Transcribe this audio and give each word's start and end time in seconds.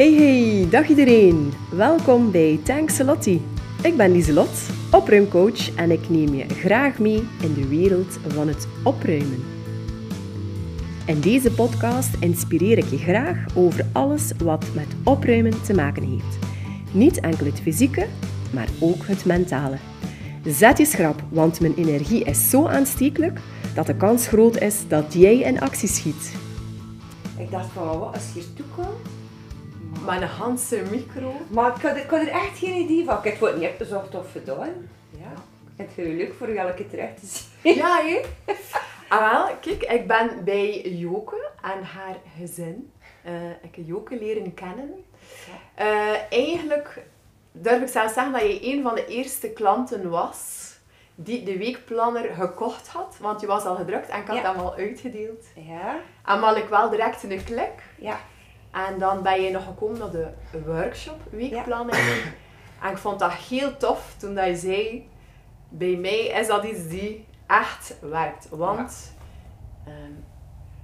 Hey 0.00 0.14
hey, 0.14 0.68
dag 0.70 0.88
iedereen. 0.88 1.52
Welkom 1.70 2.30
bij 2.30 2.60
Tankselotti. 2.64 3.42
Ik 3.82 3.96
ben 3.96 4.12
Lieselot, 4.12 4.70
opruimcoach 4.90 5.74
en 5.74 5.90
ik 5.90 6.08
neem 6.08 6.34
je 6.34 6.48
graag 6.48 6.98
mee 6.98 7.28
in 7.42 7.54
de 7.54 7.68
wereld 7.68 8.18
van 8.28 8.48
het 8.48 8.68
opruimen. 8.84 9.42
In 11.06 11.20
deze 11.20 11.52
podcast 11.52 12.16
inspireer 12.20 12.78
ik 12.78 12.84
je 12.84 12.98
graag 12.98 13.56
over 13.56 13.86
alles 13.92 14.32
wat 14.44 14.66
met 14.74 14.86
opruimen 15.04 15.62
te 15.62 15.74
maken 15.74 16.02
heeft. 16.02 16.38
Niet 16.92 17.20
enkel 17.20 17.46
het 17.46 17.60
fysieke, 17.60 18.06
maar 18.52 18.68
ook 18.78 19.06
het 19.06 19.24
mentale. 19.24 19.76
Zet 20.44 20.78
je 20.78 20.84
schrap, 20.84 21.22
want 21.28 21.60
mijn 21.60 21.74
energie 21.74 22.24
is 22.24 22.50
zo 22.50 22.66
aanstekelijk 22.66 23.40
dat 23.74 23.86
de 23.86 23.96
kans 23.96 24.28
groot 24.28 24.60
is 24.60 24.88
dat 24.88 25.12
jij 25.12 25.38
in 25.38 25.60
actie 25.60 25.88
schiet. 25.88 26.32
Ik 27.38 27.50
dacht 27.50 27.72
van, 27.72 27.98
wat 27.98 28.14
als 28.14 28.32
hier 28.34 28.44
toe 28.54 28.66
komt? 28.74 29.19
Maar 30.10 30.22
een 30.22 30.28
Hanse 30.28 30.82
micro. 30.90 31.32
Maar 31.48 31.76
ik 31.76 31.82
had, 31.82 31.96
ik 31.96 32.10
had 32.10 32.20
er 32.20 32.28
echt 32.28 32.58
geen 32.58 32.76
idee 32.80 33.04
van. 33.04 33.16
Ik 33.18 33.24
heb 33.24 33.40
het 33.40 33.56
niet 33.56 33.68
opgezocht 33.68 34.14
of 34.14 34.32
gedaan. 34.32 34.88
Ja. 35.10 35.32
Ik 35.76 35.88
vind 35.94 36.06
het 36.08 36.16
leuk 36.16 36.34
voor 36.38 36.48
je 36.48 36.58
elke 36.58 36.74
keer 36.74 36.88
terug 36.88 37.14
te 37.20 37.26
zien. 37.26 37.74
Ja, 37.74 38.00
hé? 38.02 38.20
Ah, 39.08 39.32
wel, 39.32 39.56
kijk, 39.60 39.82
ik 39.82 40.06
ben 40.06 40.44
bij 40.44 40.80
Joke 40.80 41.50
en 41.62 41.82
haar 41.84 42.16
gezin. 42.38 42.92
Eh, 43.22 43.50
ik 43.50 43.74
heb 43.74 43.86
Joke 43.86 44.18
leren 44.18 44.54
kennen. 44.54 45.04
Eh, 45.74 46.14
eigenlijk 46.30 46.98
durf 47.52 47.80
ik 47.82 47.88
zelfs 47.88 48.14
zeggen 48.14 48.32
dat 48.32 48.42
je 48.42 48.72
een 48.72 48.82
van 48.82 48.94
de 48.94 49.06
eerste 49.06 49.48
klanten 49.50 50.10
was 50.10 50.68
die 51.14 51.42
de 51.44 51.58
weekplanner 51.58 52.34
gekocht 52.34 52.88
had. 52.88 53.16
Want 53.20 53.40
je 53.40 53.46
was 53.46 53.64
al 53.64 53.76
gedrukt 53.76 54.08
en 54.08 54.20
ik 54.20 54.26
had 54.26 54.36
Ja. 54.36 54.52
hem 54.52 54.60
al 54.60 54.74
uitgedeeld. 54.74 55.44
Ja. 55.54 55.96
En 56.24 56.38
had 56.38 56.56
ik 56.56 56.68
wel 56.68 56.90
direct 56.90 57.22
een 57.22 57.44
klik. 57.44 57.82
Ja. 57.98 58.20
En 58.70 58.98
dan 58.98 59.22
ben 59.22 59.42
je 59.42 59.50
nog 59.50 59.64
gekomen 59.64 59.98
naar 59.98 60.10
de 60.10 60.32
workshop 60.66 61.20
weekplanning. 61.30 61.98
En 62.82 62.90
ik 62.90 62.96
vond 62.96 63.18
dat 63.18 63.32
heel 63.32 63.76
tof 63.76 64.14
toen 64.18 64.34
dat 64.34 64.46
je 64.46 64.56
zei, 64.56 65.08
bij 65.68 65.96
mij 65.96 66.20
is 66.20 66.46
dat 66.46 66.64
iets 66.64 66.88
die 66.88 67.26
echt 67.46 67.94
werkt. 68.00 68.48
Want 68.48 69.14
ehm, 69.86 70.12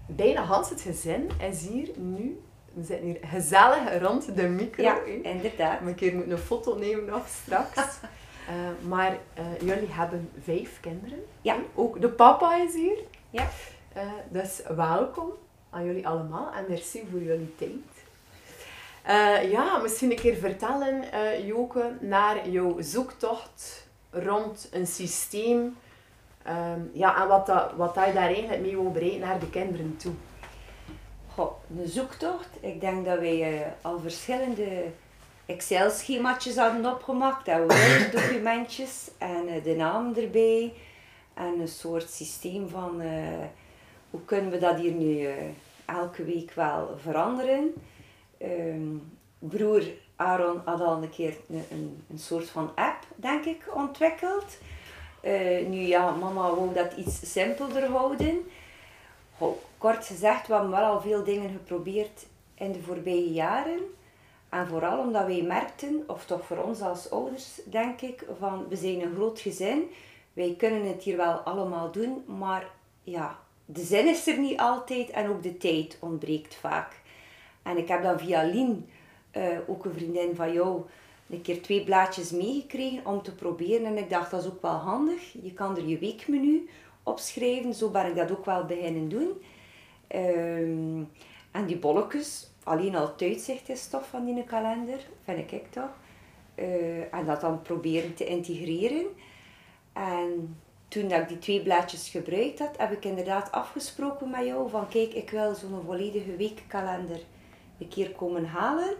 bijna 0.06 0.42
Hans 0.42 0.70
het 0.70 0.80
gezin 0.80 1.30
is 1.50 1.66
hier 1.66 1.90
nu, 1.96 2.40
we 2.72 2.84
zitten 2.84 3.06
hier 3.06 3.18
gezellig 3.22 4.02
rond 4.02 4.36
de 4.36 4.48
micro. 4.48 4.82
Ja, 4.82 4.98
inderdaad. 5.22 5.80
Ik 5.80 5.86
een 5.86 5.94
keer 5.94 6.14
moeten 6.14 6.32
een 6.32 6.38
foto 6.38 6.78
nemen 6.78 7.04
nog 7.04 7.26
straks. 7.28 7.80
Eh, 8.46 8.88
maar 8.88 9.18
eh, 9.34 9.44
jullie 9.60 9.92
hebben 9.92 10.30
vijf 10.42 10.80
kinderen. 10.80 11.24
Ja. 11.40 11.56
Ook 11.74 12.00
de 12.00 12.08
papa 12.08 12.62
is 12.62 12.74
hier. 12.74 12.98
Ja. 13.30 13.48
Eh, 13.92 14.02
dus 14.28 14.62
welkom 14.76 15.32
aan 15.76 15.84
jullie 15.84 16.06
allemaal 16.06 16.52
en 16.52 16.64
merci 16.68 17.06
voor 17.10 17.22
jullie 17.22 17.54
tijd. 17.56 17.96
Eh, 19.02 19.50
ja, 19.50 19.78
misschien 19.78 20.10
een 20.10 20.16
keer 20.16 20.36
vertellen, 20.36 21.12
eh, 21.12 21.46
Joke, 21.46 21.92
naar 22.00 22.48
jouw 22.48 22.76
zoektocht 22.80 23.88
rond 24.10 24.68
een 24.72 24.86
systeem. 24.86 25.76
Ehm, 26.42 26.80
ja, 26.92 27.22
en 27.22 27.28
wat, 27.28 27.46
dat, 27.46 27.72
wat 27.76 27.94
dat 27.94 28.06
je 28.06 28.12
daar 28.12 28.26
eigenlijk 28.26 28.62
mee 28.62 28.76
wil 28.76 28.90
bereiken 28.90 29.20
naar 29.20 29.38
de 29.38 29.50
kinderen 29.50 29.96
toe. 29.96 30.12
Goh, 31.34 31.52
een 31.78 31.88
zoektocht. 31.88 32.48
Ik 32.60 32.80
denk 32.80 33.04
dat 33.04 33.18
wij 33.18 33.60
eh, 33.60 33.66
al 33.80 34.00
verschillende 34.00 34.84
Excel-schemaatjes 35.46 36.56
hadden 36.56 36.92
opgemaakt. 36.92 37.48
En 37.48 37.60
Word-documentjes 37.60 39.10
en 39.18 39.62
de 39.62 39.74
naam 39.76 40.14
erbij. 40.14 40.72
En 41.34 41.60
een 41.60 41.68
soort 41.68 42.10
systeem 42.10 42.68
van 42.68 43.02
hoe 44.10 44.24
kunnen 44.24 44.50
we 44.50 44.58
dat 44.58 44.76
hier 44.76 44.92
nu 44.92 45.28
elke 45.86 46.24
week 46.24 46.52
wel 46.52 46.94
veranderen. 46.98 47.74
Ehm, 48.38 48.96
broer 49.38 49.82
Aaron 50.16 50.60
had 50.64 50.80
al 50.80 51.02
een 51.02 51.10
keer 51.10 51.36
een, 51.48 52.04
een, 52.08 52.18
soort 52.18 52.48
van 52.48 52.70
app, 52.74 53.06
denk 53.16 53.44
ik, 53.44 53.64
ontwikkeld. 53.74 54.58
Eh, 55.20 55.66
nu 55.66 55.78
ja, 55.78 56.10
mama 56.10 56.54
wou 56.54 56.74
dat 56.74 56.92
iets 56.92 57.32
simpelder 57.32 57.86
houden. 57.86 58.40
Kort 59.78 60.06
gezegd, 60.06 60.46
we 60.46 60.52
hebben 60.52 60.70
wel 60.70 60.84
al 60.84 61.00
veel 61.00 61.24
dingen 61.24 61.50
geprobeerd 61.50 62.26
in 62.54 62.72
de 62.72 62.82
voorbije 62.82 63.32
jaren. 63.32 63.80
En 64.48 64.66
vooral 64.66 64.98
omdat 64.98 65.26
wij 65.26 65.42
merkten, 65.42 66.04
of 66.06 66.24
toch 66.24 66.46
voor 66.46 66.58
ons 66.58 66.80
als 66.80 67.10
ouders, 67.10 67.60
denk 67.64 68.00
ik, 68.00 68.24
van 68.38 68.68
we 68.68 68.76
zijn 68.76 69.00
een 69.00 69.14
groot 69.14 69.40
gezin. 69.40 69.90
Wij 70.32 70.54
kunnen 70.58 70.88
het 70.88 71.02
hier 71.02 71.16
wel 71.16 71.32
allemaal 71.32 71.90
doen, 71.90 72.24
maar 72.26 72.70
ja, 73.02 73.38
de 73.66 73.82
zin 73.82 74.08
is 74.08 74.26
er 74.26 74.38
niet 74.38 74.58
altijd 74.58 75.10
en 75.10 75.28
ook 75.28 75.42
de 75.42 75.56
tijd 75.56 75.96
ontbreekt 76.00 76.54
vaak. 76.54 77.00
En 77.62 77.76
ik 77.76 77.88
heb 77.88 78.02
dan 78.02 78.18
via 78.18 78.42
Lien, 78.42 78.88
eh, 79.30 79.58
ook 79.66 79.84
een 79.84 79.92
vriendin 79.92 80.34
van 80.34 80.52
jou, 80.52 80.82
een 81.30 81.42
keer 81.42 81.62
twee 81.62 81.84
blaadjes 81.84 82.30
meegekregen 82.30 83.06
om 83.06 83.22
te 83.22 83.34
proberen. 83.34 83.86
En 83.86 83.96
ik 83.96 84.10
dacht, 84.10 84.30
dat 84.30 84.42
is 84.42 84.50
ook 84.50 84.62
wel 84.62 84.70
handig. 84.70 85.32
Je 85.42 85.52
kan 85.52 85.76
er 85.76 85.86
je 85.86 85.98
weekmenu 85.98 86.68
opschrijven. 87.02 87.74
Zo 87.74 87.90
ben 87.90 88.06
ik 88.06 88.14
dat 88.14 88.30
ook 88.30 88.44
wel 88.44 88.64
beginnen 88.64 89.08
doen. 89.08 89.28
Ehm, 90.06 91.02
en 91.50 91.66
die 91.66 91.76
bolletjes, 91.76 92.50
alleen 92.62 92.96
al 92.96 93.06
het 93.06 93.22
uitzicht 93.22 93.68
is 93.68 93.88
tof 93.88 94.08
van 94.08 94.24
die 94.24 94.44
kalender, 94.44 94.98
vind 95.24 95.52
ik 95.52 95.70
toch. 95.70 95.90
Eh, 96.54 97.14
en 97.14 97.26
dat 97.26 97.40
dan 97.40 97.62
proberen 97.62 98.14
te 98.14 98.26
integreren. 98.26 99.06
En 99.92 100.56
toen 100.88 101.08
dat 101.08 101.20
ik 101.20 101.28
die 101.28 101.38
twee 101.38 101.62
blaadjes 101.62 102.08
gebruikt 102.08 102.58
had, 102.58 102.76
heb 102.76 102.92
ik 102.92 103.04
inderdaad 103.04 103.52
afgesproken 103.52 104.30
met 104.30 104.44
jou 104.44 104.70
van 104.70 104.88
kijk, 104.88 105.14
ik 105.14 105.30
wil 105.30 105.54
zo'n 105.54 105.82
volledige 105.86 106.36
weekkalender 106.36 107.20
een 107.78 107.88
keer 107.88 108.10
komen 108.10 108.46
halen. 108.46 108.94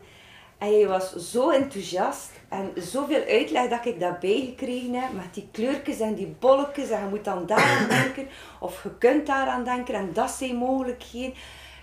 En 0.58 0.78
jij 0.78 0.88
was 0.88 1.12
zo 1.12 1.50
enthousiast 1.50 2.30
en 2.48 2.72
zoveel 2.76 3.24
uitleg 3.28 3.68
dat 3.68 3.86
ik 3.86 4.00
dat 4.00 4.20
bijgekregen 4.20 4.94
heb 4.94 5.12
met 5.12 5.34
die 5.34 5.48
kleurtjes 5.52 6.00
en 6.00 6.14
die 6.14 6.36
bolletjes 6.38 6.90
en 6.90 7.02
je 7.02 7.08
moet 7.08 7.24
dan 7.24 7.46
daaraan 7.46 7.88
denken 8.02 8.28
of 8.60 8.82
je 8.82 8.98
kunt 8.98 9.26
daaraan 9.26 9.64
denken 9.64 9.94
en 9.94 10.12
dat 10.12 10.30
zijn 10.30 10.56
mogelijkheden. 10.56 11.34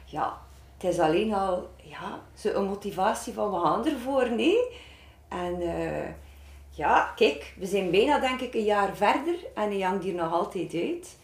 Ja, 0.06 0.38
het 0.78 0.92
is 0.92 1.00
alleen 1.00 1.34
al 1.34 1.70
ja, 1.84 2.20
zo'n 2.34 2.66
motivatie 2.66 3.34
van 3.34 3.52
we 3.52 3.60
gaan 3.60 3.86
ervoor, 3.86 4.32
nee? 4.32 4.58
En 5.28 5.62
eh, 5.62 6.10
ja, 6.76 7.14
kijk, 7.16 7.54
we 7.58 7.66
zijn 7.66 7.92
bijna 7.92 8.20
denk 8.20 8.40
ik 8.40 8.54
een 8.54 8.64
jaar 8.64 8.96
verder 8.96 9.36
en 9.54 9.70
hij 9.70 9.80
hangt 9.80 10.04
hier 10.04 10.14
nog 10.14 10.32
altijd 10.32 10.74
uit. 10.74 11.18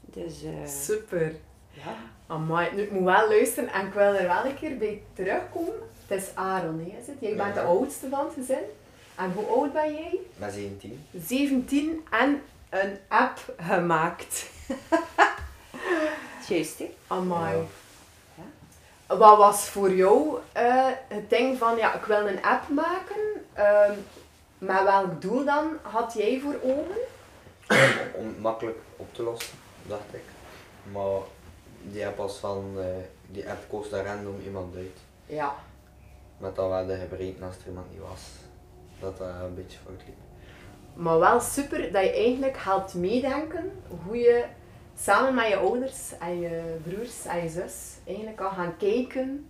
Dus 0.00 0.42
eh, 0.42 0.66
Super. 0.66 1.34
ja. 1.70 1.96
Amai, 2.26 2.74
nu, 2.74 2.82
ik 2.82 2.90
moet 2.90 3.04
wel 3.04 3.28
luisteren 3.28 3.72
en 3.72 3.86
ik 3.86 3.92
wil 3.92 4.14
er 4.14 4.26
wel 4.26 4.44
een 4.44 4.58
keer 4.58 4.76
bij 4.76 5.02
terugkomen. 5.12 5.74
Het 6.06 6.22
is 6.22 6.30
Aaron, 6.34 6.78
hè, 6.78 6.98
is 7.00 7.06
het? 7.06 7.16
Jij 7.20 7.36
bent 7.36 7.54
de 7.54 7.60
oudste 7.60 8.08
van 8.08 8.24
het 8.24 8.34
gezin. 8.34 8.64
En 9.14 9.32
hoe 9.32 9.46
oud 9.46 9.72
ben 9.72 9.92
jij? 9.92 10.20
Met 10.36 10.52
17. 10.52 11.06
17 11.24 12.04
en 12.10 12.42
een 12.68 12.98
app 13.08 13.54
gemaakt. 13.56 14.50
Juist, 16.48 16.78
hè? 16.78 16.94
Amai. 17.06 17.56
Ja. 18.34 19.16
Wat 19.16 19.38
was 19.38 19.68
voor 19.68 19.94
jou 19.94 20.38
eh, 20.52 20.86
het 21.08 21.30
ding 21.30 21.58
van, 21.58 21.76
ja, 21.76 21.94
ik 21.94 22.04
wil 22.04 22.28
een 22.28 22.42
app 22.42 22.68
maken. 22.68 23.44
Ehm 23.52 23.98
met 24.64 24.82
welk 24.82 25.20
doel 25.20 25.44
dan 25.44 25.78
had 25.82 26.12
jij 26.12 26.40
voor 26.40 26.56
ogen? 26.62 27.00
Om, 28.14 28.26
het 28.26 28.40
makkelijk 28.40 28.78
op 28.96 29.14
te 29.14 29.22
lossen, 29.22 29.58
dacht 29.86 30.14
ik. 30.14 30.24
Maar 30.92 31.20
die 31.82 32.06
app 32.06 32.16
was 32.16 32.36
van, 32.36 32.74
eh, 32.78 32.86
die 33.26 33.50
app 33.50 33.68
koos 33.68 33.88
daar 33.88 34.04
random 34.04 34.40
iemand 34.44 34.76
uit. 34.76 34.98
Ja. 35.26 35.54
Met 36.38 36.56
dan 36.56 36.68
wel 36.68 36.86
de 36.86 36.96
gebreken 36.96 37.42
als 37.42 37.56
er 37.56 37.68
iemand 37.68 37.90
niet 37.90 38.00
was. 38.00 38.22
Dat 39.00 39.18
dat 39.18 39.28
een 39.28 39.54
beetje 39.54 39.78
fout 39.84 40.02
liep. 40.06 40.16
Maar 40.94 41.18
wel 41.18 41.40
super 41.40 41.92
dat 41.92 42.04
je 42.04 42.12
eigenlijk 42.12 42.56
helpt 42.58 42.94
meedenken 42.94 43.72
hoe 44.04 44.16
je 44.16 44.44
samen 44.98 45.34
met 45.34 45.48
je 45.48 45.56
ouders 45.56 46.18
en 46.18 46.40
je 46.40 46.76
broers 46.82 47.24
en 47.24 47.42
je 47.42 47.48
zus 47.48 47.96
eigenlijk 48.06 48.36
kan 48.36 48.50
gaan 48.50 48.76
kijken 48.76 49.48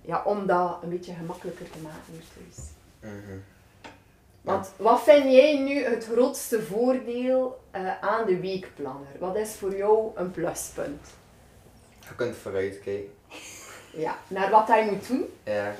ja, 0.00 0.22
om 0.24 0.46
dat 0.46 0.78
een 0.82 0.88
beetje 0.88 1.12
gemakkelijker 1.14 1.70
te 1.70 1.78
maken 1.78 2.12
hier 2.12 2.22
thuis. 2.34 2.66
Mhm. 3.00 3.38
Want 4.48 4.70
wat 4.76 5.02
vind 5.02 5.24
jij 5.32 5.58
nu 5.58 5.84
het 5.84 6.04
grootste 6.04 6.62
voordeel 6.62 7.60
eh, 7.70 8.00
aan 8.02 8.26
de 8.26 8.40
weekplanner? 8.40 9.08
Wat 9.18 9.36
is 9.36 9.50
voor 9.54 9.76
jou 9.76 10.10
een 10.14 10.30
pluspunt? 10.30 11.06
Je 12.08 12.14
kunt 12.16 12.36
vooruit 12.36 12.80
kijken. 12.80 13.12
Ja, 13.92 14.18
naar 14.28 14.50
wat 14.50 14.68
hij 14.68 14.90
moet 14.90 15.08
doen? 15.08 15.24
Ja. 15.44 15.74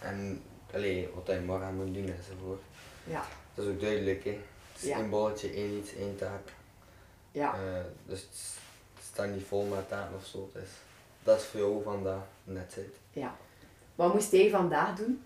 En 0.00 0.42
allee, 0.74 1.08
wat 1.14 1.26
hij 1.26 1.40
morgen 1.40 1.74
moet 1.76 1.94
doen 1.94 2.14
enzovoort. 2.18 2.60
Ja, 3.04 3.24
Dat 3.54 3.64
is 3.64 3.70
ook 3.72 3.80
duidelijk, 3.80 4.24
hè. 4.24 4.30
Het 4.72 4.82
is 4.82 4.88
Ja. 4.88 4.96
één 4.96 5.10
bolletje, 5.10 5.50
één 5.52 5.78
iets, 5.78 5.94
één 5.94 6.16
taak. 6.16 6.48
ja. 7.30 7.54
Eh, 7.54 7.60
dus 8.06 8.20
het, 8.20 8.58
staat 9.12 9.28
niet 9.28 9.44
vol 9.48 9.64
met 9.64 9.88
taken 9.88 10.16
of 10.16 10.26
zo. 10.26 10.50
Dus 10.52 10.68
dat 11.22 11.38
is 11.40 11.44
voor 11.44 11.60
jou 11.60 11.82
van 11.82 12.02
dat 12.04 12.18
net 12.44 12.72
zit. 12.72 12.94
ja. 13.12 13.34
Wat 13.94 14.14
moest 14.14 14.32
jij 14.32 14.50
vandaag 14.50 14.94
doen? 14.96 15.22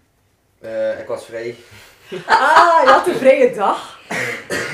Eh, 0.61 1.01
ik 1.01 1.07
was 1.07 1.25
vrij. 1.25 1.55
Ah, 2.27 2.81
je 2.85 2.91
had 2.91 3.07
een 3.07 3.15
vrije 3.15 3.55
dag. 3.55 4.01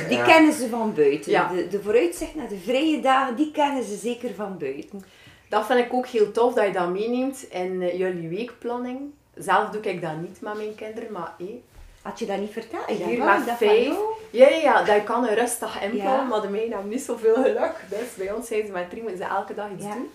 Die 0.08 0.16
Ja. 0.16 0.24
kennen 0.24 0.52
ze 0.52 0.68
van 0.68 0.94
buiten. 0.94 1.30
Ja. 1.30 1.48
De, 1.48 1.68
de 1.68 1.82
vooruitzicht 1.82 2.34
naar 2.34 2.48
de 2.48 2.58
vrije 2.64 3.00
dagen, 3.00 3.36
die 3.36 3.50
kennen 3.50 3.84
ze 3.84 3.96
zeker 3.96 4.34
van 4.34 4.58
buiten. 4.58 5.04
Dat 5.48 5.66
vind 5.66 5.78
ik 5.78 5.92
ook 5.92 6.06
heel 6.06 6.30
tof 6.32 6.54
dat 6.54 6.64
je 6.66 6.72
dat 6.72 6.88
meeneemt 6.88 7.46
in 7.50 7.82
eh, 7.82 7.98
jullie 7.98 8.28
weekplanning. 8.28 9.00
Zelf 9.34 9.68
doe 9.70 9.82
ik 9.82 10.02
dat 10.02 10.16
niet 10.20 10.40
met 10.40 10.54
mijn 10.56 10.74
kinderen, 10.74 11.12
maar 11.12 11.34
hé, 11.38 11.62
Had 12.02 12.18
je 12.18 12.26
dat 12.26 12.38
niet 12.38 12.52
verteld? 12.52 12.88
Ik 12.88 12.96
Hier 13.04 13.24
met 13.24 13.46
dat 13.46 13.56
vijf. 13.56 13.94
Ja, 14.30 14.48
ja, 14.48 14.56
ja, 14.56 14.82
dat 14.82 15.04
kan 15.04 15.26
een 15.28 15.34
rustig 15.34 15.82
inplannen, 15.82 16.22
Ja. 16.22 16.22
maar 16.24 16.40
de 16.40 16.48
meiden 16.48 16.72
hebben 16.72 16.90
niet 16.90 17.02
zoveel 17.02 17.34
geluk. 17.34 17.74
Dus 17.88 18.14
bij 18.16 18.32
ons 18.32 18.46
zijn 18.46 18.66
ze 18.66 18.72
met 18.72 18.90
drie, 18.90 19.02
moeten 19.02 19.20
ze 19.20 19.24
elke 19.24 19.54
dag 19.54 19.66
iets 19.76 19.84
Ja. 19.84 19.92
doen. 19.94 20.10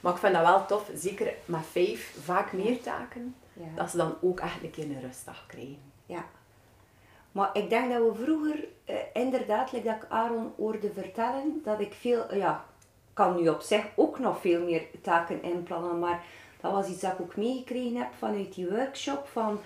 Maar 0.00 0.12
ik 0.12 0.18
vind 0.18 0.32
dat 0.34 0.42
wel 0.42 0.66
tof, 0.66 0.90
zeker 0.94 1.34
met 1.44 1.66
vijf, 1.70 2.16
vaak 2.22 2.52
meer 2.52 2.80
taken, 2.82 3.34
Ja. 3.52 3.64
dat 3.74 3.90
ze 3.90 3.96
dan 3.96 4.14
ook 4.20 4.40
echt 4.40 4.62
een 4.62 4.70
keer 4.70 4.84
een 4.84 5.00
rustdag 5.00 5.44
krijgen. 5.46 5.78
Ja. 6.06 6.24
Maar 7.32 7.50
ik 7.52 7.70
denk 7.70 7.92
dat 7.92 8.02
we 8.02 8.24
vroeger, 8.24 8.64
eh, 8.84 8.94
inderdaad, 9.12 9.72
like 9.72 9.86
dat 9.86 9.96
ik 9.96 10.06
Aaron 10.08 10.52
hoorde 10.56 10.92
vertellen, 10.92 11.60
dat 11.64 11.80
ik 11.80 11.92
veel, 11.92 12.26
eh, 12.28 12.38
ja, 12.38 12.64
kan 13.12 13.36
nu 13.40 13.48
op 13.48 13.60
zich 13.60 13.84
ook 13.94 14.18
nog 14.18 14.40
veel 14.40 14.62
meer 14.64 14.82
taken 15.02 15.42
inplannen, 15.42 15.98
maar 15.98 16.22
dat 16.60 16.72
was 16.72 16.88
iets 16.88 17.00
dat 17.00 17.12
ik 17.12 17.20
ook 17.20 17.36
meegekregen 17.36 17.96
heb 17.96 18.08
vanuit 18.18 18.54
die 18.54 18.68
workshop, 18.68 19.26
van 19.32 19.60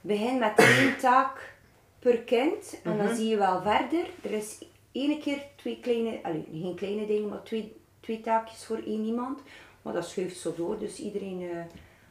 begin 0.00 0.38
met 0.38 0.52
één 0.58 0.98
taak 1.08 1.54
per 1.98 2.18
kind 2.18 2.80
en 2.84 2.96
dan 2.98 3.14
zie 3.14 3.28
je 3.28 3.36
wel 3.36 3.62
verder. 3.62 4.10
Er 4.22 4.30
is 4.30 4.64
ene 4.92 5.18
keer 5.18 5.42
twee 5.56 5.80
kleine, 5.80 6.18
allee, 6.22 6.46
geen 6.52 6.74
kleine 6.74 7.06
dingen, 7.06 7.28
maar 7.28 7.42
twee, 7.42 7.76
twee 8.02 8.20
taakjes 8.20 8.64
voor 8.64 8.82
één 8.86 9.04
iemand, 9.04 9.40
maar 9.82 9.92
dat 9.92 10.08
schuift 10.08 10.36
zo 10.36 10.54
door, 10.56 10.78
dus 10.78 10.98
iedereen 10.98 11.42
eh, 11.42 11.64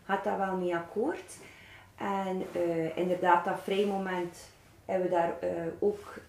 gaat 0.03 0.23
daar 0.23 0.37
wel 0.37 0.55
mee 0.55 0.75
akkoord. 0.75 1.37
En 1.95 2.43
eh, 2.51 2.97
inderdaad, 2.97 3.45
dat 3.45 3.59
vrijmoment 3.63 4.49
hebben 4.85 5.09
we 5.09 5.15
daar 5.15 5.39
eh, 5.39 5.49
ook 5.79 6.19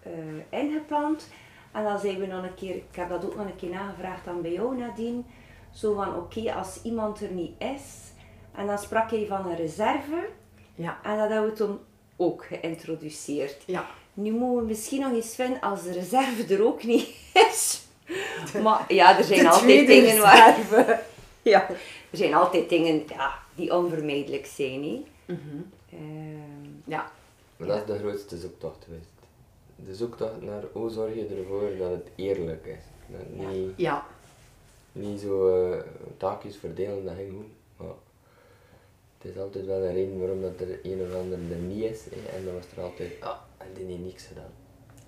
ingepland. 0.49 1.29
En 1.71 1.83
dan 1.83 1.99
zijn 1.99 2.19
we 2.19 2.25
nog 2.25 2.43
een 2.43 2.55
keer, 2.55 2.75
ik 2.75 2.95
heb 2.95 3.09
dat 3.09 3.25
ook 3.25 3.35
nog 3.35 3.45
een 3.45 3.55
keer 3.55 3.69
nagevraagd 3.69 4.27
aan 4.27 4.41
bij 4.41 4.51
jou 4.51 4.77
Nadine. 4.77 5.21
Zo 5.71 5.93
van, 5.93 6.15
oké, 6.15 6.53
als 6.53 6.81
iemand 6.83 7.21
er 7.21 7.31
niet 7.31 7.61
is. 7.61 8.11
En 8.55 8.67
dan 8.67 8.77
sprak 8.77 9.09
hij 9.09 9.25
van 9.25 9.45
een 9.45 9.55
reserve. 9.55 10.29
Ja. 10.75 10.99
En 11.03 11.17
dat 11.17 11.29
hebben 11.29 11.49
we 11.49 11.55
toen 11.55 11.79
ook 12.15 12.45
geïntroduceerd. 12.45 13.63
Ja. 13.65 13.85
Nu 14.13 14.31
moeten 14.31 14.55
we 14.55 14.67
misschien 14.67 15.01
nog 15.01 15.11
eens 15.11 15.35
vinden 15.35 15.61
als 15.61 15.83
de 15.83 15.91
reserve 15.91 16.53
er 16.55 16.65
ook 16.65 16.83
niet 16.83 17.07
is. 17.49 17.85
Maar 18.63 18.93
ja, 18.93 19.17
er 19.17 19.23
zijn 19.23 19.39
De 19.43 19.49
altijd 19.49 19.87
dingen 19.87 20.21
waar... 20.21 20.57
Ja, 21.41 21.69
er 21.69 22.17
zijn 22.17 22.33
altijd 22.33 22.69
dingen 22.69 23.03
ja, 23.09 23.33
die 23.55 23.73
onvermijdelijk 23.75 24.45
zijn. 24.45 24.83
Hè. 24.83 25.03
Ehm, 25.89 26.69
Ja. 26.85 27.11
Maar 27.57 27.67
dat 27.67 27.77
is 27.77 27.85
de 27.85 27.97
grootste 27.99 28.37
zoektocht 28.37 28.83
geweest. 28.83 29.09
De 29.75 29.95
zoektocht 29.95 30.41
naar 30.41 30.63
hoe 30.71 30.89
zorg 30.89 31.13
je 31.15 31.27
ervoor 31.37 31.77
dat 31.77 31.89
het 31.91 32.07
eerlijk 32.15 32.65
is. 32.65 32.83
Dat 33.07 33.47
niet, 33.51 33.69
Ja. 33.75 34.05
niet 34.91 35.19
zo 35.19 35.61
eh, 35.71 35.79
taakjes 36.17 36.57
verdelen, 36.57 37.05
dat 37.05 37.13
ging 37.15 37.31
goed. 37.31 37.51
Maar 37.77 37.95
het 39.17 39.31
is 39.31 39.37
altijd 39.41 39.65
wel 39.65 39.81
een 39.83 39.93
reden 39.93 40.19
waarom 40.19 40.41
dat 40.41 40.59
er 40.59 40.79
een 40.83 41.01
of 41.07 41.15
ander 41.15 41.37
er 41.51 41.57
niet 41.57 41.83
is. 41.83 41.99
hè. 42.09 42.37
En 42.37 42.45
dan 42.45 42.53
was 42.53 42.63
er 42.77 42.83
altijd, 42.83 43.11
ah, 43.19 43.35
en 43.57 43.67
die 43.75 43.85
heeft 43.85 43.99
niks 44.03 44.25
gedaan. 44.25 44.51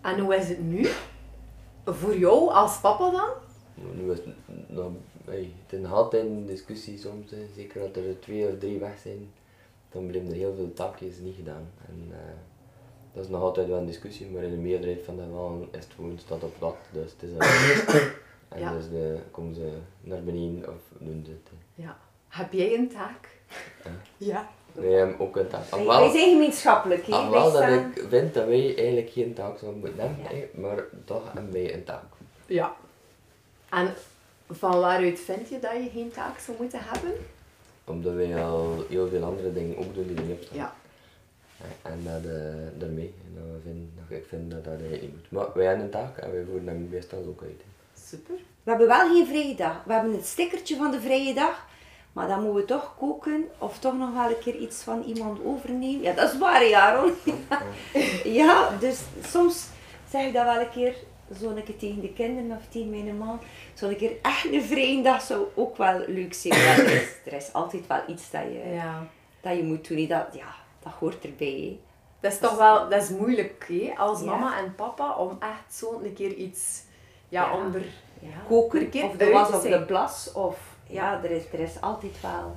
En 0.01 0.19
hoe 0.19 0.35
is 0.35 0.49
het 0.49 0.63
nu? 0.63 0.87
Voor 1.85 2.17
jou 2.17 2.49
als 2.51 2.79
papa 2.79 3.11
dan? 3.11 3.29
Nu 3.93 4.11
is 4.11 4.17
hey, 5.25 5.51
het 5.63 5.73
is 5.73 5.79
nog 5.79 5.91
altijd 5.93 6.25
een 6.25 6.45
discussie 6.45 6.97
soms, 6.97 7.31
hè. 7.31 7.37
zeker 7.55 7.79
dat 7.81 7.95
er 7.95 8.19
twee 8.19 8.47
of 8.47 8.59
drie 8.59 8.79
weg 8.79 8.97
zijn, 8.99 9.31
dan 9.89 10.05
blijven 10.07 10.29
er 10.29 10.35
heel 10.35 10.53
veel 10.55 10.73
taakjes 10.73 11.17
niet 11.17 11.35
gedaan. 11.35 11.67
En 11.87 12.07
eh, 12.11 12.17
dat 13.13 13.23
is 13.23 13.29
nog 13.29 13.41
altijd 13.41 13.67
wel 13.67 13.77
een 13.77 13.85
discussie, 13.85 14.29
maar 14.29 14.43
in 14.43 14.49
de 14.51 14.57
meerderheid 14.57 15.03
van 15.03 15.15
de 15.15 15.23
gevallen 15.23 15.67
is 15.71 15.83
het 15.83 15.93
gewoon 15.95 16.17
staat 16.19 16.43
op 16.43 16.53
plat, 16.57 16.75
dus 16.91 17.11
het 17.11 17.23
is 17.23 17.29
een 17.31 17.39
En 18.49 18.59
Ja. 18.59 18.73
dus 18.73 18.89
de, 18.89 19.19
komen 19.31 19.55
ze 19.55 19.77
naar 20.01 20.23
beneden 20.23 20.69
of 20.69 20.81
doen 20.99 21.21
ze 21.25 21.31
het. 21.31 21.49
hè. 21.49 21.83
Ja. 21.83 21.97
Heb 22.27 22.53
jij 22.53 22.73
een 22.77 22.89
taak? 22.89 23.29
Ja. 23.83 23.91
Ja. 24.17 24.49
Wij 24.75 24.91
hebben 24.91 25.19
ook 25.19 25.35
een 25.37 25.47
taak. 25.47 25.69
wij, 25.69 26.09
zijn 26.11 26.29
gemeenschappelijk. 26.31 27.05
Wij 27.05 27.29
dat 27.31 27.53
staan- 27.55 27.91
ik 27.95 28.05
vind 28.09 28.33
dat 28.33 28.45
wij 28.47 28.75
eigenlijk 28.77 29.09
geen 29.09 29.33
taak 29.33 29.57
zouden 29.59 29.79
moeten 29.79 29.99
hebben, 29.99 30.37
Ja. 30.39 30.45
maar 30.61 30.83
toch 31.05 31.23
hebben 31.33 31.51
wij 31.53 31.73
een 31.73 31.83
taak. 31.83 32.03
Ja. 32.45 32.75
En 33.69 33.93
van 34.51 34.79
waaruit 34.79 35.19
vind 35.19 35.49
je 35.49 35.59
dat 35.59 35.71
je 35.71 35.89
geen 35.93 36.11
taak 36.11 36.39
zou 36.39 36.57
moeten 36.59 36.79
hebben? 36.83 37.11
Omdat 37.85 38.13
wij 38.13 38.43
al 38.43 38.83
heel 38.89 39.07
veel 39.07 39.23
andere 39.23 39.53
dingen 39.53 39.77
ook 39.77 39.93
doen 39.95 40.07
die 40.15 40.25
niet 40.25 40.37
op 40.37 40.43
staan. 40.43 40.57
Ja. 40.57 40.73
En 41.81 41.99
dat, 42.03 42.31
eh 42.31 42.79
daarmee. 42.79 43.13
En 43.25 43.33
dat 43.35 43.43
we 43.53 43.59
vinden, 43.63 43.91
dat 44.09 44.17
ik 44.17 44.25
vind 44.27 44.51
dat 44.51 44.63
dat 44.63 44.73
eigenlijk 44.73 45.01
niet 45.01 45.11
moet. 45.13 45.31
Maar 45.31 45.47
wij 45.53 45.65
hebben 45.65 45.85
een 45.85 45.91
taak 45.91 46.17
en 46.17 46.31
wij 46.31 46.43
voeren 46.49 46.67
hem 46.67 46.87
meestal 46.91 47.19
ook 47.27 47.41
uit. 47.41 47.61
Super. 48.07 48.35
We 48.63 48.69
hebben 48.69 48.87
wel 48.87 49.07
geen 49.13 49.27
vrije 49.27 49.55
dag. 49.55 49.83
We 49.85 49.93
hebben 49.93 50.13
het 50.13 50.25
stickertje 50.25 50.75
van 50.75 50.91
de 50.91 51.01
vrije 51.01 51.33
dag. 51.33 51.65
Maar 52.15 52.27
dan 52.27 52.41
moeten 52.43 52.61
we 52.61 52.65
toch 52.65 52.95
koken 52.99 53.45
of 53.57 53.79
toch 53.79 53.97
nog 53.97 54.13
wel 54.13 54.29
een 54.29 54.39
keer 54.39 54.55
iets 54.55 54.81
van 54.83 55.03
iemand 55.03 55.39
overnemen. 55.45 56.01
Ja, 56.01 56.13
dat 56.13 56.31
is 56.33 56.37
waar, 56.39 56.65
Jaron. 56.67 57.13
ja, 58.39 58.69
dus 58.79 59.01
soms 59.25 59.67
zeg 60.09 60.25
ik 60.25 60.33
dat 60.33 60.43
wel 60.45 60.59
een 60.59 60.69
keer, 60.69 60.95
zo 61.39 61.49
een 61.49 61.63
keer 61.63 61.77
tegen 61.77 62.01
de 62.01 62.13
kinderen 62.13 62.57
of 62.57 62.63
tegen 62.69 62.89
mijn 62.89 63.17
man. 63.17 63.39
Zo'n 63.73 63.95
keer 63.95 64.11
echt 64.21 64.45
een 64.51 64.61
vrije 64.63 65.01
dag 65.03 65.21
zou 65.21 65.45
ook 65.55 65.77
wel 65.77 65.99
leuk 66.07 66.33
zijn. 66.33 66.53
Er, 66.53 66.91
is, 66.93 67.09
er 67.25 67.33
is 67.33 67.53
altijd 67.53 67.87
wel 67.87 68.01
iets 68.07 68.31
dat 68.31 68.41
je, 68.41 68.69
Ja. 68.73 69.07
dat 69.41 69.55
je 69.57 69.63
moet 69.63 69.87
doen. 69.87 70.07
Dat, 70.07 70.25
ja, 70.31 70.55
dat 70.83 70.93
hoort 70.99 71.23
erbij. 71.23 71.47
hè. 71.47 71.79
Dat 72.19 72.31
is 72.31 72.39
toch 72.39 72.57
wel, 72.57 72.89
dat 72.89 73.01
is 73.03 73.09
moeilijk 73.09 73.65
hè, 73.67 73.93
als 73.97 74.19
Ja. 74.19 74.25
mama 74.25 74.57
en 74.57 74.75
papa 74.75 75.15
om 75.15 75.37
echt 75.39 75.73
zo 75.75 76.01
een 76.03 76.13
keer 76.13 76.33
iets, 76.33 76.83
ja, 77.29 77.51
er 77.73 77.85
ja, 78.19 78.29
Koken, 78.47 79.03
of 79.03 79.15
de 79.15 79.29
was 79.31 79.49
of 79.51 79.61
de 79.61 79.81
plas. 79.81 80.31
Of, 80.33 80.57
ja, 80.87 81.23
er 81.23 81.31
is, 81.31 81.43
er 81.53 81.59
is 81.59 81.81
altijd 81.81 82.21
wel 82.21 82.55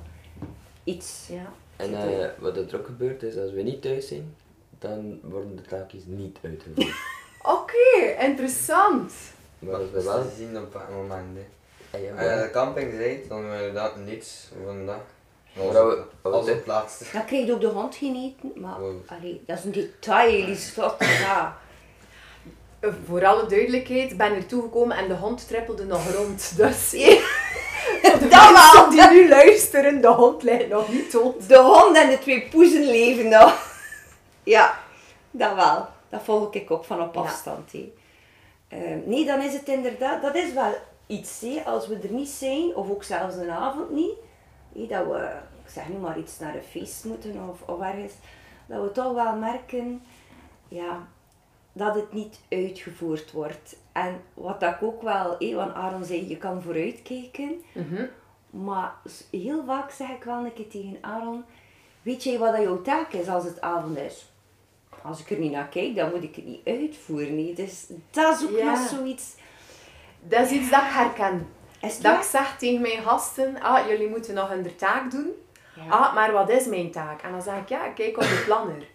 iets. 0.83 1.27
Ja. 1.31 1.51
En 1.75 1.93
eh, 2.21 2.29
wat 2.39 2.57
er 2.57 2.75
ook 2.79 2.85
gebeurt 2.85 3.23
is, 3.23 3.37
als 3.37 3.51
we 3.51 3.61
niet 3.61 3.81
thuis 3.81 4.07
zijn, 4.07 4.35
dan 4.79 5.19
worden 5.23 5.55
de 5.55 5.61
taakjes 5.61 6.01
niet 6.05 6.37
uitgevoerd. 6.43 6.95
Oké, 7.57 8.15
interessant. 8.19 9.13
maar 9.59 9.75
als 9.75 9.85
we 9.89 9.93
Dat 9.93 10.03
wel... 10.03 10.25
zien 10.37 10.57
op 10.57 10.73
dat 10.73 10.89
moment. 10.89 11.37
Hè. 11.37 11.45
Ah, 11.97 12.03
ja, 12.03 12.11
Als 12.11 12.19
je 12.21 12.25
naar 12.27 12.43
de 12.43 12.51
camping 12.51 12.91
rijdt, 12.97 13.29
dan 13.29 13.41
wil 13.43 13.53
je 13.53 13.57
inderdaad 13.67 13.95
niets 13.95 14.47
voor 14.61 14.71
een 14.71 14.85
dag. 14.85 15.01
Dat 15.53 15.71
we- 15.71 16.03
dat 16.21 16.33
als 16.33 16.49
op 16.49 16.65
laatste. 16.65 17.05
Dan 17.13 17.25
krijg 17.25 17.45
je 17.45 17.53
ook 17.53 17.61
de 17.61 17.67
hond 17.67 17.95
geen 17.95 18.15
eten, 18.15 18.61
maar 18.61 18.79
Wow. 18.79 18.95
allee, 19.05 19.41
dat 19.45 19.57
is 19.57 19.63
een 19.63 19.71
detail, 19.71 20.45
Liesveld. 20.45 20.95
Ja. 21.25 21.57
Eh, 22.79 22.89
Voor 23.05 23.25
alle 23.25 23.45
duidelijkheid, 23.45 24.17
ben 24.17 24.35
er 24.35 24.45
toegekomen 24.45 24.97
en 24.97 25.07
de 25.07 25.13
hond 25.15 25.47
trippelde 25.47 25.85
nog 25.85 26.11
rond. 26.15 26.57
Dus 26.57 26.93
de 28.01 28.27
Dat 28.29 28.51
mensen 28.51 28.89
die 28.89 29.09
nu 29.09 29.29
luisteren, 29.29 30.01
de 30.01 30.07
hond 30.07 30.43
ligt 30.43 30.69
nog 30.69 30.91
niet 30.91 31.11
dood. 31.11 31.47
De 31.47 31.57
hond 31.57 31.97
en 31.97 32.09
de 32.09 32.19
twee 32.19 32.47
poezen 32.51 32.83
leven 32.85 33.29
nog. 33.29 33.67
Ja, 34.43 34.79
dat 35.31 35.53
wel. 35.55 35.87
Dat 36.09 36.21
volg 36.23 36.53
ik 36.53 36.71
ook 36.71 36.85
van 36.85 37.01
op 37.01 37.13
Ja. 37.15 37.21
afstand. 37.21 37.71
hè. 37.71 37.93
Eh, 38.67 38.79
nee, 39.05 39.25
dan 39.25 39.41
is 39.41 39.53
het 39.53 39.67
inderdaad, 39.67 40.21
dat 40.21 40.35
is 40.35 40.53
wel 40.53 40.73
iets. 41.07 41.39
hè. 41.41 41.61
Als 41.65 41.87
we 41.87 41.99
er 42.03 42.11
niet 42.11 42.29
zijn, 42.29 42.75
of 42.75 42.89
ook 42.89 43.03
zelfs 43.03 43.35
een 43.35 43.51
avond 43.51 43.89
niet, 43.91 44.13
dat 44.89 45.05
we, 45.05 45.29
ik 45.65 45.71
zeg 45.73 45.87
nu 45.89 45.95
maar 45.97 46.17
iets 46.19 46.39
naar 46.39 46.55
een 46.55 46.63
feest 46.71 47.03
moeten 47.05 47.49
of, 47.49 47.69
of 47.75 47.81
ergens, 47.81 48.13
dat 48.67 48.81
we 48.81 48.91
toch 48.91 49.13
wel 49.13 49.35
merken, 49.35 50.03
ja, 50.67 51.07
dat 51.79 51.95
het 51.95 52.13
niet 52.13 52.39
uitgevoerd 52.49 53.31
wordt. 53.31 53.75
En 53.91 54.21
wat 54.33 54.59
dat 54.59 54.73
ik 54.73 54.83
ook 54.83 55.01
wel, 55.01 55.35
hé, 55.39 55.53
want 55.55 55.73
Aaron 55.73 56.03
zei, 56.03 56.29
je 56.29 56.37
kan 56.37 56.61
vooruitkijken. 56.61 57.61
Maar 58.49 58.93
s- 59.05 59.23
heel 59.31 59.63
vaak 59.65 59.91
zeg 59.91 60.09
ik 60.09 60.23
wel 60.23 60.45
een 60.45 60.53
keer 60.53 60.67
tegen 60.69 60.97
Aaron, 61.01 61.43
weet 62.01 62.23
jij 62.23 62.37
wat 62.37 62.51
dat 62.55 62.61
jouw 62.61 62.81
taak 62.81 63.13
is 63.13 63.27
als 63.27 63.43
het 63.43 63.61
avond 63.61 63.97
is? 63.97 64.31
Als 65.03 65.19
ik 65.19 65.29
er 65.29 65.37
niet 65.37 65.51
naar 65.51 65.67
kijk, 65.67 65.95
dan 65.95 66.09
moet 66.09 66.23
ik 66.23 66.35
het 66.35 66.45
niet 66.45 66.67
uitvoeren. 66.67 67.35
Nee. 67.35 67.53
Dus 67.53 67.85
dat 68.11 68.39
is 68.39 68.45
ook 68.45 68.57
Ja. 68.57 68.71
nog 68.71 68.87
zoiets. 68.89 69.35
Dat 70.21 70.41
is 70.45 70.51
iets 70.51 70.69
dat 70.69 70.81
ik 70.81 70.87
herken. 70.89 71.47
Dat 72.01 72.15
ik 72.17 72.21
zeg 72.23 72.57
tegen 72.57 72.81
mijn 72.81 73.01
gasten, 73.03 73.61
ah, 73.61 73.87
jullie 73.87 74.09
moeten 74.09 74.33
nog 74.33 74.49
hun 74.49 74.75
taak 74.75 75.11
doen. 75.11 75.27
Ja. 75.75 75.89
Ah, 75.89 76.13
maar 76.15 76.31
wat 76.31 76.49
is 76.49 76.65
mijn 76.65 76.91
taak? 76.91 77.21
En 77.21 77.31
dan 77.31 77.41
zeg 77.41 77.57
ik, 77.57 77.69
ja, 77.69 77.87
kijk 77.89 78.17
op 78.17 78.23
de 78.23 78.43
planner. 78.45 78.87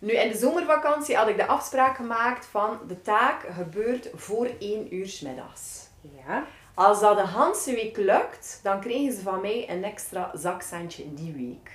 Nu, 0.00 0.12
in 0.12 0.30
de 0.30 0.38
zomervakantie 0.38 1.16
had 1.16 1.28
ik 1.28 1.36
de 1.36 1.46
afspraak 1.46 1.96
gemaakt 1.96 2.46
van 2.46 2.78
de 2.86 3.02
taak 3.02 3.46
gebeurt 3.50 4.10
voor 4.14 4.48
1 4.58 4.94
uur 4.94 5.06
's 5.06 5.20
middags. 5.20 5.88
Ja. 6.00 6.44
Als 6.74 7.00
dat 7.00 7.16
de 7.16 7.26
hele 7.26 7.76
week 7.76 7.96
lukt, 7.96 8.60
dan 8.62 8.80
krijgen 8.80 9.12
ze 9.12 9.20
van 9.20 9.40
mij 9.40 9.70
een 9.70 9.84
extra 9.84 10.30
zakcentje 10.34 11.14
die 11.14 11.32
week. 11.32 11.70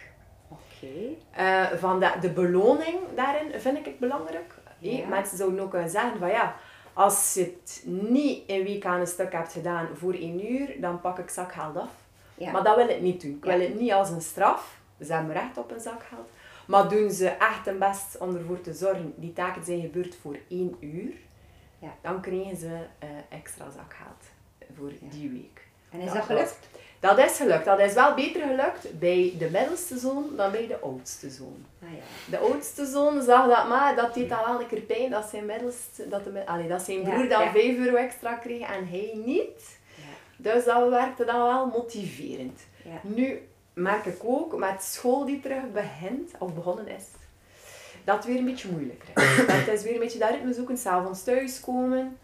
Oké. 0.47 1.15
Eh, 1.31 1.79
van 1.79 1.99
de, 1.99 2.11
de 2.21 2.29
beloning 2.29 2.97
daarin 3.15 3.59
vind 3.59 3.77
ik 3.77 3.85
het 3.85 3.99
belangrijk. 3.99 4.53
Ja. 4.79 4.91
Hé, 4.91 5.05
Mensen 5.07 5.37
zouden 5.37 5.59
ook 5.59 5.69
kunnen 5.69 5.89
zeggen 5.89 6.19
van 6.19 6.29
ja, 6.29 6.55
als 6.93 7.33
je 7.33 7.41
het 7.41 7.81
niet 7.85 8.43
een 8.47 8.63
week 8.63 8.85
aan 8.85 8.99
een 8.99 9.07
stuk 9.07 9.31
hebt 9.31 9.51
gedaan 9.51 9.87
voor 9.93 10.13
één 10.13 10.51
uur, 10.51 10.81
dan 10.81 11.01
pak 11.01 11.19
ik 11.19 11.29
zakgeld 11.29 11.77
af. 11.77 11.91
Ja. 12.35 12.51
Maar 12.51 12.63
dat 12.63 12.75
wil 12.75 12.89
ik 12.89 13.01
niet 13.01 13.21
doen. 13.21 13.31
Ik 13.31 13.43
wil 13.43 13.59
het 13.59 13.79
niet 13.79 13.91
als 13.91 14.09
een 14.09 14.21
straf. 14.21 14.79
Ze 15.01 15.13
hebben 15.13 15.33
recht 15.33 15.57
op 15.57 15.71
een 15.71 15.79
zakgeld. 15.79 16.29
Maar 16.67 16.89
doen 16.89 17.11
ze 17.11 17.27
echt 17.29 17.65
hun 17.65 17.79
best 17.79 18.17
om 18.19 18.35
ervoor 18.35 18.61
te 18.61 18.73
zorgen, 18.73 19.13
die 19.17 19.33
taken 19.33 19.63
zijn 19.65 19.81
gebeurd 19.81 20.15
voor 20.21 20.37
één 20.49 20.75
uur, 20.79 21.13
Ja. 21.79 21.93
dan 22.01 22.21
krijgen 22.21 22.57
ze 22.57 22.77
eh, 22.99 23.09
extra 23.29 23.65
zakgeld 23.75 24.23
voor 24.77 24.91
die 24.99 25.29
week. 25.29 25.67
En 25.89 25.99
is 25.99 26.13
dat 26.13 26.23
gelukt? 26.23 26.59
Dat 26.99 27.17
is 27.17 27.37
gelukt. 27.37 27.65
Dat 27.65 27.79
is 27.79 27.93
wel 27.93 28.13
beter 28.13 28.41
gelukt 28.41 28.99
bij 28.99 29.33
de 29.37 29.49
middelste 29.49 29.97
zoon 29.97 30.29
dan 30.35 30.51
bij 30.51 30.67
de 30.67 30.79
oudste 30.79 31.29
zoon. 31.29 31.65
Ah, 31.83 31.89
ja. 31.91 32.03
De 32.29 32.37
oudste 32.37 32.85
zoon 32.85 33.21
zag 33.21 33.47
dat 33.47 33.67
maar, 33.67 33.95
dat 33.95 34.13
deed 34.13 34.31
al 34.31 34.45
wel 34.45 34.61
een 34.61 34.67
keer 34.67 34.81
pijn 34.81 35.09
dat 35.09 35.25
zijn, 35.25 35.45
middelste, 35.45 36.07
dat, 36.09 36.23
de, 36.23 36.45
allee, 36.45 36.67
dat 36.67 36.81
zijn 36.81 37.01
broer 37.03 37.29
dan 37.29 37.43
ja. 37.43 37.51
5 37.51 37.77
euro 37.77 37.95
extra 37.95 38.33
kreeg 38.33 38.61
en 38.69 38.87
hij 38.87 39.21
niet. 39.25 39.77
Ja. 39.95 40.03
Dus 40.37 40.65
dat 40.65 40.89
werkte 40.89 41.25
dan 41.25 41.41
wel 41.43 41.65
motiverend. 41.65 42.61
Nu 43.01 43.47
merk 43.75 44.05
ik 44.05 44.17
ook 44.23 44.57
met 44.57 44.83
school 44.83 45.25
die 45.25 45.39
terug 45.39 45.71
begint, 45.73 46.31
of 46.39 46.53
begonnen 46.53 46.87
is, 46.87 47.03
dat 48.03 48.15
het 48.15 48.25
weer 48.25 48.37
een 48.37 48.45
beetje 48.45 48.71
moeilijker 48.71 49.09
is. 49.23 49.65
dat 49.65 49.75
is 49.75 49.83
weer 49.83 49.93
een 49.93 49.99
beetje 49.99 50.19
dat 50.19 50.29
ritme 50.29 50.53
zoeken, 50.53 50.77
s'avonds 50.77 51.23
thuiskomen. 51.23 52.17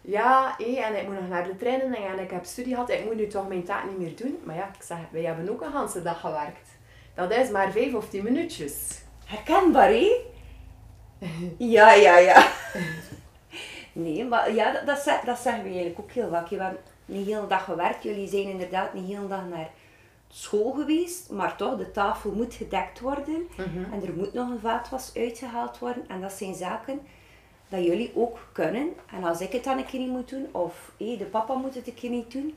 Ja, 0.00 0.54
hé, 0.58 0.76
en 0.80 0.96
ik 0.96 1.06
moet 1.06 1.20
nog 1.20 1.28
naar 1.28 1.44
de 1.44 1.56
treinen 1.56 1.94
en 1.94 2.18
ik 2.18 2.30
heb 2.30 2.44
studie 2.44 2.72
gehad, 2.74 2.90
ik 2.90 3.04
moet 3.04 3.16
nu 3.16 3.26
toch 3.26 3.48
mijn 3.48 3.64
taak 3.64 3.84
niet 3.88 3.98
meer 3.98 4.16
doen. 4.16 4.38
Maar 4.44 4.56
ja, 4.56 4.64
ik 4.78 4.82
zeg, 4.82 4.98
wij 5.10 5.22
hebben 5.22 5.50
ook 5.50 5.60
een 5.62 5.72
hele 5.88 6.02
dag 6.02 6.20
gewerkt. 6.20 6.68
Dat 7.14 7.30
is 7.32 7.50
maar 7.50 7.72
vijf 7.72 7.94
of 7.94 8.08
tien 8.08 8.24
minuutjes. 8.24 8.98
Herkenbaar, 9.24 9.88
hè? 9.88 10.10
Ja, 11.58 11.92
ja, 11.92 12.16
ja. 12.18 12.46
Nee, 13.92 14.24
maar 14.24 14.54
ja, 14.54 14.72
dat, 14.72 14.86
dat, 14.86 14.98
zeg- 14.98 15.20
dat 15.20 15.38
zeggen 15.38 15.62
we 15.62 15.68
eigenlijk 15.68 15.98
ook 15.98 16.10
heel 16.10 16.28
vaak. 16.30 16.48
We 16.48 16.56
hebben 16.62 16.80
een 17.08 17.24
hele 17.24 17.46
dag 17.46 17.64
gewerkt. 17.64 18.02
Jullie 18.02 18.28
zijn 18.28 18.42
inderdaad 18.48 18.94
een 18.94 19.04
hele 19.04 19.26
dag 19.28 19.48
naar 19.48 19.70
school 20.28 20.72
geweest. 20.72 21.30
Maar 21.30 21.56
toch, 21.56 21.76
de 21.76 21.90
tafel 21.90 22.30
moet 22.30 22.54
gedekt 22.54 23.00
worden. 23.00 23.48
En 23.92 24.06
er 24.06 24.14
moet 24.16 24.32
nog 24.32 24.50
een 24.50 24.60
vaatwas 24.60 25.12
uitgehaald 25.14 25.78
worden. 25.78 26.08
En 26.08 26.20
dat 26.20 26.32
zijn 26.32 26.54
zaken 26.54 27.00
dat 27.68 27.84
jullie 27.84 28.12
ook 28.14 28.38
kunnen. 28.52 28.92
En 29.12 29.24
als 29.24 29.40
ik 29.40 29.52
het 29.52 29.64
dan 29.64 29.78
een 29.78 29.86
keer 29.86 30.00
niet 30.00 30.10
moet 30.10 30.28
doen, 30.28 30.46
of 30.52 30.92
hé, 30.96 31.16
de 31.16 31.24
papa 31.24 31.54
moet 31.54 31.74
het 31.74 31.86
een 31.86 31.94
keer 31.94 32.10
niet 32.10 32.32
doen, 32.32 32.54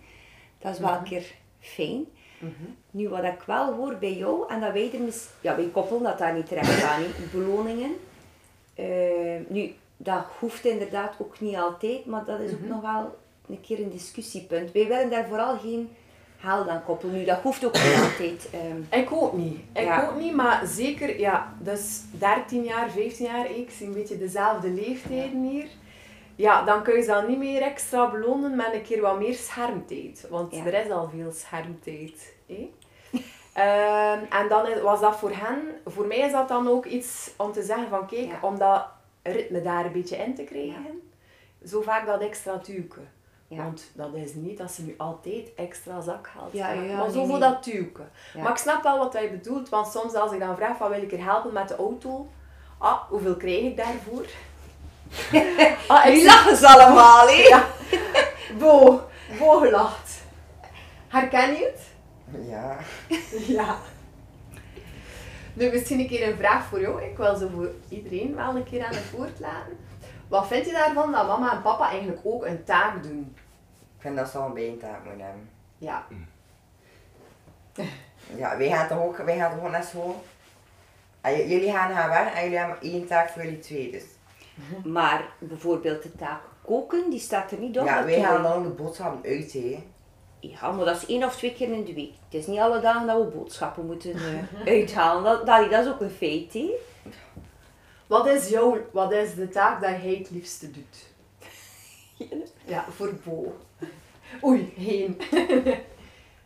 dat 0.60 0.74
is 0.74 0.80
wel 0.80 0.94
een 0.94 1.04
keer 1.04 1.36
fijn. 1.60 2.06
Nu, 2.92 3.10
wat 3.10 3.24
ik 3.24 3.42
wel 3.46 3.74
hoor 3.74 3.96
bij 3.96 4.14
jou, 4.14 4.50
en 4.50 4.60
dat 4.60 4.74
wij 4.74 4.94
er 4.94 5.00
mis, 5.00 5.28
ja, 5.42 5.56
wij 5.56 5.70
koppelen 5.70 6.04
dat 6.04 6.18
daar 6.18 6.34
niet 6.34 6.48
terecht 6.48 6.84
aan, 6.84 7.02
hè, 7.02 7.10
beloningen. 7.32 7.96
Eh, 8.74 9.40
nu, 9.48 9.74
dat 9.98 10.26
hoeft 10.40 10.66
inderdaad 10.66 11.16
ook 11.20 11.40
niet 11.40 11.56
altijd, 11.56 12.06
maar 12.06 12.26
dat 12.26 12.40
is 12.40 12.54
ook 12.54 12.68
nog 12.68 12.82
wel 12.82 13.18
een 13.48 13.62
keer 13.62 13.80
een 13.80 13.90
discussiepunt. 13.90 14.72
Wij 14.72 14.88
willen 14.88 15.10
daar 15.10 15.28
vooral 15.28 15.58
geen 15.58 15.90
geld 16.40 16.68
aan 16.68 16.84
koppelen. 16.84 17.16
Nu, 17.16 17.26
dat 17.26 17.40
hoeft 17.42 17.66
ook 17.66 17.74
niet 17.74 18.00
altijd. 18.04 18.50
ehm. 18.52 19.02
Ik 19.02 19.12
ook 19.12 19.34
niet. 19.34 19.60
Ik 19.74 19.84
Ja. 19.84 20.08
ook 20.08 20.16
niet, 20.20 20.34
maar 20.36 20.62
zeker, 20.66 21.20
ja, 21.20 21.54
dus 21.60 22.02
13 22.12 22.64
jaar, 22.64 22.90
15 22.90 23.26
jaar, 23.26 23.52
ik 23.52 23.70
zie 23.70 23.88
een 23.88 23.94
beetje 23.94 24.18
dezelfde 24.18 24.70
leeftijden 24.70 25.44
hier. 25.44 25.68
Ja, 26.36 26.64
dan 26.64 26.84
kun 26.84 26.96
je 26.96 27.02
ze 27.02 27.08
dan 27.08 27.28
niet 27.28 27.38
meer 27.38 27.62
extra 27.62 28.10
belonen 28.10 28.56
met 28.56 28.74
een 28.74 28.82
keer 28.84 29.02
wat 29.02 29.20
meer 29.20 29.34
schermtijd. 29.36 30.26
Want 30.30 30.56
Ja. 30.56 30.66
er 30.66 30.86
is 30.86 30.92
al 30.92 31.10
veel 31.10 31.32
schermtijd. 31.32 32.34
hè. 32.48 32.70
Ehm, 33.54 34.20
en 34.30 34.48
dan 34.48 34.68
was 34.82 35.00
dat 35.00 35.16
voor 35.20 35.32
hen, 35.34 35.60
voor 35.86 36.08
mij 36.08 36.18
is 36.18 36.32
dat 36.32 36.48
dan 36.48 36.68
ook 36.68 36.86
iets 36.86 37.32
om 37.38 37.52
te 37.52 37.64
zeggen 37.64 37.90
van 37.90 38.08
kijk, 38.08 38.26
Ja. 38.28 38.38
om 38.42 38.58
dat 38.58 38.86
ritme 39.24 39.62
daar 39.62 39.86
een 39.86 39.92
beetje 39.92 40.16
in 40.18 40.36
te 40.36 40.44
krijgen, 40.44 41.02
zo 41.66 41.82
vaak 41.82 42.06
dat 42.06 42.22
extra 42.22 42.58
tuiken. 42.60 43.10
Ja. 43.50 43.64
Want 43.64 43.84
dat 43.94 44.14
is 44.14 44.34
niet 44.34 44.58
dat 44.58 44.72
ze 44.72 44.82
nu 44.82 44.96
altijd 44.98 45.54
extra 45.56 46.02
zakgeld 46.02 46.52
Ja, 46.52 46.68
maar 46.68 46.78
nee, 46.78 47.12
zo 47.12 47.26
voor 47.26 47.40
nee. 47.40 47.50
dat 47.50 47.64
tuiken. 47.64 48.10
Ja. 48.34 48.42
Maar 48.42 48.52
ik 48.52 48.58
snap 48.58 48.84
wel 48.84 48.98
wat 48.98 49.14
hij 49.14 49.32
bedoelt, 49.32 49.70
want 49.70 49.88
soms 49.88 50.14
als 50.14 50.32
ik 50.32 50.40
dan 50.40 50.56
vraag 50.56 50.78
van 50.78 50.90
wil 50.90 51.02
ik 51.02 51.12
er 51.12 51.24
helpen 51.24 51.54
met 51.54 51.68
de 51.68 51.76
auto, 51.76 52.30
ah, 52.78 53.02
hoeveel 53.10 53.38
krijg 53.38 53.64
ik 53.64 53.78
daarvoor? 53.78 54.26
ah, 55.88 56.06
ik 56.06 56.24
lachen 56.24 56.56
ze 56.56 56.68
allemaal, 56.68 57.28
hè? 57.28 57.34
Ja. 57.34 57.68
Bo, 58.60 59.02
Bo 59.40 59.60
gelacht. 59.60 60.22
Herken 61.08 61.54
je 61.54 61.72
het? 61.74 61.88
Ja. 62.48 62.78
Ja. 63.58 63.78
Nu, 65.54 65.72
misschien 65.72 66.00
een 66.00 66.08
keer 66.08 66.28
een 66.28 66.38
vraag 66.38 66.66
voor 66.66 66.82
jou. 66.82 67.04
Ik 67.04 67.18
wil 67.18 67.36
zo 67.36 67.50
voor 67.56 67.72
iedereen 67.90 68.36
wel 68.36 68.56
een 68.56 68.64
keer 68.64 68.86
aan 68.86 68.96
het 68.96 69.12
woord 69.12 69.40
laten. 69.40 69.78
Wat 70.30 70.48
vind 70.48 70.66
je 70.66 70.72
daarvan 70.72 71.12
dat 71.12 71.28
mama 71.28 71.52
en 71.52 71.62
papa 71.62 71.90
eigenlijk 71.90 72.22
ook 72.24 72.46
een 72.46 72.64
taak 72.64 73.04
doen? 73.04 73.36
Ik 73.96 74.02
vind 74.02 74.16
dat 74.18 74.30
ze 74.30 74.38
al 74.38 74.46
een 74.46 74.54
bijentaak 74.54 75.04
moeten 75.06 75.26
hebben. 75.26 75.50
Ja. 75.78 76.06
Ja, 78.36 78.58
wij 78.58 78.70
gaan 78.70 78.88
toch 78.88 78.98
ook, 79.04 79.18
wij 79.18 79.38
gaan 79.38 79.52
toch 79.56 79.64
ook 79.66 79.72
naar 79.72 79.84
school? 79.84 80.24
En 81.22 81.34
j- 81.38 81.50
jullie 81.52 81.72
gaan 81.72 81.92
gaan 81.92 82.10
werken 82.10 82.34
en 82.36 82.44
jullie 82.44 82.58
hebben 82.58 82.78
één 82.82 83.08
taak 83.08 83.30
voor 83.30 83.44
jullie 83.44 83.60
twee. 83.60 83.92
Dus 83.92 84.04
Maar 84.94 85.26
bijvoorbeeld 85.40 86.04
de 86.04 86.16
taak 86.16 86.42
koken, 86.66 87.10
die 87.10 87.20
staat 87.20 87.52
er 87.52 87.58
niet 87.60 87.80
op. 87.80 87.86
ja, 87.86 87.96
dat 87.96 88.06
wij 88.06 88.22
gaan 88.22 88.44
dan 88.44 88.64
de 88.64 88.70
boodschappen 88.70 89.30
uit, 89.32 89.54
hè. 89.54 89.84
Ja, 90.40 90.72
maar 90.72 90.86
dat 90.86 90.96
is 90.96 91.06
één 91.06 91.24
of 91.24 91.36
twee 91.36 91.54
keer 91.54 91.72
in 91.72 91.84
de 91.86 91.94
week. 91.94 92.12
Het 92.26 92.34
is 92.34 92.48
niet 92.48 92.60
alle 92.60 92.80
dagen 92.80 93.08
dat 93.08 93.18
we 93.18 93.38
boodschappen 93.38 93.86
moeten 93.86 94.14
eh, 94.14 94.68
uithalen. 94.74 95.24
Dat, 95.24 95.46
dat, 95.46 95.72
dat 95.72 95.86
is 95.86 95.92
ook 95.92 96.02
een 96.02 96.10
feit, 96.10 96.54
hè? 96.54 96.70
Wat 98.10 98.28
is 98.28 98.50
jouw, 98.50 98.90
wat 98.92 99.12
is 99.12 99.36
de 99.36 99.50
taak 99.50 99.82
dat 99.82 99.90
hij 99.90 100.16
het 100.16 100.30
liefste 100.30 100.72
doet? 100.72 101.08
Ja, 102.66 102.86
voor 102.92 103.14
Bo. 103.14 103.58
Oei, 104.44 104.74
heen. 104.76 105.22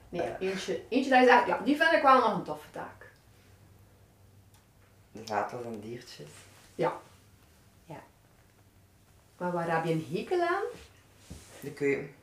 Nee, 0.10 0.38
eentje, 0.39 0.82
eentje 0.89 1.10
dat 1.10 1.20
je 1.20 1.25
zegt, 1.25 1.48
ja, 1.48 1.58
die 1.58 1.75
vind 1.77 1.91
ik 1.91 2.01
wel 2.01 2.20
nog 2.20 2.34
een 2.34 2.43
toffe 2.43 2.72
taak. 2.72 3.12
De 5.12 5.22
vatels 5.25 5.65
en 5.65 5.79
diertjes. 5.79 6.29
Ja. 6.75 7.00
Ja. 7.86 8.03
Maar 9.38 9.51
waar 9.51 9.75
heb 9.75 9.86
je 9.86 9.91
een 9.91 10.08
hekel 10.12 10.41
aan? 10.41 10.63
De 11.60 11.72
keuken. 11.72 12.15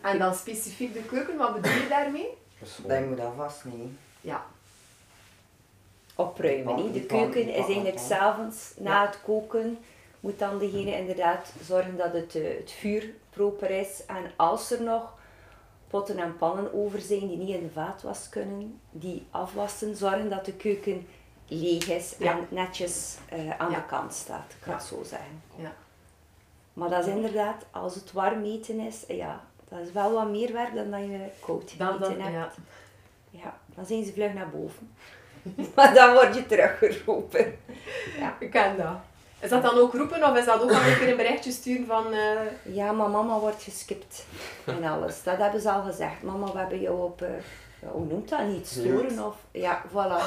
En 0.00 0.18
dan 0.18 0.34
specifiek 0.34 0.92
de 0.92 1.02
keuken, 1.02 1.36
wat 1.36 1.54
bedoel 1.54 1.82
je 1.82 1.88
daarmee? 1.88 2.28
Dat 2.86 2.98
je 2.98 3.06
moet 3.08 3.20
alvast 3.20 3.64
niet. 3.64 3.92
Ja. 4.20 4.46
Opruimen. 6.18 6.76
hè. 6.76 6.92
De 6.92 7.00
keuken 7.06 7.48
is 7.48 7.54
eigenlijk 7.64 7.98
s'avonds 7.98 8.72
na 8.78 9.06
het 9.06 9.20
koken 9.22 9.78
moet 10.20 10.38
dan 10.38 10.58
degene 10.58 10.96
inderdaad 10.96 11.52
zorgen 11.62 11.96
dat 11.96 12.12
het, 12.12 12.34
eh, 12.34 12.56
het 12.58 12.70
vuur 12.70 13.10
proper 13.30 13.70
is. 13.70 14.02
En 14.06 14.30
als 14.36 14.70
er 14.70 14.82
nog 14.82 15.16
potten 15.88 16.18
en 16.18 16.36
pannen 16.36 16.74
over 16.74 17.00
zijn 17.00 17.28
die 17.28 17.36
niet 17.36 17.54
in 17.56 17.62
de 17.62 17.70
vaatwas 17.72 18.28
kunnen, 18.28 18.80
die 18.90 19.26
afwassen, 19.30 19.96
zorgen 19.96 20.30
dat 20.30 20.44
de 20.44 20.52
keuken 20.52 21.06
leeg 21.46 21.88
is 21.88 22.14
Ja. 22.18 22.32
en 22.38 22.46
netjes 22.50 23.16
eh, 23.28 23.58
aan 23.58 23.70
Ja. 23.70 23.76
de 23.76 23.86
kant 23.86 24.12
staat, 24.14 24.52
ik 24.52 24.56
kan 24.60 24.72
Ja. 24.72 24.78
het 24.78 24.86
zo 24.88 25.02
zeggen. 25.04 25.42
Ja. 25.56 25.72
Maar 26.72 26.88
dat 26.90 27.06
is 27.06 27.12
inderdaad, 27.14 27.64
als 27.70 27.94
het 27.94 28.12
warm 28.12 28.44
eten 28.44 28.80
is, 28.80 29.04
ja, 29.08 29.44
dat 29.68 29.78
is 29.80 29.92
wel 29.92 30.12
wat 30.12 30.28
meer 30.30 30.52
werk 30.52 30.74
dan 30.74 30.90
dat 30.90 31.00
je 31.00 31.26
koud 31.40 31.78
dan, 31.78 32.02
hebt. 32.02 32.32
ja. 32.32 32.52
Ja, 33.30 33.58
dan 33.74 33.86
zijn 33.86 34.04
ze 34.04 34.12
vlug 34.12 34.34
naar 34.34 34.50
boven. 34.50 34.90
maar 35.76 35.94
dan 35.94 36.12
word 36.12 36.34
je 36.34 36.46
teruggeroepen. 36.46 37.58
Ik 38.38 38.50
ken 38.50 38.76
dat. 38.76 38.96
Is 39.40 39.50
dat 39.50 39.62
dan 39.62 39.78
ook 39.78 39.94
roepen 39.94 40.30
of 40.30 40.36
is 40.36 40.44
dat 40.44 40.62
ook 40.62 40.70
al 40.72 40.80
een 40.80 40.98
keer 40.98 41.08
een 41.08 41.16
berichtje 41.16 41.50
sturen 41.50 41.86
van... 41.86 42.12
eh, 42.12 42.74
Ja, 42.74 42.92
maar 42.92 43.08
mama 43.10 43.38
wordt 43.38 43.62
geskipt 43.62 44.24
en 44.64 44.84
alles. 44.84 45.22
Dat 45.22 45.36
hebben 45.36 45.60
ze 45.60 45.70
al 45.70 45.82
gezegd. 45.82 46.22
Mama, 46.22 46.52
we 46.52 46.58
hebben 46.58 46.80
jou 46.80 47.02
op, 47.02 47.22
eh, 47.22 47.28
ja, 47.82 47.88
hoe 47.88 48.06
noemt 48.06 48.28
dat, 48.28 48.46
niet 48.46 48.66
storen 48.66 49.26
of... 49.26 49.34
Ja, 49.50 49.82
voilà. 49.90 50.22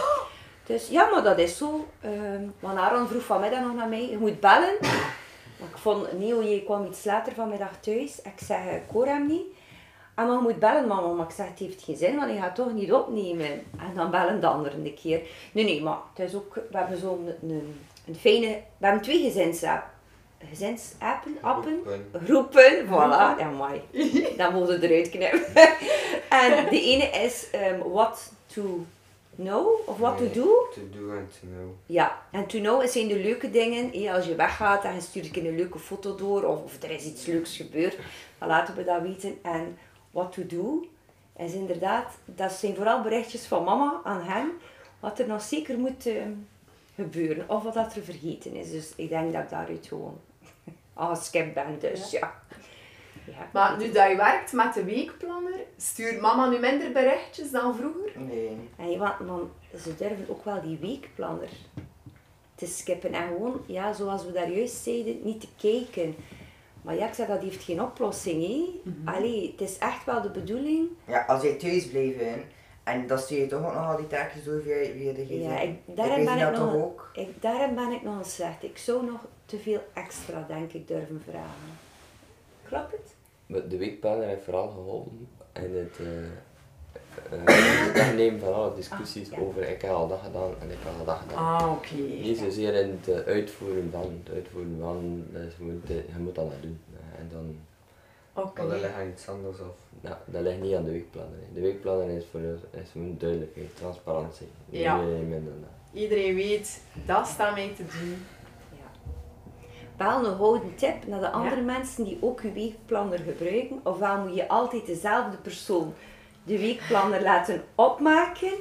Dus 0.65 0.87
ja, 0.87 1.09
maar 1.09 1.23
dat 1.23 1.37
is 1.37 1.57
zo. 1.57 1.87
Ehm, 2.01 2.43
want 2.59 2.77
Aaron 2.79 3.07
vroeg 3.07 3.23
vanmiddag 3.23 3.61
nog 3.61 3.75
naar 3.75 3.87
mij, 3.87 4.09
je 4.09 4.17
moet 4.17 4.39
bellen. 4.39 4.75
Maar 5.59 5.69
ik 5.69 5.77
vond, 5.77 6.19
Neo, 6.19 6.41
je 6.41 6.63
kwam 6.63 6.85
iets 6.85 7.03
later 7.03 7.33
vanmiddag 7.33 7.69
thuis. 7.79 8.21
Ik 8.21 8.45
zeg, 8.45 8.57
ik 8.65 8.81
hoor 8.91 9.05
hem 9.05 9.27
niet. 9.27 9.45
En 10.15 10.31
je 10.31 10.39
moet 10.41 10.59
bellen, 10.59 10.87
mama. 10.87 11.13
Maar 11.13 11.25
ik 11.25 11.35
zeg, 11.35 11.47
het 11.47 11.59
heeft 11.59 11.83
geen 11.83 11.97
zin, 11.97 12.15
want 12.15 12.31
hij 12.31 12.39
gaat 12.39 12.55
toch 12.55 12.73
niet 12.73 12.93
opnemen. 12.93 13.51
En 13.51 13.93
dan 13.95 14.11
bellen 14.11 14.41
de 14.41 14.47
anderen 14.47 14.85
een 14.85 14.93
keer. 14.93 15.21
Nee, 15.51 15.63
nee, 15.63 15.81
maar 15.81 15.97
het 16.13 16.27
is 16.27 16.35
ook, 16.35 16.53
we 16.53 16.77
hebben 16.77 16.97
zo'n 16.97 17.29
een, 17.41 17.79
een 18.07 18.15
fijne... 18.15 18.47
We 18.77 18.85
hebben 18.85 19.01
twee 19.01 19.23
gezinsapp. 19.23 19.83
Gezinsappen, 20.49 21.37
appen. 21.41 21.79
Roepen. 21.83 22.27
Roepen, 22.27 22.85
voilà. 22.87 23.39
Ja, 23.39 23.49
mooi. 23.57 23.81
Dan 24.37 24.53
moeten 24.53 24.79
we 24.79 24.87
eruit 24.87 25.09
knippen. 25.09 25.45
en 26.41 26.69
de 26.69 26.81
ene 26.81 27.03
is 27.03 27.49
ehm, 27.51 27.79
what 27.89 28.31
to 28.45 28.85
know, 29.35 29.79
of 29.85 29.97
what 29.97 30.17
to 30.17 30.27
do. 30.33 30.67
To 30.73 30.81
do 30.99 31.11
and 31.11 31.31
to 31.39 31.47
know. 31.47 31.69
Ja, 31.85 32.21
en 32.31 32.47
to 32.47 32.59
know 32.59 32.87
zijn 32.87 33.07
de 33.07 33.19
leuke 33.19 33.51
dingen. 33.51 33.89
hé, 33.91 34.13
als 34.13 34.25
je 34.25 34.35
weggaat 34.35 34.83
en 34.83 35.01
stuurt 35.01 35.25
een 35.25 35.31
keer 35.31 35.47
een 35.47 35.55
leuke 35.55 35.79
foto 35.79 36.15
door, 36.15 36.43
of, 36.43 36.63
of 36.63 36.83
er 36.83 36.91
is 36.91 37.05
iets 37.05 37.25
leuks 37.25 37.55
gebeurd, 37.55 37.97
dan 38.37 38.47
laten 38.47 38.75
we 38.75 38.83
dat 38.83 39.01
weten. 39.01 39.37
En 39.41 39.77
what 40.11 40.31
to 40.31 40.45
do 40.45 40.87
is 41.37 41.53
inderdaad, 41.53 42.17
dat 42.25 42.51
zijn 42.51 42.75
vooral 42.75 43.01
berichtjes 43.01 43.45
van 43.45 43.63
mama 43.63 44.01
aan 44.03 44.21
hem, 44.21 44.51
wat 44.99 45.19
er 45.19 45.27
nog 45.27 45.41
zeker 45.41 45.79
moet 45.79 46.05
ehm, 46.05 46.31
gebeuren, 46.95 47.49
of 47.49 47.63
wat 47.63 47.73
dat 47.73 47.95
er 47.95 48.03
vergeten 48.03 48.55
is. 48.55 48.71
Dus 48.71 48.93
ik 48.95 49.09
denk 49.09 49.33
dat 49.33 49.43
ik 49.43 49.49
daaruit 49.49 49.87
gewoon 49.87 50.19
afgeskipt 50.93 51.53
ben, 51.53 51.79
dus 51.79 52.11
ja. 52.11 52.41
ja. 53.25 53.49
Maar 53.53 53.77
nu 53.77 53.91
dat 53.91 54.09
je 54.09 54.15
werkt 54.15 54.53
met 54.53 54.73
de 54.73 54.83
weekplanner, 54.83 55.59
stuurt 55.77 56.21
mama 56.21 56.49
nu 56.49 56.59
minder 56.59 56.91
berichtjes 56.91 57.51
dan 57.51 57.75
vroeger? 57.75 58.11
Nee. 58.15 58.69
En 58.77 58.91
ja, 58.91 58.97
want, 58.97 59.17
want 59.19 59.51
ze 59.81 59.95
durven 59.95 60.29
ook 60.29 60.45
wel 60.45 60.61
die 60.61 60.77
weekplanner 60.77 61.49
te 62.55 62.67
skippen. 62.67 63.13
En 63.13 63.27
gewoon, 63.27 63.63
ja, 63.65 63.93
zoals 63.93 64.25
we 64.25 64.31
daar 64.31 64.51
juist 64.51 64.83
zeiden, 64.83 65.19
niet 65.23 65.41
te 65.41 65.47
kijken. 65.57 66.15
Maar 66.81 66.95
ja, 66.95 67.07
ik 67.07 67.13
zeg, 67.13 67.27
dat 67.27 67.41
heeft 67.41 67.63
geen 67.63 67.81
oplossing, 67.81 68.47
hè. 68.47 68.91
Allee, 69.11 69.51
het 69.51 69.69
is 69.69 69.77
echt 69.77 70.05
wel 70.05 70.21
de 70.21 70.29
bedoeling. 70.29 70.89
Ja, 71.07 71.25
als 71.27 71.41
je 71.41 71.57
thuis 71.57 71.88
blijven 71.88 72.43
en 72.83 73.07
dan 73.07 73.17
stuur 73.17 73.39
je 73.39 73.47
toch 73.47 73.65
ook 73.65 73.73
nog 73.73 73.91
al 73.91 73.97
die 73.97 74.07
taakjes 74.07 74.43
door 74.43 74.61
via, 74.61 74.75
via 74.75 75.13
de 75.13 75.25
gsm. 75.25 75.33
Ja, 75.33 75.59
ik, 75.59 75.79
daarin 75.85 76.25
ben 76.25 76.38
ik 76.38 76.55
toch 76.55 76.73
nog... 76.73 76.83
ook. 76.83 77.11
Ik, 77.13 77.41
daarin 77.41 77.75
ben 77.75 77.91
ik 77.91 78.01
nog 78.03 78.17
eens 78.17 78.35
slecht. 78.35 78.63
Ik 78.63 78.77
zou 78.77 79.05
nog 79.05 79.25
te 79.45 79.57
veel 79.57 79.81
extra, 79.93 80.45
denk 80.47 80.73
ik, 80.73 80.88
durven 80.88 81.21
vragen. 81.29 81.79
Klopt 82.67 82.91
het? 82.91 83.15
Maar 83.45 83.67
De 83.67 83.77
weekplanner 83.77 84.27
heeft 84.27 84.43
vooral 84.43 84.69
geholpen 84.69 85.27
in 85.53 85.75
het 85.75 85.97
eh, 86.00 86.05
het 86.05 86.50
wegnemen 87.93 88.39
van 88.39 88.53
alle 88.53 88.75
discussies 88.75 89.31
Ah, 89.31 89.37
ja. 89.37 89.43
over 89.43 89.69
ik 89.69 89.81
heb 89.81 89.91
al 89.91 90.07
dat 90.07 90.19
gedaan 90.23 90.51
en 90.61 90.69
ik 90.71 90.77
heb 90.83 90.93
al 90.99 91.05
dat 91.05 91.17
gedaan. 91.27 91.37
Ah, 91.59 91.71
oké. 91.71 91.93
Niet 91.95 92.37
zozeer 92.37 92.73
in 92.73 92.99
het 93.01 93.09
eh, 93.25 93.33
uitvoeren 93.33 93.89
van, 93.91 94.21
het 94.23 94.33
uitvoeren 94.35 94.77
van, 94.79 95.23
dat 95.31 95.41
is 95.41 95.53
gewoon 95.57 95.81
te- 95.85 95.93
je 96.13 96.19
moet 96.19 96.35
dat 96.35 96.45
maar 96.47 96.61
doen. 96.61 96.79
Eh, 96.93 97.19
En 97.19 97.29
dan, 97.31 97.55
Oké. 98.33 98.61
Maar 98.61 98.71
dat 98.71 98.81
ligt 98.81 98.93
aan 98.93 99.07
iets 99.09 99.27
anders 99.29 99.59
of... 99.59 99.75
ja, 100.01 100.21
dat 100.25 100.41
ligt 100.41 100.61
niet 100.61 100.75
aan 100.75 100.83
de 100.83 100.91
weekplanner. 100.91 101.37
hè. 101.39 101.53
De 101.53 101.61
weekplanner 101.61 102.09
is 102.09 102.23
voor 102.31 102.39
ons- 102.39 102.81
is 102.83 102.89
gewoon 102.91 103.15
duidelijkheid, 103.17 103.75
transparantie. 103.77 104.47
Ja. 104.69 105.01
niet 105.01 105.09
minder 105.29 105.29
dan 105.51 105.61
dat. 105.61 106.01
Iedereen 106.01 106.35
weet, 106.35 106.81
dat 107.05 107.27
staat 107.27 107.53
mij 107.55 107.73
te 107.75 107.83
doen. 107.85 108.25
Ja. 108.71 108.91
Wel 109.97 110.25
een 110.25 110.35
gouden 110.35 110.75
tip 110.75 111.07
naar 111.07 111.19
de 111.19 111.29
andere 111.31 111.61
mensen 111.61 112.03
die 112.03 112.17
ook 112.21 112.39
uw 112.41 112.53
weekplanner 112.53 113.19
gebruiken. 113.19 113.79
Ofwel 113.83 114.17
moet 114.17 114.35
je 114.35 114.47
altijd 114.47 114.85
dezelfde 114.85 115.37
persoon 115.37 115.93
de 116.43 116.60
weekplanner 116.60 117.21
laten 117.21 117.63
opmaken. 117.75 118.51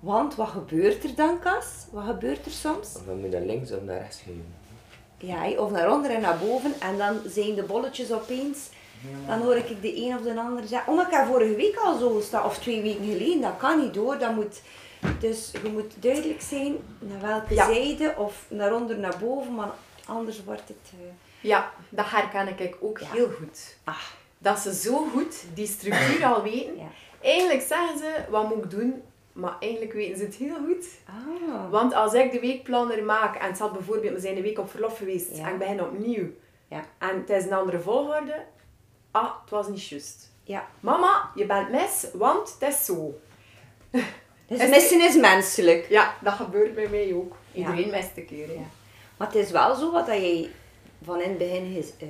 Want 0.00 0.34
wat 0.34 0.48
gebeurt 0.48 1.04
er 1.04 1.14
dan, 1.14 1.38
Kas? 1.40 1.66
Wat 1.90 2.04
gebeurt 2.04 2.44
er 2.46 2.50
soms? 2.52 2.94
Of 2.96 3.02
dan 3.06 3.20
moet 3.20 3.30
je 3.30 3.36
naar 3.38 3.46
links 3.46 3.72
of 3.72 3.82
naar 3.82 3.98
rechts 3.98 4.18
schuiven. 4.18 4.54
Ja, 5.18 5.60
of 5.62 5.70
naar 5.70 5.92
onder 5.92 6.10
en 6.10 6.20
naar 6.20 6.38
boven. 6.38 6.74
En 6.80 6.98
dan 6.98 7.20
zijn 7.26 7.54
de 7.54 7.62
bolletjes 7.62 8.12
opeens. 8.12 8.58
Dan 9.26 9.40
hoor 9.42 9.56
ik 9.56 9.82
de 9.82 9.96
een 9.96 10.14
of 10.16 10.22
de 10.22 10.38
ander 10.40 10.66
zeggen, 10.66 10.88
oh 10.92 10.96
maar 10.96 11.06
ik 11.06 11.12
heb 11.16 11.26
vorige 11.26 11.54
week 11.54 11.76
al 11.76 11.98
zo 11.98 12.14
gestaan. 12.14 12.44
Of 12.44 12.58
twee 12.58 12.82
weken 12.82 13.04
geleden. 13.04 13.40
Dat 13.40 13.56
kan 13.56 13.80
niet 13.80 13.94
door. 13.94 14.18
Dat 14.18 14.34
moet, 14.34 14.60
dus 15.20 15.50
je 15.62 15.68
moet 15.68 15.92
duidelijk 16.02 16.40
zijn 16.40 16.76
naar 16.98 17.20
welke 17.20 17.54
Ja. 17.54 17.66
zijde. 17.66 18.14
Of 18.16 18.44
naar 18.48 18.74
onder, 18.74 18.98
naar 18.98 19.16
boven. 19.20 19.54
Maar 19.54 19.70
anders 20.06 20.44
wordt 20.44 20.68
het... 20.68 20.92
eh, 20.92 20.98
Ja, 21.40 21.72
dat 21.88 22.04
herken 22.10 22.48
ik 22.58 22.76
ook 22.80 22.98
Ja. 22.98 23.06
heel 23.12 23.28
goed. 23.38 23.76
Ah. 23.84 23.96
Dat 24.38 24.58
ze 24.58 24.74
zo 24.74 25.06
goed 25.12 25.44
die 25.54 25.66
structuur 25.66 26.24
al 26.26 26.42
weten. 26.42 26.76
Ja. 26.76 26.88
Eigenlijk 27.24 27.62
zeggen 27.62 27.98
ze, 27.98 28.14
wat 28.30 28.48
moet 28.54 28.64
ik 28.64 28.70
doen? 28.70 29.02
Maar 29.32 29.56
eigenlijk 29.60 29.92
weten 29.92 30.18
ze 30.18 30.24
het 30.24 30.34
heel 30.34 30.54
goed. 30.66 30.86
Ah. 31.06 31.70
Want 31.70 31.94
als 31.94 32.12
ik 32.14 32.32
de 32.32 32.40
weekplanner 32.40 33.04
maak 33.04 33.36
en 33.36 33.46
het 33.46 33.56
zal 33.56 33.70
bijvoorbeeld, 33.70 34.14
we 34.14 34.20
zijn 34.20 34.36
een 34.36 34.42
week 34.42 34.58
op 34.58 34.70
verlof 34.70 34.96
geweest 34.98 35.36
Ja. 35.36 35.46
en 35.46 35.52
ik 35.52 35.58
begin 35.58 35.82
opnieuw. 35.82 36.26
Ja. 36.68 36.84
En 36.98 37.16
het 37.20 37.30
is 37.30 37.44
een 37.44 37.52
andere 37.52 37.80
volgorde. 37.80 38.44
Ah, 39.10 39.30
het 39.40 39.50
was 39.50 39.68
niet 39.68 39.86
juist. 39.88 40.32
Ja. 40.42 40.68
Mama, 40.80 41.30
je 41.34 41.46
bent 41.46 41.70
mis, 41.70 42.06
want 42.12 42.56
het 42.60 42.68
is 42.72 42.84
zo. 42.84 43.14
Dus 44.48 44.60
Is 44.62 44.68
missen 44.68 45.00
is 45.00 45.16
menselijk. 45.16 45.86
Ja, 45.88 46.14
dat 46.22 46.32
gebeurt 46.32 46.74
bij 46.74 46.88
mij 46.88 47.14
ook. 47.14 47.36
Ja. 47.52 47.58
Iedereen 47.70 47.90
mist 47.90 48.10
een 48.16 48.26
keer. 48.26 48.52
Ja. 48.52 48.60
Maar 49.16 49.26
het 49.26 49.36
is 49.36 49.50
wel 49.50 49.74
zo 49.74 49.92
wat 49.92 50.06
dat 50.06 50.16
jij 50.16 50.50
van 51.04 51.20
in 51.20 51.28
het 51.28 51.38
begin 51.38 51.84
eh, 51.98 52.06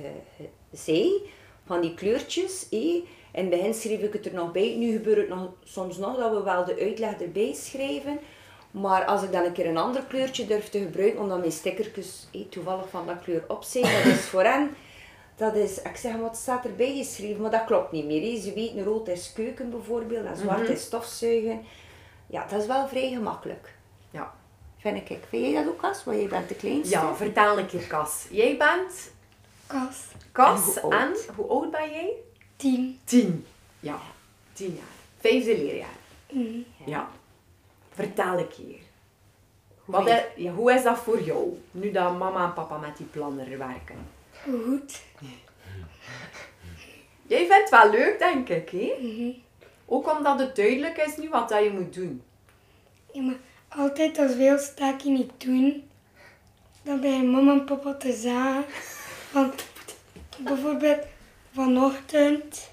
zei, 0.71 1.29
van 1.65 1.81
die 1.81 1.93
kleurtjes. 1.93 2.69
eh. 2.69 3.03
In 3.35 3.41
het 3.41 3.49
begin 3.49 3.73
schreef 3.73 3.99
ik 4.01 4.13
het 4.13 4.25
er 4.25 4.33
nog 4.33 4.51
bij. 4.51 4.75
Nu 4.77 4.91
gebeurt 4.91 5.17
het 5.17 5.29
nog, 5.29 5.49
soms 5.63 5.97
nog 5.97 6.17
dat 6.17 6.31
we 6.31 6.43
wel 6.43 6.65
de 6.65 6.77
uitleg 6.79 7.19
erbij 7.21 7.53
schrijven. 7.53 8.19
Maar 8.71 9.05
als 9.05 9.23
ik 9.23 9.31
dan 9.31 9.43
een 9.43 9.51
keer 9.51 9.65
een 9.67 9.77
ander 9.77 10.03
kleurtje 10.03 10.45
durf 10.45 10.69
te 10.69 10.79
gebruiken, 10.79 11.19
omdat 11.19 11.39
mijn 11.39 11.51
stickertjes 11.51 12.27
eh, 12.33 12.41
toevallig 12.49 12.89
van 12.89 13.05
dat 13.07 13.21
kleur 13.23 13.43
op 13.47 13.63
zijn, 13.63 13.83
dat 13.83 14.13
is 14.13 14.25
voor 14.25 14.43
hen, 14.43 14.75
dat 15.35 15.55
is, 15.55 15.81
ik 15.81 15.95
zeg 15.95 16.15
maar, 16.15 16.23
het 16.29 16.35
staat 16.37 16.65
erbij 16.65 16.95
geschreven, 16.97 17.41
maar 17.41 17.51
dat 17.51 17.63
klopt 17.65 17.91
niet 17.91 18.05
meer. 18.05 18.21
hè. 18.31 18.41
Ze 18.41 18.53
weten, 18.53 18.83
rood 18.83 19.07
is 19.07 19.31
keuken 19.33 19.69
bijvoorbeeld, 19.69 20.25
en 20.25 20.37
zwart 20.37 20.61
Mhm. 20.63 20.71
is 20.71 20.81
stofzuigen. 20.81 21.61
Ja, 22.27 22.45
dat 22.49 22.61
is 22.61 22.67
wel 22.67 22.87
vrij 22.87 23.09
gemakkelijk. 23.09 23.73
Ja. 24.11 24.33
Vind 24.77 25.09
ik. 25.09 25.17
Vind 25.29 25.45
jij 25.51 25.63
dat 25.63 25.73
ook, 25.73 25.83
As? 25.83 26.03
Want 26.03 26.17
jij 26.17 26.27
bent 26.27 26.49
de 26.49 26.55
kleinste. 26.55 26.95
Ja, 26.95 27.15
vertel 27.15 27.57
een 27.59 27.65
keer, 27.67 27.87
Cas. 27.87 28.25
Jij 28.29 28.57
bent 28.57 29.11
Kas. 29.67 29.97
Cas 30.31 30.75
En 30.75 30.81
hoe 30.81 30.93
en, 30.95 31.07
oud? 31.07 31.29
hoe 31.35 31.47
oud 31.47 31.71
ben 31.71 31.89
jij? 31.91 32.11
Tien. 32.55 32.99
Tien. 33.03 33.45
Ja, 33.79 33.99
tien 34.53 34.75
jaar. 34.75 34.85
Vijfde 35.19 35.57
leerjaar. 35.57 35.97
Mhm. 36.31 36.57
Ja. 36.85 37.09
Vertel 37.93 38.37
een 38.37 38.47
keer. 38.47 38.79
Hoe 39.85 39.95
Wat 39.95 40.07
is, 40.07 40.21
ja, 40.35 40.51
hoe 40.51 40.73
is 40.73 40.83
dat 40.83 40.97
voor 40.97 41.21
jou, 41.21 41.59
nu 41.71 41.91
dat 41.91 42.17
mama 42.17 42.45
en 42.45 42.53
papa 42.53 42.77
met 42.77 42.97
die 42.97 43.05
planner 43.05 43.57
werken? 43.57 44.07
Goed. 44.43 45.01
Jij 47.27 47.37
vindt 47.37 47.53
het 47.53 47.69
wel 47.69 47.89
leuk, 47.89 48.19
denk 48.19 48.49
ik, 48.49 48.69
hè? 48.69 48.95
Mhm. 48.99 49.29
Ook 49.85 50.17
omdat 50.17 50.39
het 50.39 50.55
duidelijk 50.55 50.97
is 50.97 51.17
nu 51.17 51.29
wat 51.29 51.49
dat 51.49 51.63
je 51.63 51.71
moet 51.71 51.93
doen. 51.93 52.21
Ja, 53.11 53.21
maar 53.21 53.35
altijd 53.69 54.17
als 54.17 54.31
ons 54.35 54.73
taakje 54.73 55.09
niet 55.09 55.31
doen, 55.37 55.89
dan 56.83 57.01
ben 57.01 57.11
je 57.11 57.23
mama 57.23 57.51
en 57.51 57.65
papa 57.65 57.93
te 57.93 58.13
zagen. 58.13 58.65
Want 59.31 59.65
bijvoorbeeld 60.47 61.03
vanochtend, 61.55 62.69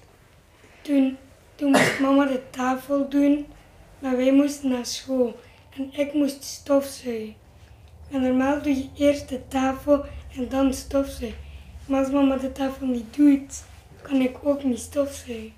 toen, 0.81 1.17
toen 1.55 1.71
moest 1.71 1.99
mama 1.99 2.25
de 2.25 2.41
tafel 2.49 3.09
doen, 3.09 3.45
maar 3.99 4.17
wij 4.17 4.33
moesten 4.33 4.69
naar 4.69 4.85
school. 4.85 5.39
En 5.77 5.89
ik 5.93 6.13
moest 6.13 6.43
stofzuigen. 6.43 7.35
En 8.11 8.21
normaal 8.21 8.61
doe 8.61 8.75
je 8.75 8.89
eerst 8.95 9.29
de 9.29 9.47
tafel 9.47 10.05
en 10.35 10.49
dan 10.49 10.73
stofzuigen. 10.73 11.39
Maar 11.85 11.99
als 12.03 12.11
mama 12.11 12.35
de 12.37 12.51
tafel 12.51 12.85
niet 12.85 13.15
doet, 13.15 13.63
kan 14.01 14.15
ik 14.21 14.37
ook 14.43 14.63
niet 14.63 14.79
stofzuigen. 14.79 15.53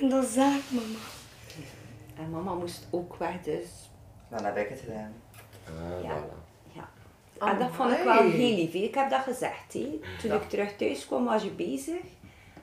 En 0.00 0.08
dan 0.08 0.24
zaagt 0.24 0.70
mama. 0.72 0.98
En 2.16 2.30
mama 2.30 2.54
moest 2.54 2.86
ook 2.90 3.16
weg, 3.16 3.40
dus 3.42 3.66
Dan 4.28 4.44
heb 4.44 4.56
ik 4.56 4.68
het 4.68 4.80
gedaan. 4.80 5.12
Ah, 5.66 6.02
Ja. 6.04 6.16
voilà. 6.16 6.43
Ja. 7.40 7.50
En 7.52 7.58
dat 7.58 7.70
vond 7.72 7.92
ik 7.92 8.02
wel 8.04 8.22
heel 8.22 8.54
lief. 8.56 8.72
Ik 8.74 8.94
heb 8.94 9.10
dat 9.10 9.20
gezegd. 9.22 9.72
Hè. 9.72 10.00
Toen 10.22 10.32
ik 10.32 10.48
terug 10.48 10.76
thuis 10.76 11.06
kwam, 11.06 11.24
was 11.24 11.42
je 11.42 11.50
bezig. 11.50 12.00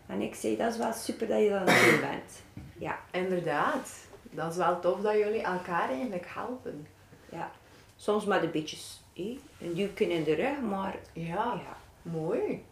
En 0.07 0.21
ik 0.21 0.35
zei, 0.35 0.57
dat 0.57 0.71
is 0.71 0.77
wel 0.77 0.93
super 0.93 1.27
dat 1.27 1.39
je 1.39 1.49
dat 1.49 1.59
aan 1.59 1.65
het 1.75 1.89
doen 1.91 1.99
bent. 2.09 2.41
Ja, 2.77 2.99
Inderdaad. 3.11 3.89
Dat 4.33 4.51
is 4.51 4.57
wel 4.57 4.79
tof 4.79 5.01
dat 5.01 5.13
jullie 5.17 5.41
elkaar 5.41 5.89
eigenlijk 5.89 6.25
helpen. 6.33 6.87
ja. 7.29 7.51
Soms 7.95 8.25
met 8.25 8.43
een 8.43 8.51
beetje 8.51 8.77
hè, 9.13 9.39
een 9.61 9.73
duwtje 9.73 10.09
in 10.13 10.23
de 10.23 10.33
rug, 10.33 10.59
maar 10.69 10.95
Ja, 11.13 11.33
ja, 11.33 11.77
mooi. 12.01 12.63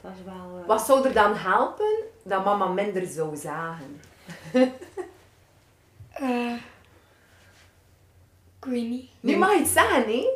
dat 0.00 0.12
is 0.18 0.24
wel... 0.24 0.58
eh, 0.60 0.66
Wat 0.66 0.82
zou 0.82 1.06
er 1.06 1.12
dan 1.12 1.34
helpen 1.34 1.94
dat 2.24 2.44
mama 2.44 2.66
minder 2.66 3.06
zou 3.06 3.36
zagen? 3.36 4.00
Eh, 6.12 6.54
ik 8.58 8.64
weet 8.64 8.88
niet. 8.88 9.10
Nu 9.20 9.36
mag 9.36 9.52
je 9.52 9.58
het 9.58 9.68
zeggen, 9.68 10.02
hè? 10.02 10.26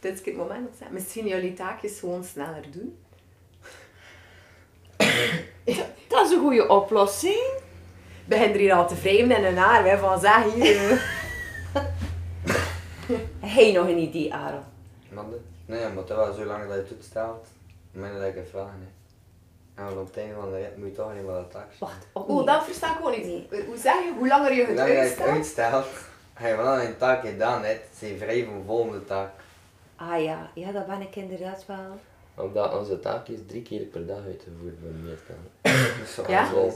Dit 0.00 0.12
is 0.12 0.20
het 0.24 0.36
moment 0.36 0.58
om 0.66 0.70
te 0.72 0.76
zeggen. 0.78 0.94
Misschien 0.96 1.26
jullie 1.26 1.52
taakjes 1.54 1.98
gewoon 1.98 2.24
sneller 2.24 2.64
doen. 2.70 2.98
Dat 6.08 6.26
is 6.26 6.32
een 6.32 6.40
goede 6.40 6.68
oplossing. 6.68 7.52
Begin 8.24 8.52
er 8.52 8.58
hier 8.58 8.74
al 8.74 8.88
te 8.88 8.96
in 9.36 9.44
hun 9.44 9.56
haar, 9.56 9.84
hè, 9.84 9.98
van 9.98 10.20
zeg 10.20 10.52
hier. 10.54 10.90
eh. 10.90 10.98
Heb 13.40 13.64
je 13.66 13.72
nog 13.72 13.88
een 13.88 13.98
idee, 13.98 14.34
Aaron? 14.34 14.62
De- 15.08 15.40
nee, 15.66 15.80
maar 15.88 15.96
het 15.96 16.10
is 16.10 16.16
wel 16.16 16.32
zo 16.32 16.44
lang 16.44 16.62
dat 16.68 16.74
je 16.74 16.82
het 16.82 16.92
uitstelt, 16.92 17.46
minder 17.90 18.20
dat 18.20 18.28
ik 18.28 18.34
het 18.34 18.48
vraag. 18.50 18.66
hè. 18.66 19.82
En 19.84 19.98
op 19.98 20.06
het 20.06 20.16
einde 20.16 20.34
van 20.34 20.50
de 20.50 20.56
rit 20.56 20.76
moet 20.76 20.86
je 20.88 20.92
toch 20.94 21.12
niet 21.14 21.22
meer 21.22 21.32
dat 21.32 21.50
taxi. 21.50 21.76
Wacht, 21.78 22.06
op 22.12 22.28
Oh, 22.28 22.46
dat 22.46 22.64
versta 22.64 22.98
ik 22.98 23.06
ook 23.06 23.16
niet. 23.16 23.26
Nee. 23.26 23.64
Hoe 23.66 23.76
zeg 23.76 23.94
je? 23.94 24.12
Hoe 24.18 24.28
langer 24.28 24.52
je 24.52 24.58
Hoe 24.60 24.68
het 24.68 24.76
langer 24.78 24.92
je 24.92 24.98
het 24.98 25.06
uitstelt? 25.08 25.28
uitstelt, 25.30 25.86
ga 26.38 26.46
je 26.46 26.54
vanaf 26.54 26.84
een 26.84 26.96
taak 26.96 27.26
gedaan 27.26 27.64
hebt, 27.64 27.86
zijn 27.98 28.10
je 28.12 28.18
vrij 28.18 28.44
voor 28.44 28.54
de 28.58 28.64
volgende 28.66 29.04
taak. 29.04 29.30
Ah 30.00 30.22
ja, 30.22 30.50
ja, 30.54 30.72
dat 30.72 30.86
ben 30.86 31.00
ik 31.00 31.16
inderdaad 31.16 31.64
wel. 31.66 31.98
Omdat 32.44 32.78
onze 32.78 33.00
taak 33.00 33.28
is 33.28 33.38
drie 33.46 33.62
keer 33.62 33.80
per 33.80 34.06
dag 34.06 34.24
uitgevoerd 34.24 34.74
de 34.80 34.88
meeste. 35.02 35.32
Dus 36.00 36.14
zo- 36.14 36.24
Ja? 36.28 36.50
zo- 36.52 36.64
Dus, 36.64 36.74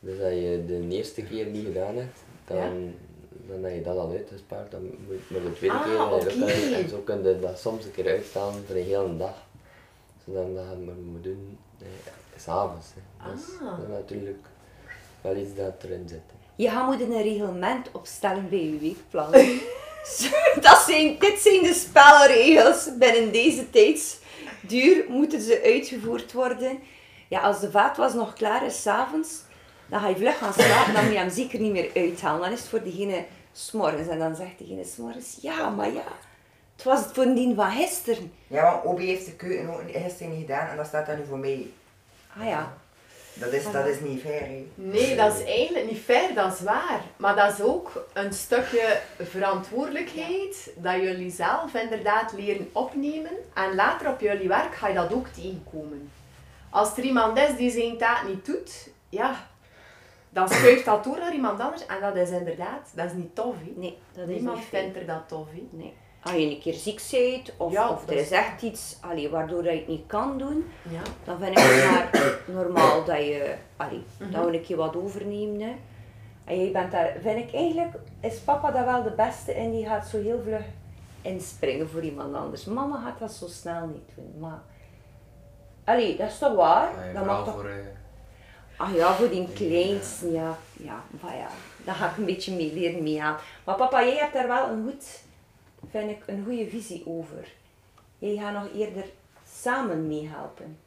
dus 0.00 0.20
als 0.20 0.32
je 0.32 0.64
de 0.66 0.88
eerste 0.88 1.22
keer 1.22 1.46
niet 1.46 1.66
gedaan 1.66 1.96
hebt, 1.96 2.18
dan, 2.46 2.94
dan 3.48 3.62
heb 3.62 3.74
je 3.74 3.82
dat 3.82 3.96
al 3.98 4.10
uitgespaard. 4.10 4.70
Dan 4.70 4.82
moet 4.82 5.30
maar 5.30 5.40
de 5.40 5.52
tweede 5.52 5.76
Ah, 5.76 5.82
keer 5.84 5.92
je 5.92 5.98
al- 5.98 6.18
En 6.82 6.88
zo 6.88 6.98
kun 6.98 7.22
je 7.22 7.38
dat 7.40 7.58
soms 7.58 7.84
een 7.84 7.90
keer 7.92 8.08
uitstellen 8.08 8.64
voor 8.66 8.76
een 8.76 8.82
hele 8.84 9.16
dag. 9.16 9.36
Zodat 10.26 10.46
je 10.46 10.54
dat 10.54 10.84
maar 10.84 10.94
moet 10.94 11.22
doen 11.24 11.58
eh, 11.78 11.86
s'avonds. 12.36 12.86
Dat, 13.26 13.38
is- 13.38 13.54
Ah. 13.62 13.70
dat 13.78 13.86
is 13.86 13.92
natuurlijk 13.92 14.46
wel 15.20 15.36
iets 15.36 15.54
dat 15.54 15.82
erin 15.82 16.08
zit. 16.08 16.18
hè. 16.26 16.34
Je 16.56 16.68
gaat 16.70 16.86
moeten 16.86 17.10
een 17.12 17.22
reglement 17.22 17.88
opstellen 17.92 18.48
bij 18.48 18.64
je 18.64 18.78
weekplan. 18.78 19.32
dat 20.60 20.84
zijn, 20.86 21.18
dit 21.18 21.38
zijn 21.38 21.62
de 21.62 21.74
spelregels. 21.74 22.88
Binnen 22.98 23.32
deze 23.32 23.70
tijdsduur 23.70 25.04
moeten 25.08 25.40
ze 25.40 25.60
uitgevoerd 25.64 26.32
worden. 26.32 26.78
Ja, 27.28 27.40
als 27.40 27.60
de 27.60 27.70
vaatwas 27.70 28.14
nog 28.14 28.32
klaar 28.32 28.66
is 28.66 28.82
s'avonds, 28.82 29.42
dan 29.86 30.00
ga 30.00 30.08
je 30.08 30.16
vlug 30.16 30.38
gaan 30.38 30.52
slapen. 30.52 30.94
Dan 30.94 31.04
moet 31.04 31.12
je 31.12 31.18
hem 31.18 31.30
zeker 31.30 31.60
niet 31.60 31.72
meer 31.72 31.90
uithalen. 31.94 32.40
Dan 32.40 32.52
is 32.52 32.60
het 32.60 32.68
voor 32.68 32.82
diegene 32.82 33.24
s'morgens. 33.52 34.08
En 34.08 34.18
dan 34.18 34.36
zegt 34.36 34.58
diegene 34.58 34.84
s'morgens, 34.84 35.38
ja, 35.40 35.68
maar 35.70 35.92
ja, 35.92 36.04
Het 36.74 36.84
was 36.84 37.00
het 37.00 37.12
voordien 37.12 37.54
van 37.54 37.70
gisteren. 37.70 38.32
Ja, 38.46 38.70
want 38.72 38.84
Obi 38.84 39.06
heeft 39.06 39.26
de 39.26 39.32
keuken 39.32 39.68
ook 39.68 39.82
gisteren 39.92 40.32
niet 40.32 40.40
gedaan 40.40 40.68
en 40.68 40.76
dat 40.76 40.86
staat 40.86 41.06
dan 41.06 41.18
nu 41.18 41.24
voor 41.28 41.38
mij. 41.38 41.70
Ah 42.38 42.46
ja. 42.46 42.72
Dat 43.34 43.52
is, 43.52 43.70
dat 43.70 43.86
is 43.86 44.00
niet 44.00 44.20
fair, 44.20 44.40
hè. 44.40 44.66
Nee, 44.74 45.16
dat 45.16 45.34
is 45.38 45.44
eigenlijk 45.44 45.90
niet 45.90 46.00
fair, 46.00 46.34
dat 46.34 46.52
is 46.52 46.60
waar. 46.60 47.00
Maar 47.16 47.36
dat 47.36 47.52
is 47.52 47.60
ook 47.64 48.06
een 48.12 48.32
stukje 48.32 49.00
verantwoordelijkheid 49.74 50.70
dat 50.76 50.94
jullie 50.94 51.30
zelf 51.30 51.74
inderdaad 51.74 52.32
leren 52.32 52.68
opnemen. 52.72 53.30
En 53.54 53.74
later 53.74 54.08
op 54.08 54.20
jullie 54.20 54.48
werk 54.48 54.74
ga 54.74 54.88
je 54.88 54.94
dat 54.94 55.12
ook 55.12 55.26
tegenkomen. 55.28 56.10
Als 56.70 56.96
er 56.96 57.04
iemand 57.04 57.38
is 57.38 57.56
die 57.56 57.70
zijn 57.70 57.96
taak 57.98 58.26
niet 58.28 58.46
doet, 58.46 58.88
ja, 59.08 59.46
dan 60.30 60.48
schuift 60.48 60.84
dat 60.84 61.04
door 61.04 61.18
naar 61.18 61.32
iemand 61.34 61.60
anders. 61.60 61.86
En 61.86 62.00
dat 62.00 62.16
is 62.16 62.30
inderdaad, 62.30 62.90
dat 62.94 63.06
is 63.06 63.12
niet 63.12 63.34
tof. 63.34 63.54
Hè. 63.64 63.72
Nee, 63.80 63.98
dat 64.12 64.28
is 64.28 64.34
Niemand 64.34 64.56
niet 64.56 64.66
vindt 64.66 64.96
er 64.96 65.06
dat 65.06 65.22
tof. 65.28 65.46
Hè. 65.50 65.62
Nee. 65.70 65.94
Als 66.22 66.34
je 66.34 66.40
een 66.40 66.60
keer 66.60 66.72
ziek 66.74 67.00
bent 67.10 67.52
of, 67.56 67.72
Ja, 67.72 67.88
of 67.90 68.08
er 68.08 68.14
is- 68.16 68.20
is 68.22 68.30
echt 68.30 68.62
iets 68.62 68.96
allee, 69.00 69.28
waardoor 69.28 69.62
dat 69.62 69.72
je 69.72 69.78
het 69.78 69.88
niet 69.88 70.06
kan 70.06 70.38
doen, 70.38 70.70
Ja. 70.90 71.00
dan 71.24 71.38
vind 71.38 71.50
ik 71.50 71.64
het 71.64 71.90
maar 71.90 72.03
normaal 72.44 73.04
dat 73.04 73.16
je 73.16 73.54
allee, 73.76 74.02
Mhm. 74.18 74.30
dat 74.32 74.44
we 74.44 74.52
een 74.56 74.62
keer 74.62 74.76
wat 74.76 74.96
overneemt. 74.96 75.60
Hè. 75.60 75.74
En 76.44 76.60
jij 76.62 76.72
bent 76.72 76.92
daar, 76.92 77.16
vind 77.20 77.48
ik 77.48 77.54
eigenlijk, 77.54 77.94
is 78.20 78.38
papa 78.38 78.70
daar 78.70 78.84
wel 78.84 79.02
de 79.02 79.10
beste 79.10 79.54
in, 79.54 79.70
die 79.70 79.86
gaat 79.86 80.06
zo 80.06 80.22
heel 80.22 80.40
vlug 80.44 80.62
inspringen 81.22 81.88
voor 81.88 82.02
iemand 82.02 82.34
anders. 82.34 82.64
Mama 82.64 83.00
gaat 83.04 83.18
dat 83.18 83.32
zo 83.32 83.46
snel 83.46 83.86
niet 83.86 84.08
doen, 84.14 84.34
maar... 84.40 84.62
Allee, 85.84 86.16
dat 86.16 86.28
is 86.30 86.38
toch 86.38 86.54
waar? 86.54 87.12
Dat 87.14 87.24
mag 87.24 87.44
toch... 87.44 87.54
voor, 87.54 87.68
eh, 87.68 87.74
Ah 88.76 88.94
ja, 88.94 89.12
voor 89.14 89.28
die 89.28 89.48
kleinsten, 89.52 90.32
ja. 90.32 90.56
Ja, 90.72 91.02
maar 91.22 91.36
ja, 91.36 91.48
daar 91.84 91.94
ga 91.94 92.10
ik 92.10 92.16
een 92.16 92.24
beetje 92.24 92.54
mee 92.54 92.72
leren 92.72 93.02
mee 93.02 93.22
aan. 93.22 93.36
Maar 93.64 93.74
papa, 93.76 94.04
jij 94.04 94.16
hebt 94.16 94.32
daar 94.32 94.48
wel 94.48 94.68
een 94.68 94.84
goed, 94.90 95.20
vind 95.90 96.10
ik, 96.10 96.22
een 96.26 96.44
goede 96.44 96.68
visie 96.68 97.02
over. 97.06 97.48
Jij 98.18 98.36
gaat 98.36 98.52
nog 98.52 98.66
eerder 98.76 99.04
samen 99.52 100.06
meehelpen 100.06 100.78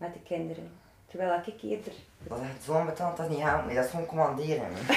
met 0.00 0.12
de 0.12 0.20
kinderen. 0.24 0.70
Terwijl 1.06 1.40
ik 1.46 1.62
eerder... 1.62 1.92
Dat 2.22 2.38
is 2.38 2.44
echt 2.48 2.64
zo 2.64 2.84
betaald, 2.84 3.16
dat 3.16 3.28
niet. 3.28 3.38
Nee, 3.66 3.74
dat 3.74 3.84
is 3.84 3.90
gewoon 3.90 4.06
commanderen. 4.06 4.60
hè. 4.72 4.94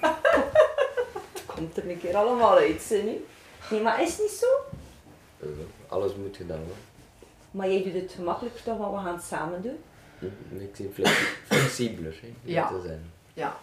Het 1.32 1.44
komt 1.46 1.76
er 1.76 1.90
een 1.90 1.98
keer 2.00 2.16
allemaal 2.16 2.56
uit, 2.56 2.82
zie 2.82 3.04
je? 3.04 3.24
Nee, 3.70 3.80
maar 3.82 4.02
is 4.02 4.10
het 4.10 4.18
niet 4.20 4.30
zo? 4.30 4.46
Eh, 5.40 5.48
Alles 5.88 6.14
moet 6.14 6.36
gedaan 6.36 6.58
worden. 6.58 6.76
Maar 7.50 7.70
jij 7.70 7.82
doet 7.82 8.02
het 8.02 8.12
gemakkelijker 8.12 8.62
toch, 8.62 8.78
want 8.78 8.94
we 8.96 9.00
gaan 9.02 9.14
het 9.14 9.24
samen 9.24 9.62
doen. 9.62 9.78
Hm, 10.18 10.26
Ik 10.60 10.70
zie 10.76 10.90
flexi- 10.94 11.24
flexibeler, 11.50 12.18
hè, 12.22 12.28
Ja. 12.42 12.68
te 12.68 12.80
zijn. 12.86 13.10
Ja. 13.34 13.56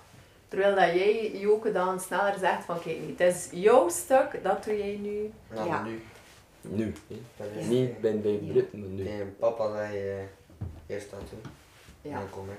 Terwijl 0.48 0.76
dat 0.76 0.94
jij, 1.00 1.32
Joke, 1.40 1.72
dan 1.72 2.00
sneller 2.00 2.36
zegt 2.40 2.66
van 2.66 2.80
kijk 2.82 3.00
niet, 3.00 3.20
het 3.20 3.36
is 3.36 3.48
jouw 3.52 3.90
stuk, 3.90 4.40
dat 4.44 4.64
doe 4.64 4.78
jij 4.78 4.98
nu. 5.02 5.32
ja, 5.56 5.66
Ja. 5.66 5.84
nu. 5.84 6.02
Nu. 6.62 6.94
hè. 7.38 7.62
Niet 7.68 8.02
ben 8.02 8.22
bij. 8.22 8.40
Brit, 8.52 8.74
maar 8.74 8.88
nu. 8.88 9.04
Tegen 9.04 9.36
papa 9.40 9.72
zei 9.72 9.94
je 9.98 10.24
eerst 10.88 11.10
dat 11.12 11.20
doen. 11.30 11.42
En 12.02 12.10
Ja. 12.10 12.18
dan 12.20 12.30
kom 12.30 12.50
ik. 12.50 12.58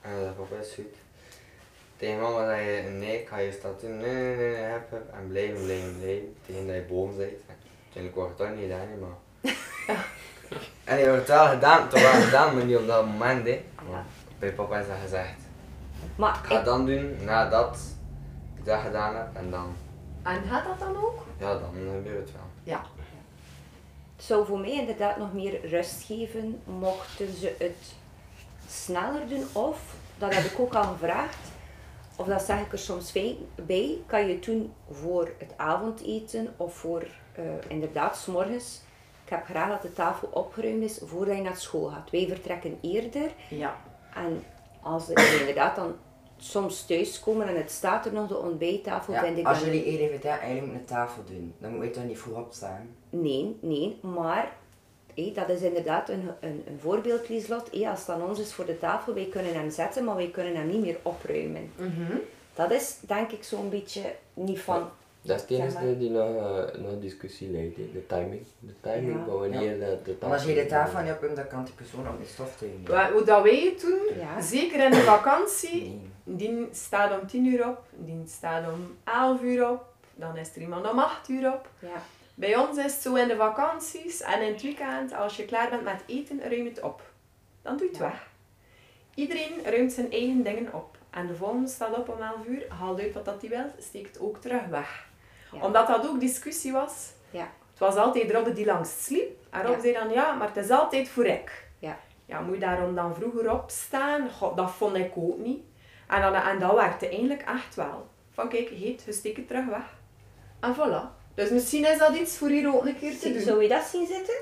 En 0.00 0.10
zei 0.20 0.32
papa 0.32 0.56
is 0.60 0.74
goed. 0.74 0.94
Tegen 1.96 2.20
mama 2.20 2.44
zei 2.44 2.70
je 2.70 2.82
nee, 2.82 3.20
ik 3.20 3.28
ga 3.28 3.38
eerst 3.40 3.62
dat 3.62 3.80
doen. 3.80 3.98
Nee, 3.98 4.12
nee, 4.14 4.36
nee, 4.36 4.54
heb, 4.54 4.90
heb. 4.90 5.12
En 5.12 5.28
blijven, 5.28 5.62
blijven, 5.64 5.98
blijven. 6.00 6.36
Tegen 6.46 6.66
dat 6.66 6.74
je 6.76 6.82
boom 6.88 7.14
zit. 7.16 7.40
Uiteindelijk 7.84 8.14
wordt 8.14 8.38
het 8.38 8.48
toch 8.48 8.56
niet 8.56 8.70
gedaan, 8.70 8.88
maar... 9.00 9.16
en 10.84 10.98
je 10.98 11.08
wordt 11.10 11.28
wel 11.28 11.48
gedaan, 11.48 11.78
wordt 11.78 12.00
wel 12.00 12.22
gedaan, 12.22 12.54
maar 12.54 12.64
niet 12.64 12.76
op 12.76 12.86
dat 12.86 13.06
moment, 13.06 13.46
hè. 13.46 13.64
Maar 13.90 14.04
bij 14.38 14.52
papa 14.52 14.78
is 14.78 14.86
dat 14.86 14.96
gezegd. 15.02 15.34
Maar 16.16 16.38
Ik 16.42 16.46
ga 16.50 16.58
ik, 16.58 16.64
dan 16.64 16.86
doen 16.86 17.24
nadat 17.24 17.78
ik 18.56 18.64
dat 18.64 18.80
gedaan 18.80 19.16
heb 19.16 19.26
en 19.34 19.50
dan, 19.50 19.76
En 20.22 20.42
gaat 20.48 20.64
dat 20.64 20.78
dan 20.78 20.96
ook? 21.04 21.22
ja, 21.38 21.52
dan 21.58 21.70
gebeurt 21.74 22.18
het 22.18 22.32
wel. 22.32 22.42
Ja. 22.62 22.82
Het 24.18 24.26
zou 24.26 24.46
voor 24.46 24.58
mij 24.58 24.70
inderdaad 24.72 25.16
nog 25.16 25.32
meer 25.32 25.66
rust 25.68 26.02
geven 26.04 26.60
mochten 26.64 27.36
ze 27.36 27.54
het 27.58 27.94
sneller 28.68 29.28
doen. 29.28 29.44
Of, 29.52 29.94
dat 30.18 30.34
heb 30.34 30.44
ik 30.44 30.58
ook 30.58 30.74
al 30.74 30.82
gevraagd, 30.82 31.36
of 32.16 32.26
dat 32.26 32.42
zeg 32.42 32.60
ik 32.60 32.72
er 32.72 32.78
soms 32.78 33.12
bij, 33.66 33.98
kan 34.06 34.26
je 34.26 34.34
het 34.34 34.44
doen 34.44 34.72
voor 34.90 35.30
het 35.38 35.52
avondeten 35.56 36.54
of 36.56 36.74
voor 36.74 37.06
eh, 37.32 37.42
inderdaad 37.68 38.16
s 38.16 38.26
morgens. 38.26 38.80
Ik 39.24 39.30
heb 39.30 39.44
graag 39.44 39.68
dat 39.68 39.82
de 39.82 39.92
tafel 39.92 40.28
opgeruimd 40.32 40.82
is 40.82 41.00
voordat 41.04 41.36
je 41.36 41.42
naar 41.42 41.56
school 41.56 41.86
gaat. 41.88 42.10
Wij 42.10 42.26
vertrekken 42.28 42.78
eerder 42.80 43.30
Ja. 43.50 43.76
en 44.14 44.44
als 44.82 45.06
ze 45.06 45.36
inderdaad 45.40 45.76
dan 45.76 45.94
soms 46.38 46.86
thuiskomen 46.86 47.48
en 47.48 47.56
het 47.56 47.70
staat 47.70 48.06
er 48.06 48.12
nog 48.12 48.28
de 48.28 48.38
ontbijttafel, 48.38 49.12
Ja, 49.12 49.20
vind 49.20 49.38
ik 49.38 49.46
als 49.46 49.60
jullie 49.60 49.84
en 49.84 49.90
jullie 49.90 50.10
moeten 50.10 50.74
een 50.74 50.84
tafel 50.84 51.22
doen, 51.24 51.54
dan 51.58 51.74
moet 51.74 51.84
je 51.84 51.90
toch 51.90 52.04
niet 52.04 52.18
voorop 52.18 52.52
staan. 52.52 52.88
Nee, 53.10 53.56
nee, 53.60 53.98
maar 54.00 54.52
hé, 55.14 55.32
dat 55.34 55.48
is 55.48 55.62
inderdaad 55.62 56.08
een, 56.08 56.30
een, 56.40 56.62
een 56.66 56.78
voorbeeld, 56.80 57.28
Lieslot. 57.28 57.70
Hé, 57.70 57.88
als 57.88 58.00
het 58.00 58.08
aan 58.08 58.22
ons 58.22 58.38
is 58.38 58.52
voor 58.54 58.66
de 58.66 58.78
tafel, 58.78 59.14
wij 59.14 59.26
kunnen 59.26 59.54
hem 59.54 59.70
zetten, 59.70 60.04
maar 60.04 60.16
wij 60.16 60.30
kunnen 60.30 60.56
hem 60.56 60.68
niet 60.68 60.80
meer 60.80 60.98
opruimen. 61.02 61.72
Mhm. 61.76 62.16
Dat 62.54 62.70
is 62.70 62.96
denk 63.00 63.30
ik 63.30 63.44
zo'n 63.44 63.70
beetje 63.70 64.14
niet 64.34 64.60
van... 64.60 64.88
Dat 65.22 65.36
is 65.36 65.42
het 65.42 65.50
enige 65.50 65.98
die 65.98 66.10
nog, 66.10 66.36
eh, 66.36 66.80
nog 66.80 67.00
discussie 67.00 67.50
leidt, 67.50 67.76
de 67.76 68.06
timing. 68.06 68.42
De 68.58 68.74
timing 68.80 69.18
Ja. 69.18 69.24
van 69.24 69.38
wanneer 69.38 69.80
dat 69.80 70.04
de 70.04 70.16
Maar 70.20 70.30
als 70.32 70.44
je 70.44 70.54
de 70.54 70.66
tafel 70.66 71.02
niet 71.02 71.12
opruimt, 71.12 71.36
dan 71.36 71.46
kan 71.48 71.64
die 71.64 71.74
persoon 71.74 72.08
ook 72.08 72.18
niet 72.18 72.28
stofzuigen. 72.28 72.80
Wa- 72.86 73.12
Hoe 73.12 73.24
dat 73.24 73.42
wij 73.42 73.60
het 73.64 73.80
doen, 73.80 74.18
Ja. 74.18 74.40
zeker 74.40 74.84
in 74.84 74.90
de 74.90 74.96
vakantie, 74.96 75.82
Nee. 75.82 76.00
die 76.36 76.68
staat 76.72 77.20
om 77.20 77.26
10 77.26 77.44
uur 77.46 77.68
op, 77.68 77.78
die 77.96 78.22
staat 78.26 78.72
om 78.72 78.96
11 79.04 79.42
uur 79.42 79.70
op, 79.70 79.84
dan 80.14 80.36
is 80.36 80.54
er 80.54 80.60
iemand 80.60 80.90
om 80.90 80.98
8 80.98 81.28
uur 81.28 81.52
op. 81.52 81.68
Ja, 81.78 82.02
Bij 82.34 82.56
ons 82.56 82.76
is 82.76 82.84
het 82.92 83.02
zo 83.02 83.14
in 83.14 83.28
de 83.28 83.36
vakanties 83.36 84.20
en 84.20 84.42
in 84.42 84.52
het 84.52 84.62
weekend, 84.62 85.14
als 85.14 85.36
je 85.36 85.44
klaar 85.44 85.70
bent 85.70 85.82
met 85.84 86.02
eten, 86.06 86.40
ruim 86.50 86.64
het 86.66 86.80
op. 86.82 87.02
Dan 87.62 87.76
doe 87.76 87.82
je 87.86 87.90
het 87.92 88.00
Ja. 88.02 88.08
weg. 88.08 88.26
Iedereen 89.14 89.52
ruimt 89.64 89.92
zijn 89.92 90.10
eigen 90.12 90.42
dingen 90.42 90.74
op. 90.74 90.96
En 91.10 91.26
de 91.26 91.34
volgende 91.34 91.68
staat 91.68 91.96
op 91.96 92.08
om 92.08 92.20
11 92.22 92.46
uur, 92.46 92.64
haalt 92.68 93.00
uit 93.00 93.12
wat 93.14 93.24
dat 93.24 93.40
hij 93.40 93.50
wil, 93.50 93.64
steekt 93.78 94.08
het 94.14 94.20
ook 94.20 94.40
terug 94.40 94.66
weg. 94.66 95.07
Ja. 95.52 95.60
Omdat 95.62 95.86
dat 95.86 96.08
ook 96.08 96.20
discussie 96.20 96.72
was. 96.72 97.10
ja, 97.30 97.48
Het 97.70 97.78
was 97.78 97.94
altijd 97.96 98.30
Robbe 98.30 98.52
die 98.52 98.64
langs 98.66 99.04
sliep. 99.04 99.36
En 99.50 99.62
Rob 99.62 99.74
Ja. 99.74 99.80
zei 99.80 99.92
dan, 99.92 100.10
ja, 100.10 100.32
maar 100.32 100.46
het 100.54 100.64
is 100.64 100.70
altijd 100.70 101.08
voor 101.08 101.26
ik. 101.26 101.66
Ja. 101.78 101.98
Ja, 102.26 102.40
moet 102.40 102.54
je 102.54 102.60
daarom 102.60 102.94
dan 102.94 103.14
vroeger 103.14 103.52
opstaan? 103.52 104.30
Goh, 104.30 104.56
dat 104.56 104.70
vond 104.70 104.96
ik 104.96 105.12
ook 105.16 105.38
niet. 105.38 105.62
En, 106.08 106.20
dan, 106.20 106.34
en 106.34 106.58
dat 106.58 106.74
werkte 106.74 107.08
eigenlijk 107.08 107.42
echt 107.42 107.74
wel. 107.74 108.06
Van 108.32 108.48
kijk, 108.48 108.68
heet, 108.68 109.02
je 109.06 109.12
steekt 109.12 109.36
het 109.36 109.46
terug 109.48 109.66
weg. 109.66 109.96
En 110.60 110.74
voilà. 110.74 111.16
Dus 111.34 111.50
misschien 111.50 111.86
is 111.86 111.98
dat 111.98 112.14
iets 112.14 112.36
voor 112.38 112.48
hier 112.48 112.74
ook 112.74 112.84
een 112.86 112.98
keer 112.98 113.10
te 113.12 113.18
Zie- 113.18 113.32
doen. 113.32 113.42
Zou 113.42 113.62
je 113.62 113.68
dat 113.68 113.84
zien 113.84 114.06
zitten? 114.06 114.34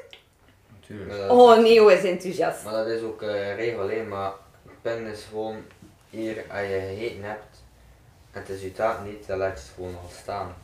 Natuurlijk. 0.81 1.11
Dat, 1.11 1.31
Oh, 1.31 1.59
Neo 1.59 1.89
is 1.89 2.05
enthousiast. 2.05 2.65
maar 2.65 2.73
dat 2.73 2.87
is 2.87 3.03
ook 3.03 3.23
eh 3.23 3.55
regel, 3.57 3.89
hè, 3.89 4.03
maar 4.03 4.33
het 4.67 4.83
pen 4.83 5.07
is 5.07 5.25
gewoon 5.29 5.57
hier, 6.11 6.45
als 6.51 6.61
je 6.61 6.81
gegeten 6.97 7.23
hebt 7.23 7.65
en 8.33 8.41
het 8.41 8.49
is 8.49 8.63
je 8.63 8.73
taak 8.73 9.05
niet, 9.05 9.27
dan 9.27 9.39
laat 9.39 9.53
je 9.53 9.55
het 9.65 9.73
gewoon 9.75 9.95
al 10.03 10.09
staan. 10.23 10.55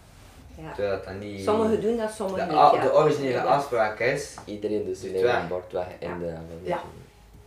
Ja. 0.57 0.73
Terwijl 0.75 0.97
dat, 0.97 1.05
dat 1.05 1.15
niet... 1.15 1.45
Sommigen 1.45 1.81
doen 1.81 1.97
dat, 1.97 2.09
de, 2.09 2.15
sommigen 2.15 2.49
niet. 2.49 2.57
a- 2.57 2.75
ja. 2.75 2.81
de 2.83 2.95
originele 2.95 3.33
Ja. 3.35 3.43
afspraak 3.45 3.99
is, 4.01 4.35
Iedereen 4.45 4.85
dus 4.85 5.01
zijn 5.01 5.13
weg. 5.23 5.49
bord 5.49 5.73
weg 5.73 5.87
in 5.99 6.09
Ja. 6.11 6.19
de. 6.19 6.35
Ja. 6.63 6.83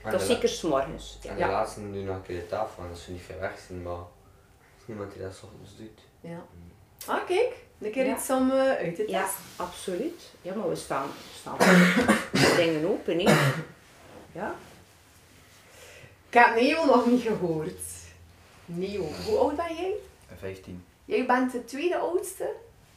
en 0.04 0.12
Toch 0.12 0.20
de, 0.20 0.26
zeker 0.26 0.50
s'morgens. 0.50 1.18
en 1.28 1.38
Ja. 1.38 1.46
de 1.46 1.52
laatste 1.52 1.80
doen 1.92 2.04
nog 2.06 2.16
een 2.16 2.22
keer 2.22 2.36
de 2.40 2.48
tafel, 2.48 2.74
want 2.82 2.90
als 2.92 3.04
ze 3.04 3.12
niet 3.12 3.22
ver 3.22 3.40
weg 3.40 3.52
zijn, 3.68 3.82
maar 3.84 3.94
er 3.94 4.00
is 4.78 4.84
niemand 4.86 5.14
die 5.14 5.22
dat 5.22 5.34
s 5.36 5.44
ochtends 5.44 5.78
doet. 5.78 6.00
Ja. 6.22 6.44
Ah, 7.08 7.26
kijk. 7.28 7.54
Een 7.80 7.92
keer 7.92 8.06
Ja. 8.06 8.16
iets 8.16 8.30
om 8.30 8.52
eh, 8.52 8.58
uit 8.58 8.78
te 8.78 9.06
testen. 9.06 9.08
Ja, 9.08 9.28
absoluut. 9.56 10.22
Ja, 10.42 10.56
maar 10.56 10.70
we 10.70 10.76
staan, 10.76 11.08
we 11.08 11.38
staan 11.40 12.56
dingen 12.66 12.90
open, 12.90 13.20
hè. 13.20 13.34
Ja. 14.42 14.56
Ik 16.30 16.42
heb 16.42 16.56
Neo 16.56 16.86
nog 16.86 17.06
niet 17.06 17.22
gehoord. 17.22 17.82
Neo, 18.66 19.04
hoe 19.26 19.38
oud 19.38 19.56
ben 19.56 19.76
jij? 19.76 19.94
15. 20.38 20.86
Jij 21.06 21.26
bent 21.26 21.52
de 21.52 21.66
tweede 21.66 21.98
oudste? 21.98 22.50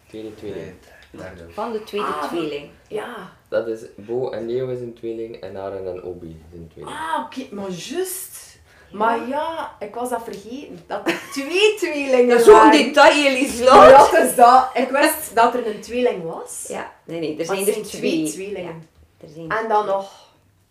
Tweede 0.08 0.34
tweeling. 0.34 0.74
derde. 1.10 1.46
Van 1.52 1.72
de 1.72 1.84
tweede 1.84 2.06
Ah, 2.06 2.28
tweeling. 2.28 2.70
Ja. 2.88 3.32
Dat 3.48 3.66
is 3.66 3.80
Bo 3.96 4.30
en 4.30 4.46
Leo 4.46 4.68
is 4.68 4.80
een 4.80 4.94
tweeling 4.94 5.36
en 5.36 5.56
Aaron 5.56 5.86
en 5.86 6.02
Obi 6.02 6.42
is 6.52 6.58
een 6.58 6.68
tweeling. 6.72 6.96
Ah, 6.96 7.24
oké, 7.24 7.54
maar 7.54 7.70
juist. 7.70 8.46
Maar 8.92 9.28
ja, 9.28 9.76
ik 9.80 9.94
was 9.94 10.08
dat 10.10 10.22
vergeten. 10.24 10.82
Dat 10.86 11.08
er 11.08 11.20
twee 11.32 11.74
tweelingen 11.78 12.28
Dat 12.28 12.38
is 12.38 12.44
zo'n 12.44 12.70
detail, 12.70 13.22
Maar 13.22 13.32
Lieslot. 13.32 14.10
dat 14.10 14.12
is 14.24 14.34
dat. 14.34 14.70
Ik 14.74 14.88
wist 14.88 15.34
dat 15.34 15.54
er 15.54 15.66
een 15.66 15.80
tweeling 15.80 16.22
was. 16.22 16.64
Ja, 16.68 16.92
nee, 17.04 17.20
nee, 17.20 17.38
er 17.38 17.44
zijn 17.44 17.58
er 17.66 17.72
zijn 17.72 17.82
twee. 17.84 18.00
twee 18.00 18.32
tweelingen. 18.32 18.86
Ja, 19.20 19.26
er 19.26 19.32
zijn 19.34 19.48
En 19.50 19.68
dan 19.68 19.86
nog 19.86 20.26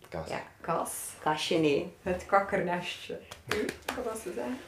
Kas. 0.08 0.28
Ja. 0.28 0.42
Kas. 0.60 0.90
kastje, 1.22 1.58
nee. 1.58 1.92
Het 2.02 2.26
kakkernestje. 2.26 3.18
Hm, 3.48 3.56
Wat 3.96 4.04
was 4.12 4.22
ze 4.22 4.32
zeggen? 4.34 4.58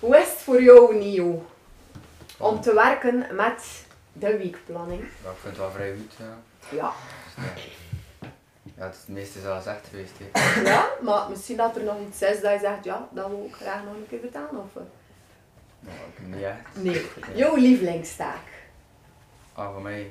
Hoe 0.00 0.16
is 0.16 0.24
het 0.24 0.38
voor 0.42 0.62
jou, 0.62 0.96
Nio? 0.96 1.44
Om 2.38 2.60
te 2.60 2.74
werken 2.74 3.26
met 3.30 3.84
de 4.12 4.36
weekplanning. 4.36 5.00
Maar 5.00 5.32
ik 5.32 5.38
vind 5.38 5.56
het 5.56 5.56
wel 5.56 5.70
vrij 5.70 5.94
goed, 5.96 6.12
ja. 6.18 6.38
Ja. 6.76 6.92
Dus, 7.34 7.44
ja. 7.44 7.50
Ja, 8.78 8.84
het, 8.84 8.94
is, 8.94 9.00
het 9.00 9.08
meeste 9.08 9.38
is 9.38 9.44
al 9.44 9.56
gezegd 9.56 9.86
geweest. 9.90 10.12
Ja, 10.64 10.86
maar 11.02 11.28
misschien 11.30 11.56
dat 11.56 11.76
er 11.76 11.82
nog 11.82 11.96
iets 12.08 12.22
is 12.22 12.40
dat 12.40 12.52
je 12.52 12.58
zegt, 12.58 12.84
ja, 12.84 13.08
dat 13.10 13.28
wil 13.28 13.44
ik 13.48 13.54
graag 13.54 13.84
nog 13.84 13.94
een 13.94 14.06
keer 14.08 14.20
vertellen. 14.20 14.50
Of, 14.50 14.76
eh? 14.76 14.82
Nou, 15.80 15.96
ik 16.16 16.26
niet 16.26 16.42
echt. 16.42 16.82
Nee. 16.82 17.06
Jouw 17.34 17.56
lievelingstaak. 17.56 18.42
Ah, 19.54 19.72
voor 19.72 19.82
mij, 19.82 20.10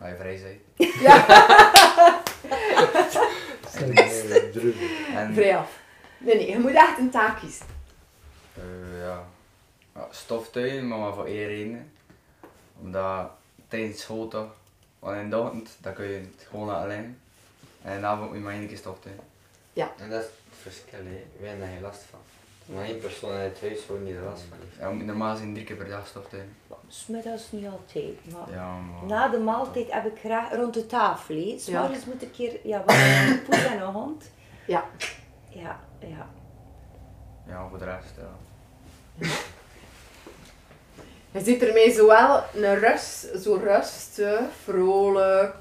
Als 0.00 0.10
je 0.10 0.16
vrij 0.16 0.40
bent. 0.42 0.60
Eh, 1.04 1.28
druiven. 4.52 5.14
En, 5.16 5.34
Vrij 5.34 5.56
af. 5.56 5.70
Nee, 6.18 6.34
nee, 6.36 6.50
je 6.50 6.58
moet 6.58 6.72
echt 6.72 6.98
een 6.98 7.10
taak 7.10 7.38
kiezen. 7.38 7.66
eh, 8.54 8.62
ja. 9.02 9.24
Ja, 9.94 10.06
stoftuigen, 10.10 10.88
maar 10.88 10.98
maar 10.98 11.14
voor 11.14 11.26
één 11.26 11.46
reden. 11.46 11.92
Omdat 12.80 13.30
tijdens 13.68 14.00
school 14.00 14.28
toch, 14.28 14.50
want 14.98 15.16
in 15.16 15.30
de 15.30 15.38
ochtend 15.38 15.76
dan 15.80 15.92
kun 15.94 16.04
je 16.06 16.18
het 16.18 16.46
gewoon 16.50 16.66
laten 16.66 16.88
liggen. 16.88 17.20
En 17.82 17.94
in 17.94 18.00
de 18.00 18.06
avond 18.06 18.26
moet 18.28 18.36
je 18.38 18.42
maar 18.44 18.52
één 18.54 18.68
keer 18.68 18.76
stoftuigen. 18.76 19.24
En 19.74 20.10
dat 20.10 20.20
is 20.20 20.26
het 20.26 20.58
verschil, 20.62 20.98
hè. 20.98 21.22
Wij 21.38 21.48
hebben 21.48 21.58
daar 21.66 21.74
geen 21.74 21.82
last 21.82 22.02
van. 22.10 22.18
Maar 22.74 22.84
één 22.84 22.98
persoon 23.00 23.32
in 23.32 23.38
het 23.38 23.60
huis 23.60 23.80
gewoon 23.86 24.04
niet 24.04 24.14
last 24.24 24.42
van 24.48 24.58
heeft. 24.60 24.76
Ja, 24.78 24.88
je 24.88 24.94
moet 24.94 25.06
normaal 25.06 25.36
zijn 25.36 25.52
drie 25.52 25.66
keer 25.66 25.76
per 25.76 25.88
dag 25.88 26.06
stoftuigen. 26.06 26.56
Smiddags 26.88 27.52
niet 27.52 27.66
altijd, 27.66 28.32
maar 28.32 28.50
Ja, 28.50 28.78
maar... 28.78 29.04
na 29.06 29.28
de 29.28 29.38
maaltijd 29.38 29.92
heb 29.92 30.06
ik 30.06 30.18
graag 30.18 30.52
rond 30.54 30.74
de 30.74 30.86
tafel. 30.86 31.34
hè. 31.34 31.40
Ja. 31.40 31.58
S'morgens 31.58 32.04
moet 32.04 32.14
ik 32.14 32.22
een 32.22 32.30
keer, 32.30 32.60
ja, 32.62 32.84
wat 32.84 32.94
een 32.96 33.42
poes 33.48 33.64
en 33.64 33.80
een 33.80 33.92
hond. 33.92 34.30
Ja. 34.66 34.84
Ja, 35.48 35.80
ja. 35.98 36.28
Ja, 37.46 37.68
voor 37.68 37.78
de 37.78 37.84
rest, 37.84 38.12
ja. 38.18 39.28
Je 41.32 41.40
ziet 41.40 41.62
ermee 41.62 41.92
zowel 41.92 42.42
een 42.54 42.78
rust, 42.78 43.28
zo 43.42 43.60
rustig, 43.64 44.40
vrolijk. 44.64 45.54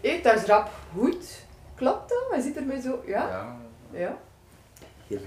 Hé, 0.00 0.20
dat 0.22 0.34
is 0.34 0.44
rap 0.44 0.70
goed. 0.96 1.46
Klopt 1.74 2.08
dat? 2.08 2.36
Je 2.36 2.42
ziet 2.42 2.56
ermee 2.56 2.80
zo, 2.80 3.02
ja? 3.06 3.28
Ja. 3.28 3.56
Ja. 3.98 4.18
Hier, 5.06 5.20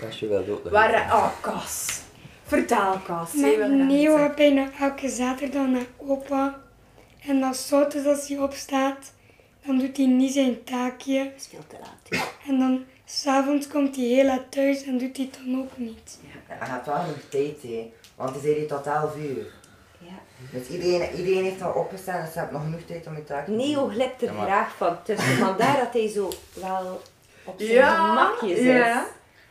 pas 0.00 0.20
je 0.20 0.26
wel 0.26 0.44
dood. 0.44 0.70
Waar, 0.70 0.94
oh, 1.12 1.28
Kas. 1.40 2.00
Vertel, 2.42 2.98
Kas. 2.98 3.32
Neo 3.32 3.88
zeggen. 3.88 4.18
gaat 4.18 4.34
bijna 4.34 4.68
elke 4.80 5.08
zaterdag 5.08 5.66
naar 5.66 5.86
opa. 5.96 6.60
En 7.26 7.42
als 7.42 7.68
zout 7.68 7.94
is 7.94 8.06
als 8.06 8.28
hij 8.28 8.38
opstaat, 8.38 9.12
dan 9.66 9.78
doet 9.78 9.96
hij 9.96 10.06
niet 10.06 10.32
zijn 10.32 10.64
taakje. 10.64 11.24
Dat 11.24 11.32
is 11.36 11.46
veel 11.46 11.64
te 11.66 11.76
laat. 11.80 12.22
En 12.46 12.58
dan 12.58 12.84
s'avonds 13.04 13.68
komt 13.68 13.96
hij 13.96 14.04
heel 14.04 14.24
laat 14.24 14.50
thuis 14.52 14.82
en 14.84 14.98
doet 14.98 15.16
hij 15.16 15.26
het 15.30 15.38
dan 15.44 15.58
ook 15.58 15.76
niet. 15.76 16.18
Hij 16.46 16.68
had 16.68 16.86
wel 16.86 16.96
nog 16.96 17.20
tijd, 17.28 17.62
hè. 17.62 17.92
Want 18.16 18.30
hij 18.30 18.40
zei 18.40 18.54
hier 18.54 18.66
tot 18.68 18.86
11 18.86 19.16
uur. 19.16 19.46
Ja. 19.98 20.18
Dus 20.52 20.68
iedereen, 20.68 21.14
iedereen 21.14 21.44
heeft 21.44 21.62
al 21.62 21.72
opgestaan, 21.72 22.24
dus 22.24 22.32
ze 22.32 22.38
hebben 22.38 22.56
nog 22.56 22.64
genoeg 22.64 22.86
tijd 22.86 23.06
om 23.06 23.16
je 23.16 23.24
taak 23.24 23.44
te 23.44 23.50
doen. 23.50 23.60
Neo 23.70 23.86
glipt 23.88 24.22
er 24.22 24.28
Ja, 24.28 24.32
maar- 24.32 24.46
graag 24.46 24.76
van 24.76 24.96
tussen. 25.02 25.36
Vandaar 25.36 25.76
dat 25.78 25.92
hij 25.92 26.08
zo 26.08 26.32
wel 26.54 27.00
op 27.44 27.54
zijn 27.58 27.70
Ja, 27.72 28.32
is. 28.42 28.58
ja. 28.60 29.06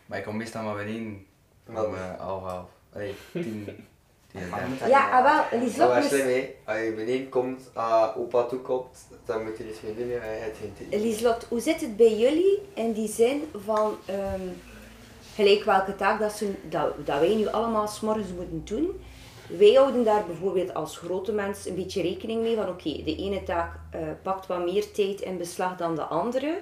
Maar 0.05 0.17
ik 0.17 0.23
kom 0.23 0.37
meestal 0.37 0.63
maar 0.63 0.75
beneden 0.75 1.25
om 1.67 1.73
Wat? 1.73 1.87
uh, 1.87 2.19
half 2.19 2.43
half. 2.43 2.65
Nee, 2.95 3.15
tien. 3.31 3.67
Ja, 4.31 4.67
niet- 4.67 4.81
ah, 4.93 5.23
wel, 5.23 5.43
Dat 5.51 5.59
Lieslot 5.61 5.87
was 5.87 5.97
moest, 5.97 6.09
slim, 6.09 6.25
hè. 6.27 6.55
Als 6.65 6.77
je 6.77 6.93
beneden 6.95 7.29
komt, 7.29 7.61
als 7.73 8.15
opa 8.15 8.43
toekomt, 8.43 9.07
dan 9.25 9.43
moet 9.43 9.57
je 9.57 9.69
iets 9.69 9.81
mee 9.81 9.95
doen, 9.95 10.09
hè. 10.09 10.17
hij 10.17 10.37
heeft 10.39 10.57
geen 10.57 10.73
tijd. 10.89 11.01
Lieslot, 11.01 11.43
hoe 11.49 11.59
zit 11.59 11.81
het 11.81 11.97
bij 11.97 12.15
jullie 12.17 12.61
in 12.73 12.93
die 12.93 13.07
zin 13.07 13.43
van 13.65 13.97
ehm, 14.05 14.41
gelijk 15.35 15.63
welke 15.63 15.95
taak 15.95 16.19
dat, 16.19 16.31
ze, 16.31 16.53
dat, 16.69 16.93
dat 17.05 17.19
wij 17.19 17.35
nu 17.35 17.47
allemaal 17.47 17.87
s'morgens 17.87 18.31
moeten 18.37 18.61
doen? 18.65 19.01
Wij 19.57 19.73
houden 19.73 20.03
daar 20.03 20.25
bijvoorbeeld 20.25 20.73
als 20.73 20.97
grote 20.97 21.31
mens 21.31 21.65
een 21.65 21.75
beetje 21.75 22.01
rekening 22.01 22.41
mee 22.41 22.55
van 22.55 22.69
oké, 22.69 23.03
de 23.03 23.15
ene 23.15 23.43
taak 23.43 23.75
eh, 23.91 23.99
pakt 24.21 24.47
wat 24.47 24.65
meer 24.65 24.91
tijd 24.91 25.21
in 25.21 25.37
beslag 25.37 25.77
dan 25.77 25.95
de 25.95 26.01
andere. 26.01 26.59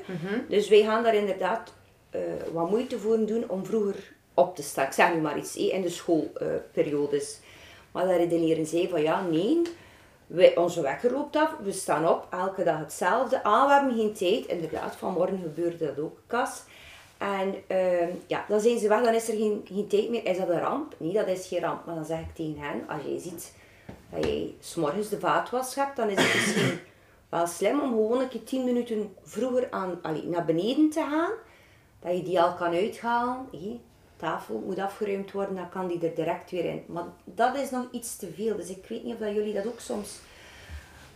Dus 0.50 0.70
wij 0.70 0.84
gaan 0.84 1.04
daar 1.04 1.16
inderdaad 1.16 1.74
eh, 2.10 2.22
wat 2.52 2.70
moeite 2.70 3.00
voor 3.00 3.26
doen 3.26 3.50
om 3.50 3.66
vroeger 3.66 4.14
op 4.34 4.56
te 4.56 4.64
staan. 4.64 4.86
Ik 4.86 4.92
zeg 4.92 5.14
nu 5.14 5.22
maar 5.22 5.38
iets, 5.38 5.56
in 5.56 5.82
de 5.82 5.90
schoolperiodes. 5.90 7.40
maar 7.92 8.06
daar 8.08 8.18
redeneren 8.18 8.66
zij 8.66 8.88
van 8.90 9.02
ja, 9.02 9.22
nee, 9.22 9.62
wij, 10.28 10.58
onze 10.58 10.82
wekker 10.82 11.12
loopt 11.12 11.36
af, 11.36 11.56
we 11.64 11.72
staan 11.72 12.08
op, 12.10 12.28
elke 12.32 12.64
dag 12.64 12.80
hetzelfde. 12.80 13.44
Ah, 13.44 13.68
we 13.68 13.74
hebben 13.74 13.96
geen 13.96 14.14
tijd. 14.14 14.46
Inderdaad, 14.46 14.96
vanmorgen 14.96 15.40
gebeurde 15.42 15.86
dat 15.86 16.00
ook, 16.00 16.18
Kas. 16.28 16.64
En 17.24 17.56
ehm, 17.68 18.10
ja, 18.28 18.46
dan 18.48 18.60
zijn 18.60 18.80
ze 18.80 18.88
weg, 18.88 19.04
dan 19.04 19.14
is 19.14 19.28
er 19.28 19.36
geen, 19.36 19.62
geen 19.66 19.88
tijd 19.88 20.10
meer. 20.10 20.26
Is 20.26 20.38
dat 20.38 20.50
een 20.50 20.60
ramp? 20.60 20.96
Nee, 20.98 21.14
dat 21.14 21.28
is 21.28 21.48
geen 21.48 21.60
ramp. 21.60 21.86
Maar 21.86 21.96
dan 21.96 22.06
zeg 22.06 22.20
ik 22.20 22.36
tegen 22.36 22.62
hen, 22.62 22.88
als 22.88 23.04
jij 23.04 23.20
ziet 23.20 23.54
dat 24.10 24.26
jij 24.26 24.56
s'morgens 24.60 25.10
de 25.10 25.20
vaatwas 25.20 25.76
hebt, 25.76 25.96
dan 25.96 26.10
is 26.10 26.24
het 26.24 26.34
misschien 26.34 26.80
wel 27.30 27.48
slim 27.48 27.82
om 27.82 27.90
gewoon 27.90 28.22
een 28.22 28.28
keer 28.28 28.44
10 28.44 28.64
minuten 28.64 29.16
vroeger 29.22 29.68
aan, 29.72 30.00
allee, 30.02 30.24
naar 30.24 30.46
beneden 30.46 30.90
te 30.90 31.00
gaan. 31.00 31.32
Dat 32.00 32.18
je 32.18 32.24
die 32.24 32.42
al 32.42 32.54
kan 32.54 32.74
uithalen. 32.74 33.48
Hé, 33.52 33.80
tafel 34.16 34.64
moet 34.66 34.80
afgeruimd 34.80 35.32
worden, 35.32 35.56
dan 35.56 35.70
kan 35.70 35.88
die 35.88 36.08
er 36.08 36.16
direct 36.16 36.52
weer 36.52 36.66
in. 36.66 36.84
Maar 36.88 37.06
dat 37.24 37.56
is 37.56 37.70
nog 37.70 37.88
iets 37.92 38.16
te 38.16 38.32
veel. 38.36 38.56
Dus 38.56 38.70
ik 38.70 38.86
weet 38.88 39.04
niet 39.04 39.14
of 39.14 39.20
dat 39.20 39.34
jullie 39.34 39.54
dat 39.54 39.68
ook 39.68 39.80
soms... 39.80 40.20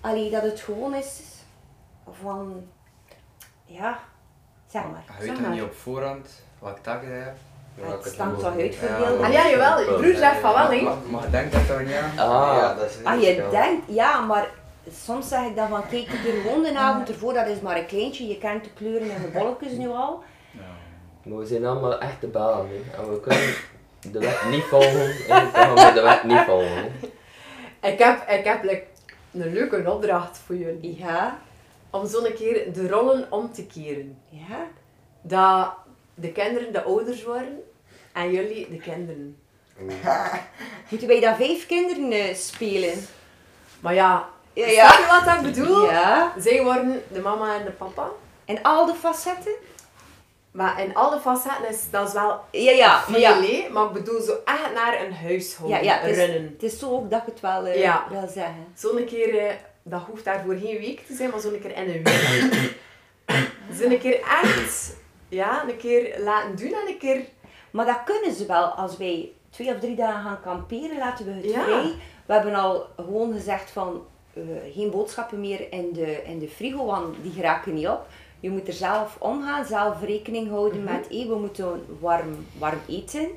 Allee, 0.02 0.30
dat 0.30 0.42
het 0.42 0.60
gewoon 0.60 0.94
is 0.94 1.22
van... 2.12 2.68
Ja, 3.66 4.00
zeg 4.68 4.82
maar. 4.84 5.04
Je 5.20 5.26
weet 5.28 5.36
toch 5.38 5.50
niet 5.50 5.62
op 5.62 5.74
voorhand 5.76 6.30
welke 6.60 6.82
taken 6.82 7.08
je 7.08 7.14
hebt? 7.14 7.40
Het 7.82 8.14
staat 8.14 8.40
toch 8.40 8.58
uitverdeeld? 8.58 9.22
Ah 9.22 9.32
ja, 9.32 9.50
jawel. 9.50 9.80
Je 9.80 9.86
broer 10.02 10.16
zegt 10.16 10.40
van 10.40 10.54
wel, 10.54 10.70
hè. 10.72 10.82
Maar, 10.82 10.94
maar 11.10 11.24
je 11.24 11.30
denkt 11.30 11.54
dat 11.54 11.68
toch 11.68 11.80
niet 11.80 11.96
aan? 11.96 12.10
Ah, 12.30 12.58
Ja, 12.58 12.74
dat 12.74 12.90
is 12.90 12.98
niet 12.98 13.06
Ah, 13.06 13.22
je 13.22 13.48
denkt, 13.52 13.84
ja, 13.88 14.20
maar 14.20 14.48
soms 15.04 15.28
zeg 15.28 15.46
ik 15.46 15.56
dan 15.56 15.68
van, 15.68 15.88
kijk, 15.90 16.08
er 16.08 16.42
gewoon 16.42 16.64
de 16.64 16.78
avond 16.78 17.10
ervoor, 17.10 17.34
dat 17.34 17.48
is 17.48 17.60
maar 17.60 17.78
een 17.78 17.86
kleintje, 17.86 18.28
je 18.28 18.38
kent 18.38 18.64
de 18.64 18.70
kleuren 18.76 19.12
en 19.16 19.22
de 19.22 19.28
bolletjes 19.28 19.72
nu 19.72 19.88
al. 19.90 20.24
Maar 21.24 21.38
we 21.38 21.46
zijn 21.46 21.66
allemaal 21.66 22.00
echte 22.00 22.28
banen. 22.28 22.68
hè. 22.70 23.02
En 23.04 23.12
we 23.14 23.20
kunnen 23.20 23.54
de 24.12 24.20
wet 24.20 24.40
niet 24.50 24.64
volgen. 24.64 25.12
En 25.28 25.50
dan 25.54 25.76
we 25.76 25.92
de 25.94 26.02
wet 26.02 26.24
niet 26.24 26.40
volgen. 26.46 26.76
hè. 26.76 26.90
Ik 27.90 28.00
heb, 28.00 28.30
ik 28.30 28.44
heb 28.46 28.64
like, 28.64 28.84
een 29.32 29.54
leuke 29.54 29.92
opdracht 29.92 30.38
voor 30.46 30.56
jullie. 30.56 30.98
Ja, 30.98 31.38
Om 31.92 32.08
zo'n 32.08 32.34
keer 32.36 32.74
de 32.74 32.88
rollen 32.90 33.28
om 33.30 33.52
te 33.54 33.66
keren. 33.66 34.18
ja. 34.30 34.68
Dat 35.22 35.72
de 36.16 36.32
kinderen 36.32 36.74
de 36.74 36.84
ouders 36.84 37.24
worden 37.24 37.60
en 38.14 38.32
jullie 38.32 38.70
de 38.70 38.78
kinderen. 38.78 39.38
Moeten 40.90 41.08
wij 41.08 41.20
dan 41.20 41.36
vijf 41.36 41.66
kinderen 41.66 42.12
eh, 42.12 42.36
spelen? 42.36 43.06
Maar 43.80 43.94
ja, 43.94 44.30
Ja, 44.54 44.68
snap 44.68 44.98
je 45.00 45.26
wat 45.26 45.36
ik 45.36 45.54
bedoel? 45.54 45.90
Ja. 45.90 46.34
Zij 46.38 46.64
worden 46.64 47.04
de 47.12 47.20
mama 47.20 47.56
en 47.60 47.66
de 47.66 47.72
papa. 47.72 48.10
En 48.46 48.62
al 48.64 48.86
de 48.86 48.94
facetten? 48.94 49.52
Maar 50.52 50.82
in 50.84 50.96
alle 50.96 51.20
facetten 51.20 51.70
is 51.70 51.90
dat 51.92 52.08
is 52.08 52.14
wel 52.14 52.40
Ja, 52.52 52.72
ja. 52.72 53.00
veel, 53.02 53.12
Maar 53.12 53.20
ja, 53.20 53.42
hè, 53.42 53.70
maar 53.72 53.86
ik 53.86 53.92
bedoel 53.94 54.22
zo 54.22 54.34
echt 54.46 54.74
naar 54.74 55.02
een 55.06 55.14
huishouden 55.14 55.78
ja, 55.78 55.84
ja 55.84 56.00
het, 56.00 56.12
is, 56.12 56.26
runnen. 56.26 56.52
het 56.54 56.64
is 56.64 56.80
zo 56.80 56.90
ook 56.92 57.10
dat 57.12 57.20
ik 57.22 57.26
het 57.28 57.40
wel 57.40 57.66
eh, 57.66 57.80
Ja. 57.82 58.06
wil 58.10 58.28
zeggen. 58.28 58.68
Zo'n 58.76 59.06
keer, 59.06 59.38
eh, 59.48 59.54
dat 59.90 60.02
hoeft 60.10 60.24
daarvoor 60.24 60.56
geen 60.56 60.78
week 60.78 61.00
te 61.06 61.14
zijn, 61.14 61.30
maar 61.30 61.40
zo'n 61.40 61.60
keer 61.62 61.78
in 61.78 61.90
een 61.90 62.04
week. 62.04 62.76
zo'n 63.80 63.98
keer 64.00 64.20
echt, 64.44 64.96
ja, 65.30 65.64
een 65.70 65.78
keer 65.78 66.20
laten 66.20 66.56
doen 66.56 66.74
en 66.74 66.88
een 66.88 66.98
keer... 66.98 67.22
Maar 67.72 67.86
dat 67.86 68.04
kunnen 68.06 68.34
ze 68.38 68.46
wel 68.46 68.66
als 68.66 68.98
wij 68.98 69.32
twee 69.50 69.74
of 69.74 69.80
drie 69.80 69.96
dagen 69.96 70.22
gaan 70.24 70.42
kamperen, 70.42 70.98
laten 70.98 71.26
we 71.26 71.32
het 71.32 71.44
Ja. 71.46 71.64
vrij. 71.64 71.94
We 72.26 72.34
hebben 72.34 72.56
al 72.56 72.88
gewoon 72.96 73.34
gezegd 73.34 73.72
van 73.72 74.06
eh, 74.34 74.42
geen 74.74 74.92
boodschappen 74.92 75.40
meer 75.40 75.72
in 75.72 75.94
de, 75.94 76.24
in 76.24 76.40
de 76.40 76.48
frigo, 76.48 76.86
want 76.86 77.16
die 77.22 77.32
geraken 77.32 77.74
niet 77.74 77.88
op. 77.88 78.08
Je 78.40 78.50
moet 78.50 78.68
er 78.68 78.74
zelf 78.74 79.16
omgaan, 79.20 79.66
zelf 79.66 80.02
rekening 80.04 80.50
houden 80.50 80.84
Mhm. 80.84 80.94
met 80.94 81.08
eh, 81.08 81.28
we 81.28 81.36
moeten 81.36 81.86
warm, 82.00 82.46
warm 82.58 82.80
eten. 82.88 83.28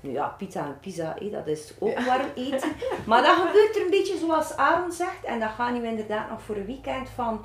Nu 0.00 0.10
ja, 0.10 0.34
pizza 0.38 0.64
en 0.64 0.78
pizza, 0.80 1.18
eh, 1.18 1.32
dat 1.32 1.46
is 1.46 1.74
ook 1.78 2.00
warm 2.00 2.28
eten. 2.34 2.72
Maar 3.06 3.22
dat 3.22 3.36
gebeurt 3.36 3.76
er 3.76 3.82
een 3.82 3.90
beetje 3.90 4.18
zoals 4.18 4.56
Aaron 4.56 4.92
zegt. 4.92 5.24
En 5.24 5.40
dat 5.40 5.50
gaan 5.50 5.80
we 5.80 5.86
inderdaad 5.86 6.30
nog 6.30 6.42
voor 6.42 6.56
een 6.56 6.66
weekend 6.66 7.08
van... 7.08 7.44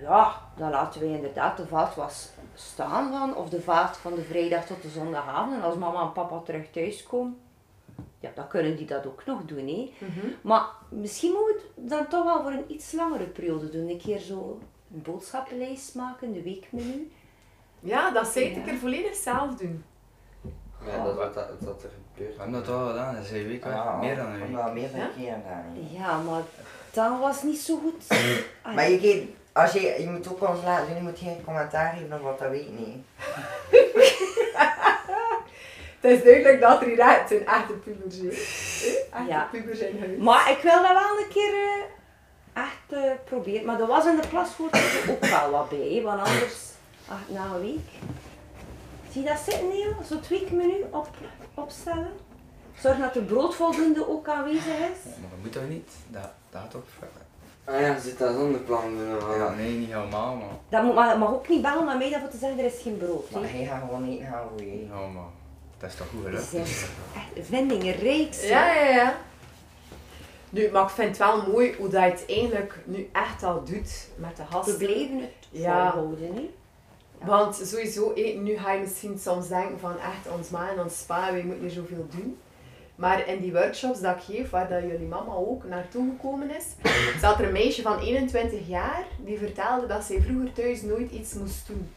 Ja, 0.00 0.40
dan 0.56 0.70
laten 0.70 1.00
we 1.00 1.06
inderdaad 1.06 1.56
de 1.56 1.66
vaatwas 1.66 2.30
staan 2.54 3.10
van, 3.10 3.36
of 3.36 3.48
de 3.48 3.60
vaat 3.60 3.96
van 3.96 4.14
de 4.14 4.22
vrijdag 4.22 4.66
tot 4.66 4.82
de 4.82 4.88
zondagavond. 4.88 5.54
En 5.54 5.62
als 5.62 5.76
mama 5.76 6.00
en 6.00 6.12
papa 6.12 6.38
terug 6.38 6.70
thuis 6.70 7.02
komen, 7.02 7.38
ja, 8.20 8.30
dan 8.34 8.48
kunnen 8.48 8.76
die 8.76 8.86
dat 8.86 9.06
ook 9.06 9.22
nog 9.26 9.44
doen. 9.44 9.66
Hè. 9.66 9.92
Maar 10.42 10.66
misschien 10.88 11.32
moeten 11.32 11.66
we 11.74 11.80
het 11.80 11.90
dan 11.90 12.08
toch 12.08 12.24
wel 12.24 12.42
voor 12.42 12.52
een 12.52 12.72
iets 12.72 12.92
langere 12.92 13.24
periode 13.24 13.68
doen. 13.68 13.88
Een 13.88 13.98
keer 13.98 14.18
zo 14.18 14.58
een 14.94 15.02
boodschappenlijst 15.02 15.94
maken, 15.94 16.32
de 16.32 16.42
weekmenu. 16.42 17.10
Ja, 17.80 18.10
dat 18.10 18.26
zou 18.26 18.44
ik 18.44 18.64
keer 18.64 18.76
volledig 18.76 19.14
zelf 19.14 19.54
doen. 19.54 19.84
Ja, 20.96 21.04
dat 21.04 21.34
dat, 21.34 21.46
wat 21.60 21.82
er 21.82 21.90
gebeurt. 22.12 22.34
We 22.36 22.40
hebben 22.42 22.60
dat 22.64 22.66
wel 22.76 22.86
gedaan, 22.88 23.14
dat 23.14 23.24
is 23.24 23.30
een 23.30 23.46
week 23.48 23.64
meer 24.00 24.16
dan 24.16 24.26
een 24.26 24.40
week. 24.40 24.72
Meer 24.74 24.90
dan 24.92 25.00
een 25.00 25.12
keer 25.16 25.32
gedaan. 25.42 25.88
Ja, 25.90 26.18
maar 26.18 26.42
dat 26.90 27.18
was 27.20 27.42
niet 27.42 27.60
zo 27.60 27.76
goed. 27.78 28.04
Maar 28.74 28.90
je, 28.90 28.98
geeft- 28.98 29.26
als 29.52 29.72
je, 29.72 29.80
je 29.98 30.06
moet 30.10 30.28
ook 30.28 30.48
ons 30.48 30.62
laten 30.64 30.86
doen, 30.86 30.96
je 30.96 31.02
moet 31.02 31.18
geen 31.18 31.44
commentaar 31.44 31.92
geven 31.96 32.22
wat 32.22 32.38
dat 32.38 32.50
weet 32.50 32.78
niet. 32.78 32.96
Het 36.00 36.10
is 36.18 36.22
duidelijk 36.24 36.60
dat 36.60 36.80
er 36.80 36.86
hier 36.86 36.98
echt 36.98 37.30
een 37.30 37.46
echte 37.46 37.72
pubers 37.72 38.16
zijn. 38.16 38.30
Echte 38.30 39.28
Ja. 39.28 39.48
pubers 39.50 39.78
in 39.78 39.98
huis. 39.98 40.18
Maar 40.18 40.50
ik 40.50 40.58
wil 40.62 40.82
dat 40.82 40.92
wel 40.92 41.18
een 41.18 41.28
keer 41.28 41.52
eh, 41.54 42.62
echt 42.62 43.04
eh, 43.04 43.10
proberen. 43.24 43.64
Maar 43.66 43.80
er 43.80 43.86
was 43.86 44.06
in 44.06 44.16
de 44.20 44.28
plaswoord 44.28 44.74
ook 45.10 45.24
wel 45.26 45.50
wat 45.50 45.68
bij, 45.68 46.00
want 46.04 46.18
anders, 46.20 46.54
ah, 47.08 47.14
na 47.28 47.44
een 47.54 47.60
week. 47.60 47.88
Zie 49.12 49.22
je 49.22 49.28
dat 49.28 49.38
zitten, 49.38 49.68
Neo? 49.68 49.92
Zo'n 50.08 50.20
weekmenu 50.28 50.84
op, 50.90 51.08
opstellen. 51.54 52.10
Zorg 52.80 52.98
dat 52.98 53.14
de 53.14 53.22
broodvoldoende 53.22 54.08
ook 54.08 54.28
aanwezig 54.28 54.64
is. 54.66 55.04
Maar 55.04 55.30
dat 55.30 55.38
moet 55.42 55.52
toch 55.52 55.68
niet? 55.68 55.90
Dat, 56.08 56.30
dat 56.50 56.60
gaat 56.60 56.70
toch... 56.70 56.82
Ah 57.64 57.80
ja, 57.80 57.98
zit 57.98 58.18
dat 58.18 58.34
zonder 58.34 58.60
plan 58.60 58.96
doen? 58.96 59.16
of 59.16 59.36
Ja, 59.36 59.50
nee, 59.50 59.70
niet 59.78 59.92
helemaal, 59.92 60.34
maar... 60.36 60.48
Dat 60.68 60.82
moet, 60.82 60.94
maar 60.94 61.18
mag 61.18 61.30
ook 61.32 61.48
niet 61.48 61.62
bellen 61.62 61.84
naar 61.84 61.96
mij 61.98 62.10
dat 62.10 62.30
te 62.30 62.36
zeggen, 62.36 62.58
er 62.58 62.64
is 62.64 62.82
geen 62.82 62.96
brood. 62.98 63.30
Maar 63.30 63.42
hè. 63.42 63.48
hij 63.48 63.64
gaat 63.66 63.80
gewoon 63.80 64.08
eten 64.08 64.26
gaan 64.26 64.48
voor 64.48 64.66
je. 64.66 64.86
Ja, 64.86 65.06
maar... 65.06 65.22
Dat 65.78 65.90
is 65.90 65.96
toch 65.96 66.06
goed 66.08 66.24
gelukt? 66.24 66.44
zijn 66.44 66.62
echt 66.62 68.36
zo. 68.36 68.46
Ja, 68.46 68.74
ja, 68.74 68.84
ja. 68.94 69.16
Nu, 70.50 70.70
maar 70.70 70.82
ik 70.82 70.88
vind 70.90 71.08
het 71.08 71.18
wel 71.18 71.46
mooi 71.52 71.74
hoe 71.78 71.88
dat 71.88 72.02
je 72.02 72.08
het 72.10 72.24
eigenlijk 72.28 72.78
nu 72.84 73.08
echt 73.12 73.42
al 73.42 73.64
doet 73.64 74.08
met 74.16 74.36
de 74.36 74.42
We 74.42 74.52
gasten. 74.52 74.76
blijven 74.76 75.20
het 75.20 75.30
Ja. 75.50 75.90
volhouden. 75.92 76.50
Want 77.24 77.54
sowieso, 77.54 78.12
nu 78.40 78.56
ga 78.56 78.72
je 78.72 78.80
misschien 78.80 79.18
soms 79.18 79.48
denken 79.48 79.78
van 79.78 79.98
echt 79.98 80.36
ons 80.36 80.50
ma 80.50 80.70
en 80.70 80.80
ons 80.80 81.02
pa, 81.06 81.32
wij 81.32 81.42
moeten 81.42 81.60
hier 81.60 81.70
zoveel 81.70 82.06
doen. 82.10 82.38
Maar 82.94 83.28
in 83.28 83.40
die 83.40 83.52
workshops 83.52 84.00
dat 84.00 84.16
ik 84.16 84.22
geef, 84.22 84.50
waar 84.50 84.68
dat 84.68 84.82
jullie 84.82 85.06
mama 85.06 85.32
ook 85.32 85.64
naartoe 85.64 86.10
gekomen 86.10 86.50
is, 86.50 86.64
zat 87.22 87.38
er 87.38 87.44
een 87.46 87.52
meisje 87.52 87.82
van 87.82 87.98
21 87.98 88.68
jaar 88.68 89.04
die 89.24 89.38
vertelde 89.38 89.86
dat 89.86 90.04
zij 90.04 90.20
vroeger 90.20 90.52
thuis 90.52 90.82
nooit 90.82 91.10
iets 91.10 91.34
moest 91.34 91.66
doen. 91.66 91.90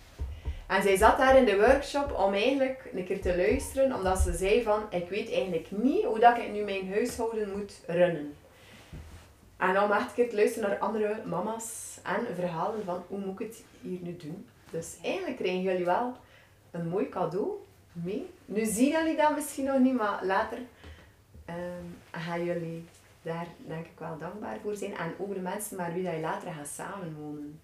En 0.68 0.82
zij 0.82 0.98
zat 0.98 1.18
daar 1.18 1.38
in 1.38 1.46
de 1.46 1.56
workshop 1.56 2.20
om 2.20 2.34
eigenlijk 2.34 2.90
een 2.94 3.06
keer 3.06 3.22
te 3.22 3.38
luisteren, 3.38 3.96
omdat 3.96 4.20
ze 4.20 4.34
zei 4.34 4.64
van, 4.64 4.84
ik 4.90 5.10
weet 5.10 5.32
eigenlijk 5.32 5.68
niet 5.70 6.04
hoe 6.04 6.20
dat 6.20 6.38
ik 6.38 6.52
nu 6.52 6.64
mijn 6.64 6.90
huishouden 6.90 7.52
moet 7.58 7.74
runnen. 7.88 8.36
En 9.58 9.82
om 9.82 9.92
echt 9.92 10.08
een 10.08 10.14
keer 10.16 10.30
te 10.30 10.36
luisteren 10.36 10.70
naar 10.70 10.80
andere 10.80 11.22
mama's 11.26 12.00
en 12.04 12.36
verhalen 12.36 12.84
van, 12.86 13.04
hoe 13.08 13.20
moet 13.20 13.40
ik 13.40 13.48
het 13.48 13.64
hier 13.82 14.00
nu 14.02 14.18
doen? 14.18 14.48
Dus 14.72 14.98
eigenlijk 15.04 15.38
krijgen 15.38 15.62
jullie 15.62 15.86
wel 15.86 16.16
een 16.72 16.88
mooi 16.88 17.10
cadeau 17.10 17.50
mee. 17.92 18.30
Nu 18.46 18.66
zien 18.66 18.92
jullie 18.92 19.18
dat 19.18 19.36
misschien 19.36 19.66
nog 19.66 19.80
niet, 19.80 19.94
maar 19.94 20.26
later 20.26 20.58
ehm, 21.46 21.86
gaan 22.12 22.46
jullie 22.46 22.86
daar 23.22 23.48
denk 23.58 23.86
ik 23.86 24.00
wel 24.00 24.18
dankbaar 24.18 24.60
voor 24.64 24.76
zijn. 24.76 24.98
En 24.98 25.14
ook 25.18 25.34
de 25.34 25.40
mensen 25.40 25.78
met 25.78 25.94
wie 25.94 26.04
dat 26.04 26.14
je 26.14 26.20
later 26.20 26.52
gaat 26.52 26.68
samenwonen. 26.68 27.60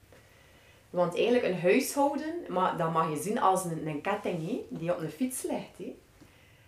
Want 0.89 1.15
eigenlijk 1.15 1.43
een 1.43 1.59
huishouden, 1.59 2.33
maar 2.47 2.77
dat 2.77 2.91
mag 2.91 3.09
je 3.09 3.21
zien 3.21 3.39
als 3.39 3.63
een, 3.65 3.87
een 3.87 4.01
ketting 4.01 4.61
die 4.69 4.93
op 4.93 5.01
een 5.01 5.09
fiets 5.09 5.43
ligt. 5.43 5.77
Hè. 5.77 5.95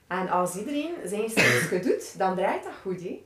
En 0.08 0.30
als 0.30 0.56
iedereen 0.56 0.94
zijn 1.06 1.30
stukje 1.30 1.80
doet, 1.80 2.18
dan 2.18 2.36
draait 2.36 2.64
dat 2.64 2.74
goed. 2.82 3.02
Hè. 3.02 3.24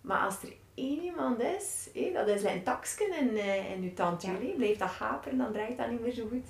Maar 0.00 0.20
als 0.20 0.42
er 0.42 0.52
één 0.74 1.02
iemand 1.02 1.40
is, 1.40 1.88
dat 2.12 2.28
is 2.28 2.42
een 2.42 2.62
taksken 2.62 3.18
in, 3.20 3.36
eh, 3.36 3.70
in 3.70 3.82
je 3.82 3.94
tandwiel, 3.94 4.40
hè, 4.40 4.54
blijft 4.56 4.78
dat 4.78 4.88
haperen, 4.88 5.38
dan 5.38 5.52
draait 5.52 5.78
dat 5.78 5.90
niet 5.90 6.00
meer 6.00 6.12
zo 6.12 6.26
goed. 6.28 6.46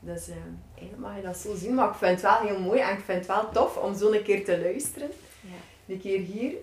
Dus 0.00 0.28
eh, 0.28 0.36
eigenlijk 0.74 1.02
mag 1.02 1.16
je 1.16 1.22
dat 1.22 1.36
zo 1.36 1.54
zien, 1.54 1.74
maar 1.74 1.88
ik 1.88 1.94
vind 1.94 2.10
het 2.10 2.20
wel 2.20 2.48
heel 2.48 2.60
mooi 2.60 2.80
en 2.80 2.96
ik 2.96 3.04
vind 3.04 3.18
het 3.18 3.26
wel 3.26 3.50
tof 3.50 3.76
om 3.76 3.94
zo 3.94 4.12
een 4.12 4.22
keer 4.22 4.44
te 4.44 4.60
luisteren. 4.60 5.10
Ja. 5.40 5.92
Een 5.94 6.00
keer 6.00 6.20
hier. 6.20 6.54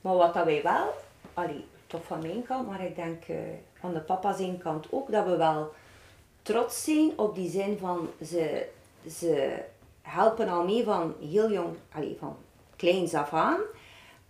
Maar 0.00 0.16
wat 0.16 0.34
dat 0.34 0.44
wij 0.44 0.62
wel, 0.62 0.94
allee, 1.34 1.64
toch 1.86 2.04
van 2.04 2.22
mijn 2.22 2.42
kant, 2.42 2.68
maar 2.68 2.84
ik 2.84 2.96
denk 2.96 3.24
eh, 3.24 3.36
van 3.80 3.92
de 3.92 4.00
papa 4.00 4.32
zijn 4.32 4.58
kant 4.58 4.86
ook, 4.90 5.10
dat 5.10 5.26
we 5.26 5.36
wel 5.36 5.72
trots 6.42 6.84
zijn 6.84 7.12
op 7.16 7.34
die 7.34 7.50
zin 7.50 7.78
van 7.78 8.08
ze, 8.24 8.66
ze 9.10 9.62
helpen 10.02 10.48
al 10.48 10.64
mee 10.64 10.84
van 10.84 11.14
heel 11.20 11.52
jong, 11.52 11.76
allee, 11.92 12.16
van 12.18 12.36
kleins 12.76 13.14
af 13.14 13.32
aan. 13.32 13.60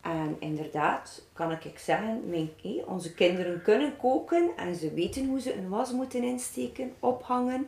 En 0.03 0.37
inderdaad, 0.39 1.23
kan 1.33 1.53
ik 1.53 1.79
zeggen, 1.79 2.23
mijn, 2.29 2.51
hé, 2.63 2.83
onze 2.87 3.15
kinderen 3.15 3.63
kunnen 3.63 3.97
koken 3.97 4.51
en 4.57 4.75
ze 4.75 4.95
weten 4.95 5.27
hoe 5.27 5.41
ze 5.41 5.55
een 5.55 5.69
was 5.69 5.93
moeten 5.93 6.23
insteken, 6.23 6.93
ophangen. 7.01 7.67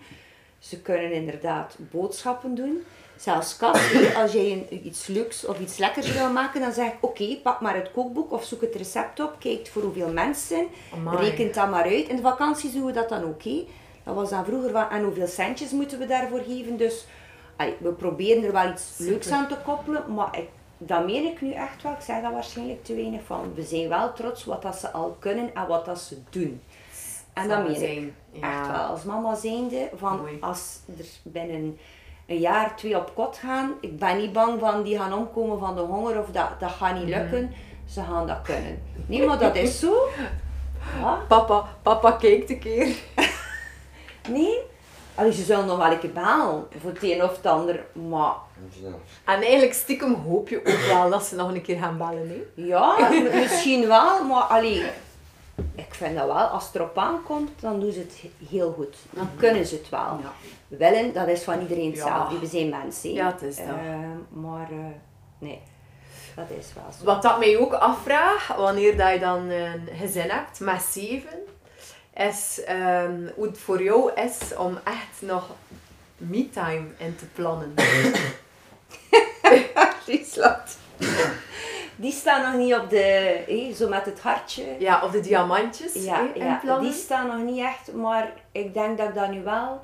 Ze 0.59 0.81
kunnen 0.81 1.13
inderdaad 1.13 1.77
boodschappen 1.91 2.55
doen. 2.55 2.83
Zelfs 3.17 3.57
Kat, 3.57 3.81
als 4.17 4.33
jij 4.33 4.53
een, 4.53 4.87
iets 4.87 5.07
leuks 5.07 5.47
of 5.47 5.61
iets 5.61 5.77
lekkers 5.77 6.13
wil 6.13 6.33
maken, 6.33 6.61
dan 6.61 6.73
zeg 6.73 6.87
ik 6.87 6.97
oké, 7.01 7.37
pak 7.43 7.61
maar 7.61 7.75
het 7.75 7.91
kookboek 7.93 8.33
of 8.33 8.45
zoek 8.45 8.61
het 8.61 8.75
recept 8.75 9.21
op, 9.21 9.37
kijk 9.39 9.67
voor 9.67 9.83
hoeveel 9.83 10.13
mensen, 10.13 10.67
rekent 11.05 11.55
dat 11.55 11.71
maar 11.71 11.85
uit. 11.85 12.09
In 12.09 12.17
de 12.17 12.23
vakanties 12.23 12.73
doen 12.73 12.85
we 12.85 12.93
dat 12.93 13.09
dan 13.09 13.25
ook. 13.25 13.43
hé. 13.43 13.67
Dat 14.05 14.15
was 14.15 14.31
dan 14.31 14.45
vroeger 14.45 14.71
van, 14.71 14.91
en 14.91 15.05
hoeveel 15.05 15.27
centjes 15.27 15.71
moeten 15.71 15.99
we 15.99 16.07
daarvoor 16.07 16.41
geven? 16.47 16.77
Dus 16.77 17.07
allee, 17.57 17.75
we 17.79 17.93
proberen 17.93 18.45
er 18.45 18.53
wel 18.53 18.71
iets 18.71 18.99
leuks 18.99 19.31
aan 19.31 19.49
te 19.49 19.57
koppelen, 19.65 20.15
maar 20.15 20.39
ik, 20.39 20.49
dat 20.87 21.05
meen 21.07 21.25
ik 21.25 21.41
nu 21.41 21.53
echt 21.53 21.83
wel. 21.83 21.93
Ik 21.93 22.01
zeg 22.01 22.23
dat 22.23 22.33
waarschijnlijk 22.33 22.85
te 22.85 22.95
weinig 22.95 23.21
van. 23.27 23.53
We 23.55 23.63
zijn 23.63 23.89
wel 23.89 24.13
trots 24.13 24.45
wat 24.45 24.63
dat 24.63 24.77
ze 24.77 24.91
al 24.91 25.17
kunnen 25.19 25.55
en 25.55 25.67
wat 25.67 25.85
dat 25.85 25.99
ze 25.99 26.19
doen. 26.31 26.63
En 27.33 27.49
dat 27.49 27.69
meen 27.69 27.83
ik 27.83 28.13
echt 28.43 28.67
wel. 28.67 28.77
Als 28.77 29.03
mama 29.03 29.35
zijnde, 29.35 29.89
van 29.95 30.17
Mooi. 30.17 30.37
als 30.41 30.79
er 30.99 31.05
binnen 31.23 31.79
een 32.27 32.39
jaar 32.39 32.77
twee 32.77 32.97
op 32.97 33.11
kot 33.15 33.37
gaan, 33.37 33.73
ik 33.81 33.99
ben 33.99 34.17
niet 34.17 34.33
bang 34.33 34.61
van 34.61 34.83
die 34.83 34.99
gaan 34.99 35.13
omkomen 35.13 35.59
van 35.59 35.75
de 35.75 35.81
honger 35.81 36.19
of 36.19 36.27
dat, 36.31 36.61
dat 36.61 36.71
gaat 36.71 36.91
Mhm. 36.95 37.05
niet 37.05 37.15
lukken. 37.15 37.53
Ze 37.89 38.03
gaan 38.03 38.27
dat 38.27 38.43
kunnen. 38.43 38.83
Nee, 39.07 39.27
maar 39.27 39.39
dat 39.39 39.57
is 39.57 39.79
zo. 39.79 39.95
Ja. 41.01 41.19
Papa, 41.29 41.65
papa 41.83 42.11
kijkt 42.13 42.51
een 42.51 42.59
keer. 42.59 42.95
Nee. 44.29 44.59
Allee, 45.15 45.33
ze 45.33 45.43
zullen 45.45 45.67
nog 45.67 45.79
wel 45.79 45.93
een 45.93 45.99
keer 45.99 46.13
bellen 46.13 46.67
voor 46.81 46.91
het 46.91 47.03
een 47.03 47.23
of 47.23 47.37
het 47.37 47.47
ander, 47.47 47.85
maar. 48.09 48.35
En 49.25 49.41
eigenlijk 49.43 49.75
stiekem 49.75 50.15
hoop 50.15 50.49
je 50.49 50.59
ook 50.59 50.87
wel 50.95 51.11
dat 51.11 51.25
ze 51.25 51.35
nog 51.35 51.49
een 51.55 51.63
keer 51.63 51.79
gaan 51.79 51.99
bellen. 51.99 52.29
Hè? 52.29 52.63
ja, 52.63 53.09
misschien 53.41 53.87
wel, 53.87 54.25
maar 54.25 54.43
allee, 54.43 54.85
ik 55.75 55.95
vind 55.95 56.17
dat 56.17 56.27
wel, 56.27 56.37
als 56.37 56.67
het 56.67 56.75
erop 56.75 56.99
aankomt, 56.99 57.51
dan 57.61 57.81
doen 57.81 57.93
ze 57.93 57.99
het 57.99 58.19
he- 58.23 58.47
heel 58.49 58.73
goed. 58.73 58.97
Dan 59.11 59.29
kunnen 59.37 59.67
ze 59.67 59.75
het 59.75 59.89
wel. 59.89 60.01
Ja. 60.23 60.33
Willen, 60.69 61.13
dat 61.13 61.29
is 61.29 61.43
van 61.43 61.61
iedereen 61.61 61.85
Ja. 61.85 61.91
hetzelfde. 61.91 62.39
We 62.39 62.47
zijn 62.47 62.69
mensen. 62.69 63.13
Ja, 63.13 63.27
het 63.27 63.43
is 63.43 63.57
dat. 63.57 63.67
Eh, 63.67 63.99
maar 64.43 64.71
eh, 64.71 64.77
nee, 65.39 65.61
dat 66.37 66.47
is 66.59 66.67
wel 66.75 66.85
zo. 66.99 67.05
Wat 67.05 67.23
dat 67.23 67.39
mij 67.39 67.59
ook 67.59 67.73
afvraagt, 67.73 68.57
wanneer 68.57 68.97
dat 68.97 69.13
je 69.13 69.19
dan 69.19 69.49
een 69.49 69.89
gezin 69.99 70.31
hebt 70.31 70.61
met 70.61 70.83
zeven, 70.83 71.39
is 72.15 72.65
ehm, 72.65 73.29
hoe 73.35 73.47
het 73.47 73.59
voor 73.59 73.83
jou 73.83 74.13
is 74.13 74.57
om 74.57 74.79
echt 74.85 75.23
nog 75.23 75.51
me-time 76.17 76.87
in 76.97 77.17
te 77.17 77.27
plannen. 77.27 77.75
Liesland. 80.07 80.79
Die 81.97 82.13
staan 82.13 82.53
nog 82.53 82.61
niet 82.61 82.75
op 82.75 82.91
de, 82.91 83.43
hé, 83.47 83.75
zo 83.75 83.89
met 83.89 84.05
het 84.05 84.21
hartje. 84.21 84.77
Ja, 84.79 85.05
of 85.05 85.11
de 85.11 85.21
diamantjes 85.21 85.95
Ja, 85.95 86.81
die 86.81 86.93
staan 86.93 87.27
nog 87.27 87.53
niet 87.53 87.61
echt, 87.61 87.93
maar 87.93 88.33
ik 88.53 88.75
denk 88.75 88.99
dat 88.99 89.09
ik 89.09 89.15
dat 89.15 89.31
nu 89.31 89.43
wel... 89.43 89.81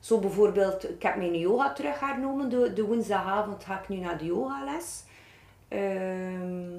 Zo 0.00 0.18
bijvoorbeeld, 0.18 0.90
ik 0.90 1.02
heb 1.02 1.16
mijn 1.16 1.38
yoga 1.38 1.72
terug 1.72 2.00
hernomen. 2.00 2.48
De, 2.48 2.72
de 2.72 2.84
woensdagavond 2.84 3.64
ga 3.64 3.80
ik 3.80 3.88
nu 3.88 3.96
naar 3.96 4.18
de 4.18 4.24
yogales. 4.24 5.02
Ehm 5.68 6.76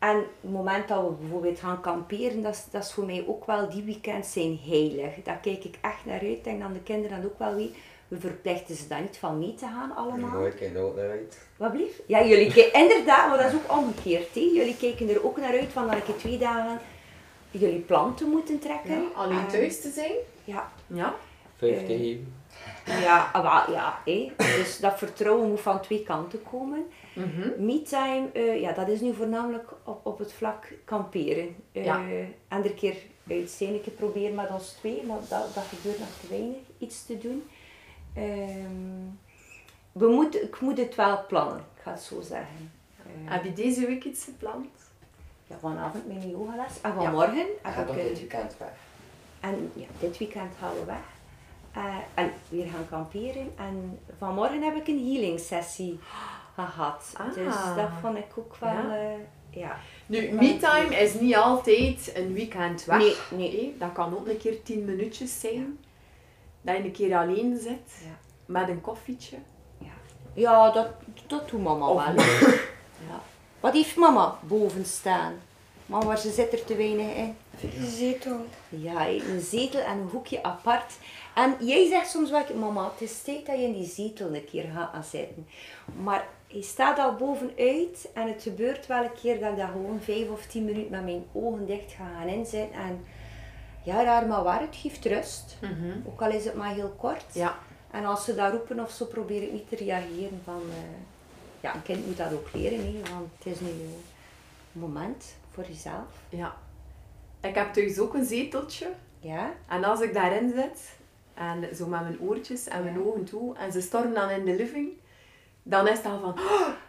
en 0.00 0.16
het 0.16 0.50
moment 0.52 0.88
dat 0.88 1.02
we 1.02 1.10
bijvoorbeeld 1.20 1.58
gaan 1.60 1.80
kamperen, 1.80 2.42
dat 2.42 2.54
is, 2.54 2.64
dat 2.70 2.84
is 2.84 2.92
voor 2.92 3.04
mij 3.04 3.24
ook 3.26 3.46
wel, 3.46 3.70
die 3.70 3.82
weekends 3.82 4.32
zijn 4.32 4.58
heilig. 4.66 5.14
Daar 5.24 5.36
kijk 5.38 5.64
ik 5.64 5.78
echt 5.80 6.04
naar 6.04 6.20
uit. 6.20 6.22
Ik 6.22 6.44
denk 6.44 6.60
dat 6.60 6.72
de 6.74 6.80
kinderen 6.82 7.22
dat 7.22 7.30
ook 7.30 7.38
wel 7.38 7.54
weten. 7.54 7.74
We 8.08 8.20
verplichten 8.20 8.74
ze 8.76 8.88
daar 8.88 9.00
niet 9.00 9.16
van 9.18 9.38
mee 9.38 9.54
te 9.54 9.66
gaan 9.66 9.96
allemaal. 9.96 10.30
Mooi, 10.38 10.50
kijk 10.52 10.74
er 10.74 10.82
ook 10.82 10.96
naar 10.96 11.10
uit. 11.10 11.38
Wat 11.56 11.72
blieft? 11.72 12.00
Ja, 12.06 12.24
jullie 12.24 12.52
kijken 12.52 12.80
inderdaad, 12.82 13.28
maar 13.28 13.38
dat 13.38 13.46
is 13.52 13.54
ook 13.58 13.78
omgekeerd. 13.78 14.34
Hè? 14.34 14.40
Jullie 14.40 14.76
kijken 14.76 15.08
er 15.08 15.24
ook 15.26 15.36
naar 15.36 15.52
uit 15.58 15.72
van 15.72 15.86
dat 15.86 15.96
ik 16.08 16.18
twee 16.18 16.38
dagen 16.38 16.78
jullie 17.50 17.80
planten 17.80 18.28
moeten 18.28 18.58
trekken. 18.58 18.90
Ja, 19.02 19.06
alleen 19.14 19.38
En- 19.38 19.48
thuis 19.48 19.80
te 19.80 19.90
zijn. 19.90 20.12
Ja, 20.44 20.72
Ja. 20.86 21.14
Vijf 21.56 21.80
Eh. 21.80 21.86
geven. 21.86 22.34
ja, 22.84 23.30
ah, 23.32 23.42
wel, 23.66 23.74
ja 23.74 23.98
hè? 24.04 24.32
dus 24.36 24.78
dat 24.78 24.98
vertrouwen 24.98 25.48
moet 25.48 25.60
van 25.60 25.80
twee 25.80 26.02
kanten 26.02 26.42
komen. 26.50 26.86
Mhm. 27.26 27.64
Me-time, 27.64 28.28
eh, 28.32 28.60
ja, 28.60 28.72
dat 28.72 28.88
is 28.88 29.00
nu 29.00 29.14
voornamelijk 29.14 29.70
op, 29.84 30.06
op 30.06 30.18
het 30.18 30.32
vlak 30.32 30.72
kamperen. 30.84 31.56
Ja. 31.72 31.98
En 32.48 32.58
er 32.58 32.64
een 32.64 32.74
keer 32.74 32.96
uit 33.30 33.50
zijn, 33.50 33.74
een 33.74 33.80
keer 33.82 33.92
proberen 33.92 34.34
met 34.34 34.50
ons 34.50 34.68
twee, 34.68 35.02
maar 35.06 35.18
dat, 35.28 35.54
dat 35.54 35.64
gebeurt 35.64 35.98
nog 35.98 36.08
te 36.20 36.26
weinig, 36.28 36.56
iets 36.78 37.06
te 37.06 37.18
doen. 37.18 37.42
Ehm, 38.14 39.06
we 39.92 40.06
moeten, 40.08 40.42
ik 40.42 40.60
moet 40.60 40.78
het 40.78 40.94
wel 40.94 41.26
plannen, 41.26 41.58
ik 41.76 41.82
ga 41.82 41.90
het 41.90 42.00
zo 42.02 42.20
zeggen. 42.20 42.72
Eh, 42.96 43.02
Heb 43.32 43.44
je 43.44 43.52
deze 43.52 43.86
week 43.86 44.04
iets 44.04 44.24
gepland? 44.24 44.66
ja, 45.46 45.56
vanavond 45.60 46.06
mijn 46.06 46.30
yogales. 46.30 46.80
En 46.82 46.90
Ja. 46.90 47.02
vanmorgen 47.02 47.34
Hij 47.62 47.72
heb 47.72 47.74
gaat 47.88 47.96
ik... 47.96 48.02
dit 48.08 48.18
weekend 48.18 48.56
weg. 48.58 48.72
En 49.40 49.70
ja, 49.74 49.86
dit 50.00 50.18
weekend 50.18 50.52
gaan 50.60 50.74
we 50.74 50.84
weg. 50.84 51.04
Eh, 51.72 51.96
en 52.14 52.32
weer 52.48 52.66
gaan 52.66 52.88
kamperen. 52.90 53.52
En 53.56 53.98
vanmorgen 54.18 54.62
heb 54.62 54.76
ik 54.76 54.88
een 54.88 55.04
healing 55.12 55.40
sessie 55.40 55.98
gehad. 56.66 57.14
Ah. 57.16 57.34
Dus 57.34 57.54
dat 57.76 57.88
vond 58.00 58.16
ik 58.16 58.26
ook 58.36 58.56
wel... 58.56 58.70
Ja. 58.70 59.16
Ja. 59.50 59.78
Nu, 60.06 60.30
me-time 60.30 60.96
is 60.96 61.14
niet 61.14 61.36
altijd 61.36 62.12
een 62.14 62.32
weekend 62.32 62.84
weg. 62.84 62.98
Nee, 62.98 63.16
nee. 63.30 63.76
Dat 63.78 63.92
kan 63.92 64.14
ook 64.14 64.26
een 64.26 64.38
keer 64.38 64.62
tien 64.62 64.84
minuutjes 64.84 65.40
zijn. 65.40 65.78
Dat 66.60 66.76
je 66.76 66.82
een 66.82 66.92
keer 66.92 67.16
alleen 67.16 67.58
zit. 67.60 68.02
Ja. 68.04 68.18
Met 68.46 68.68
een 68.68 68.80
koffietje. 68.80 69.36
Ja, 70.34 70.70
dat, 70.70 70.88
dat 71.26 71.48
doet 71.48 71.62
mama 71.62 71.88
Of 71.88 72.04
wel. 72.04 72.14
Ja. 73.08 73.20
Wat 73.60 73.72
heeft 73.72 73.96
mama 73.96 74.38
boven 74.40 74.84
staan? 74.84 75.32
Mama, 75.86 76.16
ze 76.16 76.30
zit 76.30 76.52
er 76.52 76.64
te 76.64 76.76
weinig 76.76 77.14
in. 77.14 77.36
De 77.60 77.86
zetel. 77.86 78.46
Ja, 78.68 79.08
een 79.08 79.40
zetel 79.40 79.80
en 79.80 79.98
een 79.98 80.08
hoekje 80.12 80.42
apart. 80.42 80.92
En 81.34 81.56
jij 81.60 81.88
zegt 81.88 82.10
soms 82.10 82.30
wel, 82.30 82.44
mama, 82.54 82.84
het 82.84 83.08
is 83.10 83.22
tijd 83.22 83.46
dat 83.46 83.56
je 83.56 83.62
in 83.62 83.72
die 83.72 83.88
zetel 83.88 84.34
een 84.34 84.44
keer 84.44 84.70
gaat 84.74 85.06
zitten. 85.06 85.46
Maar 86.02 86.28
je 86.52 86.62
staat 86.62 86.98
al 86.98 87.14
bovenuit 87.14 88.08
en 88.14 88.28
het 88.28 88.42
gebeurt 88.42 88.86
wel 88.86 89.02
een 89.04 89.12
keer 89.22 89.40
dat 89.40 89.50
ik 89.50 89.56
daar 89.56 89.68
gewoon 89.68 90.00
vijf 90.00 90.28
of 90.28 90.46
tien 90.46 90.64
minuten 90.64 90.90
met 90.90 91.04
mijn 91.04 91.24
ogen 91.32 91.66
dicht 91.66 91.92
ga 91.92 92.04
gaan 92.18 92.28
inzitten. 92.28 92.80
En 92.80 93.04
ja, 93.84 94.04
daar 94.04 94.26
maar 94.26 94.42
waar, 94.42 94.60
het 94.60 94.76
geeft 94.76 95.04
rust. 95.04 95.56
Mhm. 95.60 95.90
Ook 96.06 96.22
al 96.22 96.30
is 96.30 96.44
het 96.44 96.54
maar 96.54 96.74
heel 96.74 96.94
kort. 96.96 97.24
Ja. 97.32 97.58
En 97.90 98.04
als 98.04 98.24
ze 98.24 98.34
daar 98.34 98.50
roepen 98.50 98.80
of 98.80 98.90
zo, 98.90 99.04
probeer 99.04 99.42
ik 99.42 99.52
niet 99.52 99.68
te 99.68 99.76
reageren 99.76 100.40
van... 100.44 100.60
eh, 100.70 100.76
ja, 101.60 101.74
een 101.74 101.82
kind 101.82 102.06
moet 102.06 102.16
dat 102.16 102.32
ook 102.32 102.48
leren, 102.52 102.78
hè, 102.78 103.00
want 103.10 103.28
het 103.38 103.52
is 103.54 103.60
nu 103.60 103.68
een 103.68 104.00
moment 104.72 105.34
voor 105.50 105.64
jezelf. 105.66 106.06
ja. 106.28 106.56
Ik 107.42 107.54
heb 107.54 107.72
thuis 107.72 107.98
ook 107.98 108.14
een 108.14 108.24
zeteltje. 108.24 108.86
Ja? 109.20 109.52
En 109.68 109.84
als 109.84 110.00
ik 110.00 110.14
daarin 110.14 110.52
zit, 110.54 110.96
en 111.34 111.76
zo 111.76 111.86
met 111.86 112.00
mijn 112.00 112.20
oortjes 112.20 112.68
en 112.68 112.82
mijn 112.84 112.94
Ja. 112.94 113.00
ogen 113.00 113.24
toe, 113.24 113.56
en 113.56 113.72
ze 113.72 113.80
stormen 113.80 114.14
dan 114.14 114.30
in 114.30 114.44
de 114.44 114.54
living, 114.54 114.88
dan 115.62 115.88
is 115.88 115.96
het 115.96 116.06
al 116.06 116.20
van, 116.20 116.34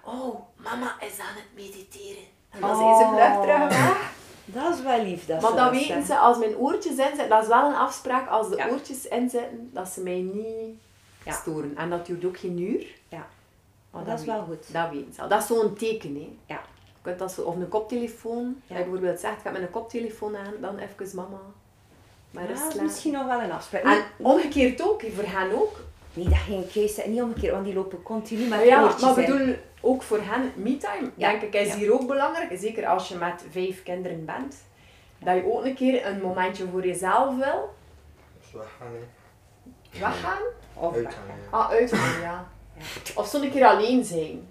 oh, 0.04 0.36
mama 0.56 0.96
is 1.00 1.20
aan 1.20 1.36
het 1.36 1.48
mediteren. 1.56 2.24
En 2.50 2.62
dan 2.62 2.76
zijn 2.78 2.96
ze 2.98 3.04
Oh. 3.04 3.14
vlug 3.16 3.42
terug 3.42 3.68
weg. 3.68 4.12
Dat 4.46 4.74
is 4.76 4.82
wel 4.82 5.04
lief. 5.04 5.26
Dat 5.26 5.42
Maar 5.42 5.50
ze 5.52 5.56
dan 5.56 5.66
dat 5.66 5.74
weten 5.82 6.04
ze, 6.04 6.18
als 6.18 6.38
mijn 6.38 6.56
oortjes 6.58 6.86
inzitten, 6.96 7.30
dat 7.30 7.42
is 7.42 7.48
wel 7.48 7.66
een 7.70 7.76
afspraak, 7.76 8.30
als 8.30 8.50
de 8.50 8.56
Ja. 8.56 8.68
oortjes 8.70 9.08
inzitten, 9.08 9.70
dat 9.74 9.88
ze 9.88 10.02
mij 10.02 10.20
niet 10.34 10.80
Ja. 11.26 11.32
storen. 11.32 11.78
En 11.78 11.90
dat 11.90 12.06
duurt 12.06 12.26
ook 12.26 12.38
geen 12.38 12.60
uur. 12.60 12.86
Ja. 13.10 13.28
Maar 13.92 14.04
dat 14.04 14.20
is 14.20 14.26
wel 14.26 14.44
goed. 14.44 14.74
Dat 14.74 14.90
weten 14.90 15.14
ze 15.14 15.22
al. 15.22 15.28
Dat 15.28 15.42
is 15.42 15.48
zo'n 15.48 15.74
teken, 15.74 16.16
hè. 16.16 16.38
Ja. 16.54 16.62
Je 16.86 16.92
kunt 17.02 17.20
dat 17.20 17.32
zo, 17.32 17.42
of 17.42 17.56
een 17.56 17.68
koptelefoon. 17.70 18.62
Ja. 18.68 18.76
Ik 18.76 18.82
bijvoorbeeld 18.84 19.20
zegt, 19.20 19.38
ik 19.38 19.44
heb 19.44 19.54
mijn 19.54 19.70
koptelefoon 19.70 20.38
aan, 20.38 20.54
dan 20.62 20.78
even 20.78 21.16
mama. 21.16 21.40
Maar 22.32 22.50
Ja, 22.50 22.82
misschien 22.82 23.12
nog 23.14 23.26
wel 23.26 23.42
een 23.42 23.52
afspraak. 23.52 23.84
En 23.84 24.04
omgekeerd 24.18 24.82
ook, 24.82 25.02
voor 25.16 25.24
hen 25.24 25.52
ook. 25.62 25.80
Nee, 26.14 26.30
dat 26.30 26.38
geen 26.38 26.68
keus 26.72 27.06
niet 27.06 27.22
omgekeerd, 27.22 27.54
want 27.54 27.66
die 27.66 27.74
lopen 27.74 28.04
continu 28.04 28.40
met 28.42 28.50
Maar 28.50 28.66
ja, 28.66 28.82
maar 29.02 29.20
in. 29.20 29.26
bedoel, 29.26 29.56
ook 29.82 30.02
voor 30.04 30.20
hen, 30.22 30.52
me-time, 30.56 31.12
Ja. 31.16 31.30
denk 31.30 31.42
ik, 31.42 31.54
is 31.54 31.68
Ja. 31.68 31.76
hier 31.76 31.94
ook 31.94 32.08
belangrijk. 32.08 32.52
Zeker 32.60 32.86
als 32.88 33.08
je 33.08 33.16
met 33.16 33.44
vijf 33.52 33.84
kinderen 33.84 34.26
bent. 34.26 34.56
Dat 35.20 35.36
je 35.36 35.54
ook 35.54 35.66
een 35.66 35.76
keer 35.76 36.06
een 36.06 36.22
momentje 36.22 36.68
voor 36.72 36.86
jezelf 36.88 37.36
wil. 37.38 37.74
Dus 38.40 38.52
weggaan, 38.52 38.88
hè. 38.92 40.00
Weggaan. 40.00 40.42
Of 40.74 40.96
Uitgaan, 40.96 41.24
hè. 41.28 41.58
Ah, 41.58 41.70
uitgaan, 41.70 42.22
ja. 42.22 42.48
Of 43.16 43.28
zo'n 43.28 43.50
keer 43.52 43.66
alleen 43.66 44.04
zijn. 44.06 44.48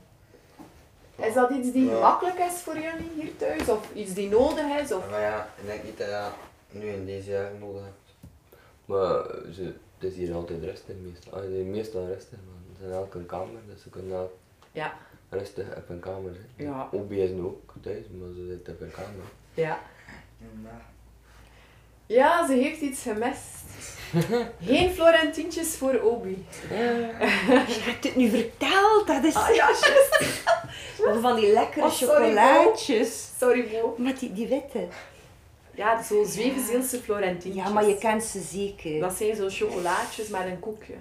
Is 1.16 1.34
dat 1.34 1.50
iets 1.50 1.72
die 1.72 1.86
Ja. 1.88 1.94
gemakkelijk 1.94 2.38
is 2.38 2.52
voor 2.60 2.74
jullie 2.74 3.10
hier 3.14 3.36
thuis? 3.36 3.68
Of 3.68 3.88
iets 3.94 4.14
die 4.14 4.28
nodig 4.28 4.80
is? 4.82 4.92
Of... 4.92 5.10
Maar 5.10 5.20
ja, 5.20 5.48
ik 5.60 5.66
denk 5.66 5.82
niet 5.84 5.98
dat 5.98 6.06
je 6.06 6.12
dat 6.12 6.32
nu 6.82 6.88
in 6.88 7.06
deze 7.06 7.30
jaren 7.30 7.58
nodig 7.58 7.82
hebt. 7.82 8.14
Maar 8.84 9.22
ze, 9.52 9.74
het 10.00 10.10
is 10.12 10.16
hier 10.16 10.34
altijd 10.34 10.62
rustig 10.64 10.94
meestal. 11.02 11.32
Ah, 11.32 11.44
meestal 11.64 12.06
rustig, 12.06 12.38
man. 12.46 12.76
Ze 12.76 12.80
zijn 12.82 12.92
elk 12.92 13.14
een 13.14 13.26
kamer, 13.26 13.60
dus 13.68 13.82
ze 13.82 13.88
kunnen 13.88 14.16
elk 14.16 14.32
Ja. 14.72 14.94
rustig 15.28 15.76
op 15.76 15.88
een 15.88 16.00
kamer 16.00 16.32
zitten. 16.34 16.64
Ja. 16.74 16.88
Obi 16.92 17.22
is 17.22 17.30
nu 17.30 17.40
ook 17.40 17.72
thuis, 17.80 18.04
maar 18.18 18.28
ze 18.34 18.46
zit 18.46 18.68
op 18.74 18.80
een 18.80 18.90
kamer. 18.90 19.24
Ja. 19.54 19.80
Ja, 22.06 22.46
ze 22.46 22.52
heeft 22.52 22.80
iets 22.80 23.02
gemist. 23.02 23.58
Geen 24.66 24.90
Florentientjes 24.90 25.76
voor 25.76 26.00
Obi. 26.00 26.44
Je 26.68 27.80
hebt 27.80 28.04
het 28.04 28.16
nu 28.16 28.28
verteld, 28.28 29.06
dat 29.06 29.24
is... 29.24 29.34
Ah 29.34 29.54
ja, 29.54 29.68
van 31.20 31.36
die 31.36 31.52
lekkere 31.52 31.84
Oh, 31.84 31.90
sorry, 31.92 32.14
chocolaatjes. 32.14 33.30
Sorry, 33.38 33.68
Bo. 33.70 33.94
Met 33.98 34.18
die, 34.18 34.32
die 34.32 34.46
witte. 34.46 34.86
Ja, 35.74 36.02
zo 36.02 36.24
Zwevenzeelse 36.24 36.98
Florentientjes. 36.98 37.64
Ja, 37.66 37.72
maar 37.72 37.84
je 37.84 37.98
kent 37.98 38.22
ze 38.22 38.40
zeker. 38.40 39.00
Dat 39.00 39.12
zijn 39.12 39.36
zo 39.36 39.46
chocolaatjes 39.48 40.28
met 40.28 40.44
een 40.44 40.60
koekje. 40.60 40.94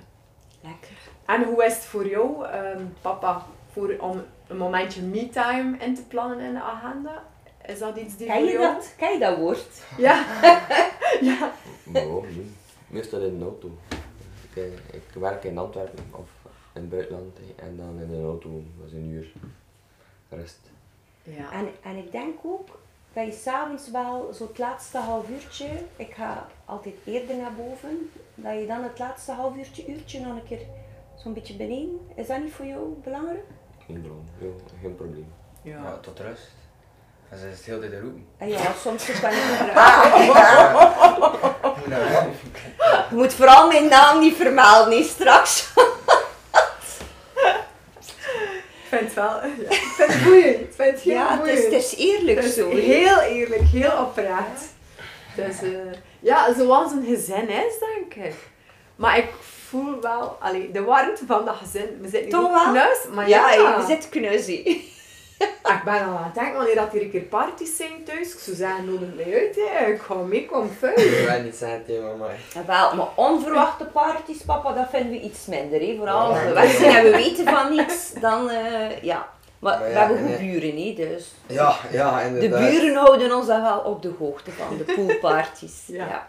Lekker. 0.62 0.98
En 1.26 1.44
hoe 1.44 1.66
is 1.66 1.74
het 1.74 1.86
voor 1.86 2.08
jou, 2.08 2.46
ehm, 2.46 2.86
papa, 3.02 3.46
voor, 3.72 3.96
om 4.00 4.22
een 4.48 4.58
momentje 4.58 5.02
me-time 5.02 5.78
in 5.78 5.96
te 5.96 6.04
plannen 6.04 6.40
in 6.40 6.54
de 6.54 6.62
agenda? 6.62 7.24
Is 7.66 7.80
dat 7.80 7.98
iets 7.98 8.18
die 8.18 8.28
Ken 8.28 8.36
voor 8.36 8.46
je 8.46 8.52
jou... 8.52 8.74
dat? 8.74 8.94
Ken 8.98 9.14
je 9.14 9.20
dat 9.20 9.38
woord? 9.38 9.84
Ja. 9.98 10.26
ja. 11.30 11.54
Maar 11.84 12.06
ook 12.06 12.30
niet. 12.30 12.52
Meestal 12.88 13.22
in 13.22 13.38
de 13.38 13.44
auto. 13.44 13.78
Ik, 14.50 14.58
eh, 14.58 14.94
ik 14.94 15.04
werk 15.14 15.44
in 15.44 15.58
Antwerpen 15.58 16.04
of 16.12 16.30
in 16.74 16.82
het 16.82 16.90
buitenland 16.90 17.38
en 17.56 17.78
dan 17.78 18.00
in 18.00 18.10
de 18.10 18.24
auto 18.24 18.64
was 18.82 18.92
een 18.92 19.10
uur 19.10 19.32
rust. 20.30 20.60
Ja. 21.24 21.52
En, 21.52 21.68
en 21.84 21.96
ik 21.96 22.12
denk 22.12 22.36
ook 22.44 22.80
dat 23.14 23.26
je 23.26 23.32
s'avonds 23.32 23.92
wel 23.92 24.34
zo 24.34 24.48
het 24.48 24.58
laatste 24.58 24.98
half 24.98 25.30
uurtje, 25.30 25.68
ik 25.96 26.14
ga 26.14 26.48
altijd 26.66 26.96
eerder 27.06 27.36
naar 27.36 27.54
boven, 27.54 28.12
dat 28.36 28.60
je 28.60 28.68
dan 28.68 28.84
het 28.84 29.00
laatste 29.00 29.32
half 29.32 29.56
uurtje, 29.56 29.88
uurtje 29.88 30.20
nog 30.20 30.36
een 30.36 30.48
keer 30.48 30.62
zo'n 31.16 31.34
beetje 31.34 31.56
beneden. 31.56 32.00
Is 32.16 32.28
dat 32.28 32.44
niet 32.44 32.54
voor 32.54 32.66
jou 32.66 32.94
belangrijk? 33.04 33.44
Geen 33.86 34.06
geen 34.82 34.96
probleem. 34.96 35.34
Ja, 35.62 35.98
tot 36.02 36.20
rust. 36.20 36.52
En 37.30 37.38
ze 37.38 37.50
is 37.50 37.58
het 37.58 37.66
heel 37.66 37.80
de 37.80 37.90
tijd 37.90 38.02
roepen. 38.02 38.26
En 38.38 38.48
ja, 38.48 38.74
soms 38.84 39.10
is 39.10 39.22
dat 39.22 39.32
niet 39.32 39.40
Je 43.10 43.16
moet 43.20 43.34
vooral 43.34 43.68
mijn 43.68 43.88
naam 43.88 44.20
niet 44.20 44.36
vermelden, 44.36 44.98
niet 44.98 45.08
straks. 45.08 45.72
Ik 45.74 45.82
vind 48.90 49.02
het 49.02 49.14
wel... 49.14 49.30
Ja. 49.44 49.70
Ik 49.70 49.94
vind 49.96 50.14
het 50.14 50.24
boeiend. 50.24 50.76
Vind 50.76 50.92
het 50.92 51.00
heel 51.02 51.14
Ja, 51.14 51.38
het 51.38 51.48
is, 51.58 51.64
het 51.64 51.74
is 51.74 51.96
eerlijk 51.98 52.42
Het 52.44 52.54
zo. 52.54 52.70
heel 52.70 53.20
eerlijk, 53.20 53.62
heel 53.62 53.92
oprecht. 54.02 54.62
Dus 55.36 55.62
eh, 55.62 55.70
ja, 56.20 56.54
zoals 56.54 56.92
een 56.92 57.06
gezin 57.06 57.50
is, 57.50 57.74
denk 57.80 58.28
ik. 58.28 58.36
Maar 58.96 59.18
ik 59.18 59.28
voel 59.70 60.02
wel, 60.02 60.38
allee, 60.40 60.72
de 60.72 60.82
warmte 60.82 61.26
van 61.28 61.46
dat 61.46 61.56
gezin. 61.56 61.98
We 62.02 62.10
zitten 62.10 62.30
Toch 62.30 62.72
knus, 62.72 63.00
maar 63.14 63.30
Ja, 63.30 63.52
ja. 63.52 63.78
je 63.80 63.86
zit 63.88 64.10
knuzzy. 64.10 64.78
Ik 65.48 65.82
ben 65.86 65.94
al 66.06 66.18
aan 66.18 66.24
het 66.24 66.34
denken, 66.34 66.54
wanneer 66.56 66.76
dat 66.76 66.92
hier 66.92 67.02
een 67.02 67.10
keer 67.12 67.22
parties 67.22 67.78
zijn 67.78 68.04
thuis, 68.06 68.34
ik 68.34 68.40
zou 68.40 68.56
zeggen, 68.56 68.86
nodig 68.86 69.08
mij 69.16 69.34
uit, 69.34 69.56
hè. 69.56 69.86
ik 69.86 70.02
ga 70.02 70.14
mee, 70.14 70.46
kom 70.46 70.70
vuil. 70.80 70.98
Ik 71.00 71.28
wil 71.28 71.42
niet 71.42 71.56
zeggen 71.56 71.86
tegen 71.86 72.04
mama. 72.04 72.28
Ja, 72.54 72.66
wel, 72.66 72.96
maar 72.96 73.08
onverwachte 73.16 73.86
parties, 73.86 74.42
papa, 74.42 74.74
dat 74.74 74.88
vinden 74.92 75.12
we 75.12 75.20
iets 75.22 75.46
minder. 75.46 75.80
Hè. 75.80 75.96
Vooral 75.98 76.20
als 76.34 76.44
we 76.44 76.54
weg 76.54 76.72
zijn 76.72 76.96
en 76.96 77.04
we 77.04 77.10
weten 77.12 77.46
van 77.46 77.70
niets, 77.72 78.14
dan 78.22 78.50
eh, 78.50 79.02
ja. 79.04 79.30
Maar, 79.60 79.80
Maar 79.80 79.88
we 79.90 79.98
hebben 79.98 80.18
en, 80.18 80.24
goed 80.24 80.34
eh, 80.34 80.40
buren, 80.40 80.78
hè, 80.78 80.94
dus. 80.94 81.34
Ja, 81.48 81.76
ja, 81.92 82.20
De 82.20 82.26
inderdaad. 82.28 82.70
buren 82.70 82.96
houden 82.96 83.36
ons 83.36 83.48
dan 83.48 83.62
wel 83.62 83.80
op 83.80 84.02
de 84.02 84.12
hoogte 84.20 84.52
van 84.52 84.78
de 84.78 84.94
poolparties. 84.94 85.84
Ja. 85.88 86.06
ja. 86.08 86.26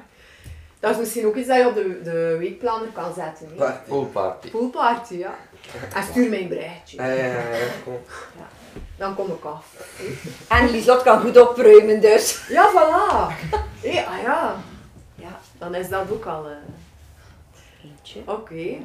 Dat 0.81 0.91
is 0.91 0.97
misschien 0.99 1.27
ook 1.27 1.35
iets 1.37 1.49
dat 1.49 1.57
je 1.57 1.67
op 1.67 1.75
de, 1.75 2.01
de 2.03 2.37
weekplanner 2.39 2.89
kan 2.93 3.13
zetten. 3.15 3.47
hè. 3.49 3.55
Party. 3.55 3.89
Poolparty. 3.89 4.51
Poolparty, 4.51 5.15
ja. 5.15 5.35
En 5.95 6.03
stuur 6.03 6.29
mij 6.29 6.41
een 6.43 6.49
berichtje. 6.49 6.97
Ja, 6.97 7.09
ja, 7.09 7.25
ja, 7.25 7.33
ja, 7.33 7.67
kom. 7.85 7.99
Dan 9.01 9.15
kom 9.15 9.27
ik 9.33 9.45
af. 9.45 9.65
En 10.49 10.71
Lieslot 10.71 11.03
kan 11.03 11.21
goed 11.21 11.41
opruimen, 11.49 12.01
dus. 12.01 12.47
Ja, 12.49 12.71
voilà. 12.71 13.35
Hé, 13.81 14.05
ah 14.07 14.23
ja. 14.23 14.57
Ja, 15.15 15.41
Dan 15.59 15.75
is 15.75 15.89
dat 15.89 16.11
ook 16.11 16.25
al... 16.27 16.47
eh, 16.47 16.57
eentje. 17.85 18.21
Oké. 18.27 18.77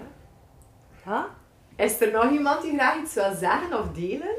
Ja? 1.05 1.27
Is 1.75 2.01
er 2.01 2.11
nog 2.11 2.31
iemand 2.31 2.61
die 2.61 2.73
graag 2.77 2.97
iets 3.01 3.13
wil 3.13 3.33
zeggen 3.39 3.79
of 3.79 3.85
delen? 3.93 4.35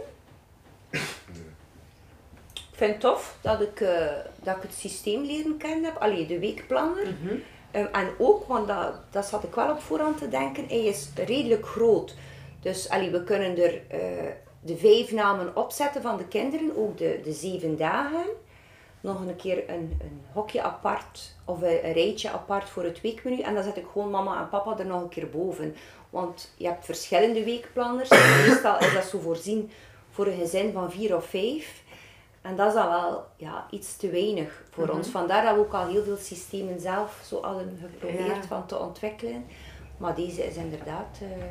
Ik 2.55 2.73
vind 2.83 2.91
het 2.93 3.01
tof 3.01 3.37
dat 3.41 3.61
ik, 3.61 3.81
eh, 3.81 4.07
dat 4.43 4.57
ik 4.57 4.63
het 4.63 4.75
systeem 4.75 5.23
leren 5.23 5.57
kennen 5.57 5.85
heb. 5.85 5.97
Allee, 5.97 6.27
de 6.27 6.39
weekplanner. 6.39 7.07
Ehm, 7.71 7.87
en 7.93 8.09
ook, 8.19 8.47
want 8.49 8.69
dat, 8.69 8.95
dat 9.11 9.27
zat 9.27 9.45
ik 9.45 9.55
wel 9.55 9.71
op 9.71 9.81
voorhand 9.83 10.19
te 10.19 10.29
denken, 10.29 10.67
hij 10.69 10.85
is 10.85 11.09
redelijk 11.15 11.67
groot. 11.67 12.15
Dus 12.61 12.89
allee, 12.89 13.11
we 13.11 13.25
kunnen 13.25 13.59
er 13.63 13.81
eh, 13.89 14.33
de 14.67 14.77
vijf 14.77 15.13
namen 15.13 15.57
opzetten 15.57 16.03
van 16.03 16.17
de 16.17 16.27
kinderen, 16.27 16.77
ook 16.77 16.99
de, 16.99 17.21
de 17.25 17.33
zeven 17.33 17.77
dagen. 17.77 18.25
Nog 19.01 19.21
een 19.21 19.37
keer 19.37 19.71
een, 19.71 19.99
een 20.01 20.21
hokje 20.33 20.63
apart 20.63 21.35
of 21.45 21.63
een, 21.63 21.87
een 21.87 21.93
rijtje 21.93 22.31
apart 22.31 22.69
voor 22.69 22.83
het 22.85 23.01
weekmenu. 23.01 23.41
En 23.41 23.55
dan 23.55 23.63
zet 23.63 23.77
ik 23.77 23.85
gewoon 23.93 24.11
mama 24.11 24.41
en 24.41 24.49
papa 24.49 24.79
er 24.79 24.87
nog 24.87 25.03
een 25.03 25.09
keer 25.09 25.31
boven. 25.31 25.75
Want 26.11 26.53
je 26.57 26.67
hebt 26.67 26.85
verschillende 26.85 27.45
weekplanners. 27.45 28.09
Meestal 28.47 28.79
is 28.79 28.93
dat 28.95 29.05
zo 29.05 29.19
voorzien 29.19 29.71
voor 30.11 30.27
een 30.27 30.39
gezin 30.39 30.73
van 30.73 30.91
vier 30.91 31.17
of 31.17 31.25
vijf. 31.25 31.83
En 32.43 32.57
dat 32.57 32.69
is 32.69 32.75
dan 32.75 32.89
wel 32.89 33.25
ja, 33.37 33.67
iets 33.71 33.97
te 33.97 34.11
weinig 34.11 34.65
voor 34.71 34.89
ons. 34.89 35.09
Vandaar 35.09 35.45
dat 35.45 35.55
we 35.55 35.61
ook 35.61 35.75
al 35.75 35.87
heel 35.87 36.05
veel 36.05 36.17
systemen 36.17 36.81
zelf 36.81 37.23
zo 37.29 37.43
hadden 37.43 37.79
geprobeerd 37.83 38.27
Ja. 38.37 38.43
van 38.43 38.67
te 38.67 38.79
ontwikkelen. 38.79 39.45
Maar 39.97 40.15
deze 40.15 40.47
is 40.47 40.57
inderdaad... 40.57 41.19
eh, 41.21 41.45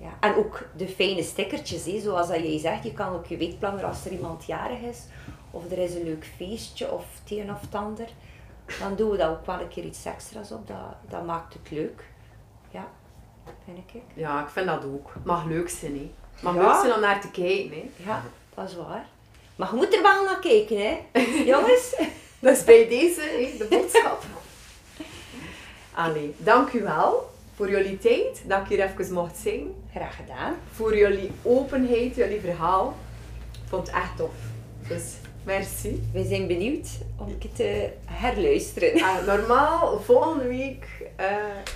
ja. 0.00 0.10
En 0.20 0.34
ook 0.34 0.62
de 0.76 0.88
fijne 0.88 1.22
stickertjes, 1.22 1.84
hè. 1.84 2.00
zoals 2.00 2.28
dat 2.28 2.36
jij 2.36 2.58
zegt. 2.58 2.82
Je 2.84 2.92
kan 2.92 3.12
ook 3.14 3.26
je 3.26 3.36
weekplanner 3.36 3.84
als 3.84 4.04
er 4.04 4.12
iemand 4.12 4.44
jarig 4.44 4.80
is. 4.80 4.98
Of 5.50 5.70
er 5.70 5.78
is 5.78 5.94
een 5.94 6.04
leuk 6.04 6.26
feestje 6.36 6.90
of 6.92 7.04
het 7.22 7.38
een 7.38 7.50
of 7.52 7.60
het 7.60 7.74
ander. 7.74 8.08
Dan 8.80 8.96
doen 8.96 9.10
we 9.10 9.16
daar 9.16 9.30
ook 9.30 9.46
wel 9.46 9.60
een 9.60 9.68
keer 9.68 9.84
iets 9.84 10.04
extra's 10.04 10.50
op. 10.50 10.66
Dat, 10.66 10.76
dat 11.08 11.24
maakt 11.26 11.52
het 11.54 11.70
leuk. 11.70 12.04
Ja, 12.70 12.88
vind 13.64 13.78
ik. 13.78 14.02
Ja, 14.14 14.42
ik 14.42 14.48
vind 14.48 14.66
dat 14.66 14.84
ook. 14.84 15.12
Mag 15.24 15.44
leuk 15.44 15.68
zijn, 15.68 15.92
hè. 15.96 16.10
Mag 16.42 16.54
Ja. 16.54 16.60
leuk 16.62 16.80
zijn 16.80 16.94
om 16.94 17.00
naar 17.00 17.20
te 17.20 17.30
kijken, 17.30 17.70
hè. 17.70 17.90
Ja, 18.10 18.22
dat 18.54 18.68
is 18.68 18.76
waar. 18.76 19.06
Maar 19.56 19.68
je 19.70 19.76
moet 19.76 19.94
er 19.94 20.02
wel 20.02 20.24
naar 20.24 20.38
kijken, 20.40 20.76
hè. 20.80 21.20
Jongens. 21.52 21.94
Dus 22.38 22.64
bij 22.64 22.88
deze, 22.88 23.20
de 23.58 23.66
boodschap. 23.70 24.22
Allee, 25.94 26.34
dank 26.38 26.72
u 26.72 26.82
wel 26.82 27.30
voor 27.60 27.70
jullie 27.70 27.98
tijd, 27.98 28.42
dat 28.48 28.60
ik 28.60 28.66
hier 28.66 28.80
even 28.80 29.14
mocht 29.14 29.36
zijn. 29.36 29.74
Graag 29.90 30.16
gedaan. 30.16 30.54
Voor 30.72 30.96
jullie 30.96 31.30
openheid, 31.42 32.14
jullie 32.14 32.40
verhaal. 32.40 32.94
Ik 33.52 33.68
vond 33.68 33.86
het 33.86 33.96
echt 33.96 34.16
tof. 34.16 34.34
Dus 34.88 35.14
merci. 35.44 36.08
We 36.12 36.24
zijn 36.24 36.46
benieuwd 36.46 36.88
om 37.18 37.26
het 37.28 37.56
te 37.56 37.92
herluisteren. 38.04 38.96
Uh, 38.96 39.26
normaal, 39.26 39.98
volgende 39.98 40.46
week 40.48 40.86
uh, 41.20 41.26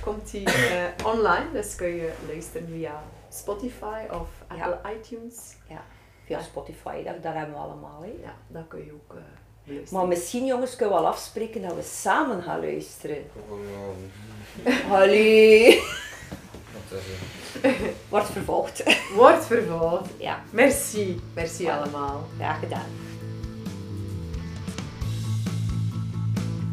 komt 0.02 0.32
hij 0.32 0.42
uh, 0.42 1.06
online. 1.06 1.52
Dus 1.52 1.74
kun 1.74 1.94
je 1.94 2.12
luisteren 2.28 2.68
via 2.68 3.02
Spotify 3.28 4.00
of 4.10 4.28
Apple 4.46 4.78
ja. 4.82 4.90
iTunes. 4.90 5.56
Ja, 5.68 5.84
via 6.24 6.42
Spotify, 6.42 7.02
dat, 7.02 7.22
dat 7.22 7.32
hebben 7.34 7.54
we 7.54 7.60
allemaal. 7.60 8.02
Hè. 8.02 8.12
Ja, 8.22 8.34
dat 8.48 8.64
kun 8.68 8.84
je 8.84 8.92
ook 8.92 9.16
luisteren. 9.64 9.98
Maar 9.98 10.08
misschien 10.08 10.46
jongens 10.46 10.76
kunnen 10.76 10.94
we 10.94 11.00
wel 11.02 11.10
afspreken 11.10 11.62
dat 11.62 11.74
we 11.74 11.82
samen 11.82 12.42
gaan 12.42 12.60
luisteren. 12.60 13.16
Hallo. 14.88 15.72
Wordt 18.08 18.30
vervolgd. 18.30 18.82
Wordt 19.16 19.46
vervolgd. 19.46 20.10
Ja. 20.18 20.42
Merci. 20.50 21.20
Merci 21.34 21.68
allemaal. 21.68 22.26
Graag 22.36 22.58
gedaan. 22.58 22.86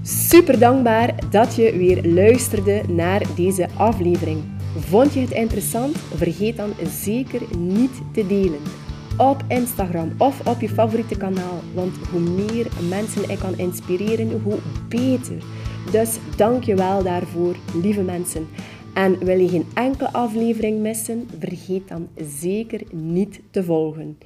Super 0.04 0.60
dankbaar 0.60 1.30
dat 1.30 1.56
je 1.56 1.78
weer 1.78 2.04
luisterde 2.04 2.84
naar 2.88 3.22
deze 3.36 3.68
aflevering. 3.78 4.44
Vond 4.80 5.14
je 5.14 5.20
het 5.20 5.32
interessant? 5.32 5.98
Vergeet 6.16 6.58
dan 6.58 6.74
zeker 7.04 7.42
niet 7.58 7.92
te 8.14 8.28
delen. 8.28 8.81
Op 9.22 9.44
Instagram 9.48 10.12
of 10.18 10.48
op 10.48 10.62
je 10.62 10.70
favoriete 10.70 11.18
kanaal. 11.18 11.60
Want 11.74 11.98
hoe 11.98 12.20
meer 12.20 12.68
mensen 12.90 13.30
ik 13.30 13.40
kan 13.40 13.58
inspireren, 13.58 14.42
hoe 14.42 14.58
beter. 14.90 15.44
Dus 15.92 16.18
dank 16.36 16.64
je 16.64 16.76
wel 16.76 17.04
daarvoor, 17.04 17.56
lieve 17.82 18.02
mensen. 18.02 18.48
En 18.94 19.18
wil 19.26 19.40
je 19.40 19.50
geen 19.50 19.66
enkele 19.74 20.14
aflevering 20.14 20.80
missen? 20.80 21.30
Vergeet 21.40 21.88
dan 21.88 22.08
zeker 22.16 22.82
niet 22.92 23.42
te 23.52 23.64
volgen. 23.64 24.18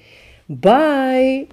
Bye! 0.45 1.47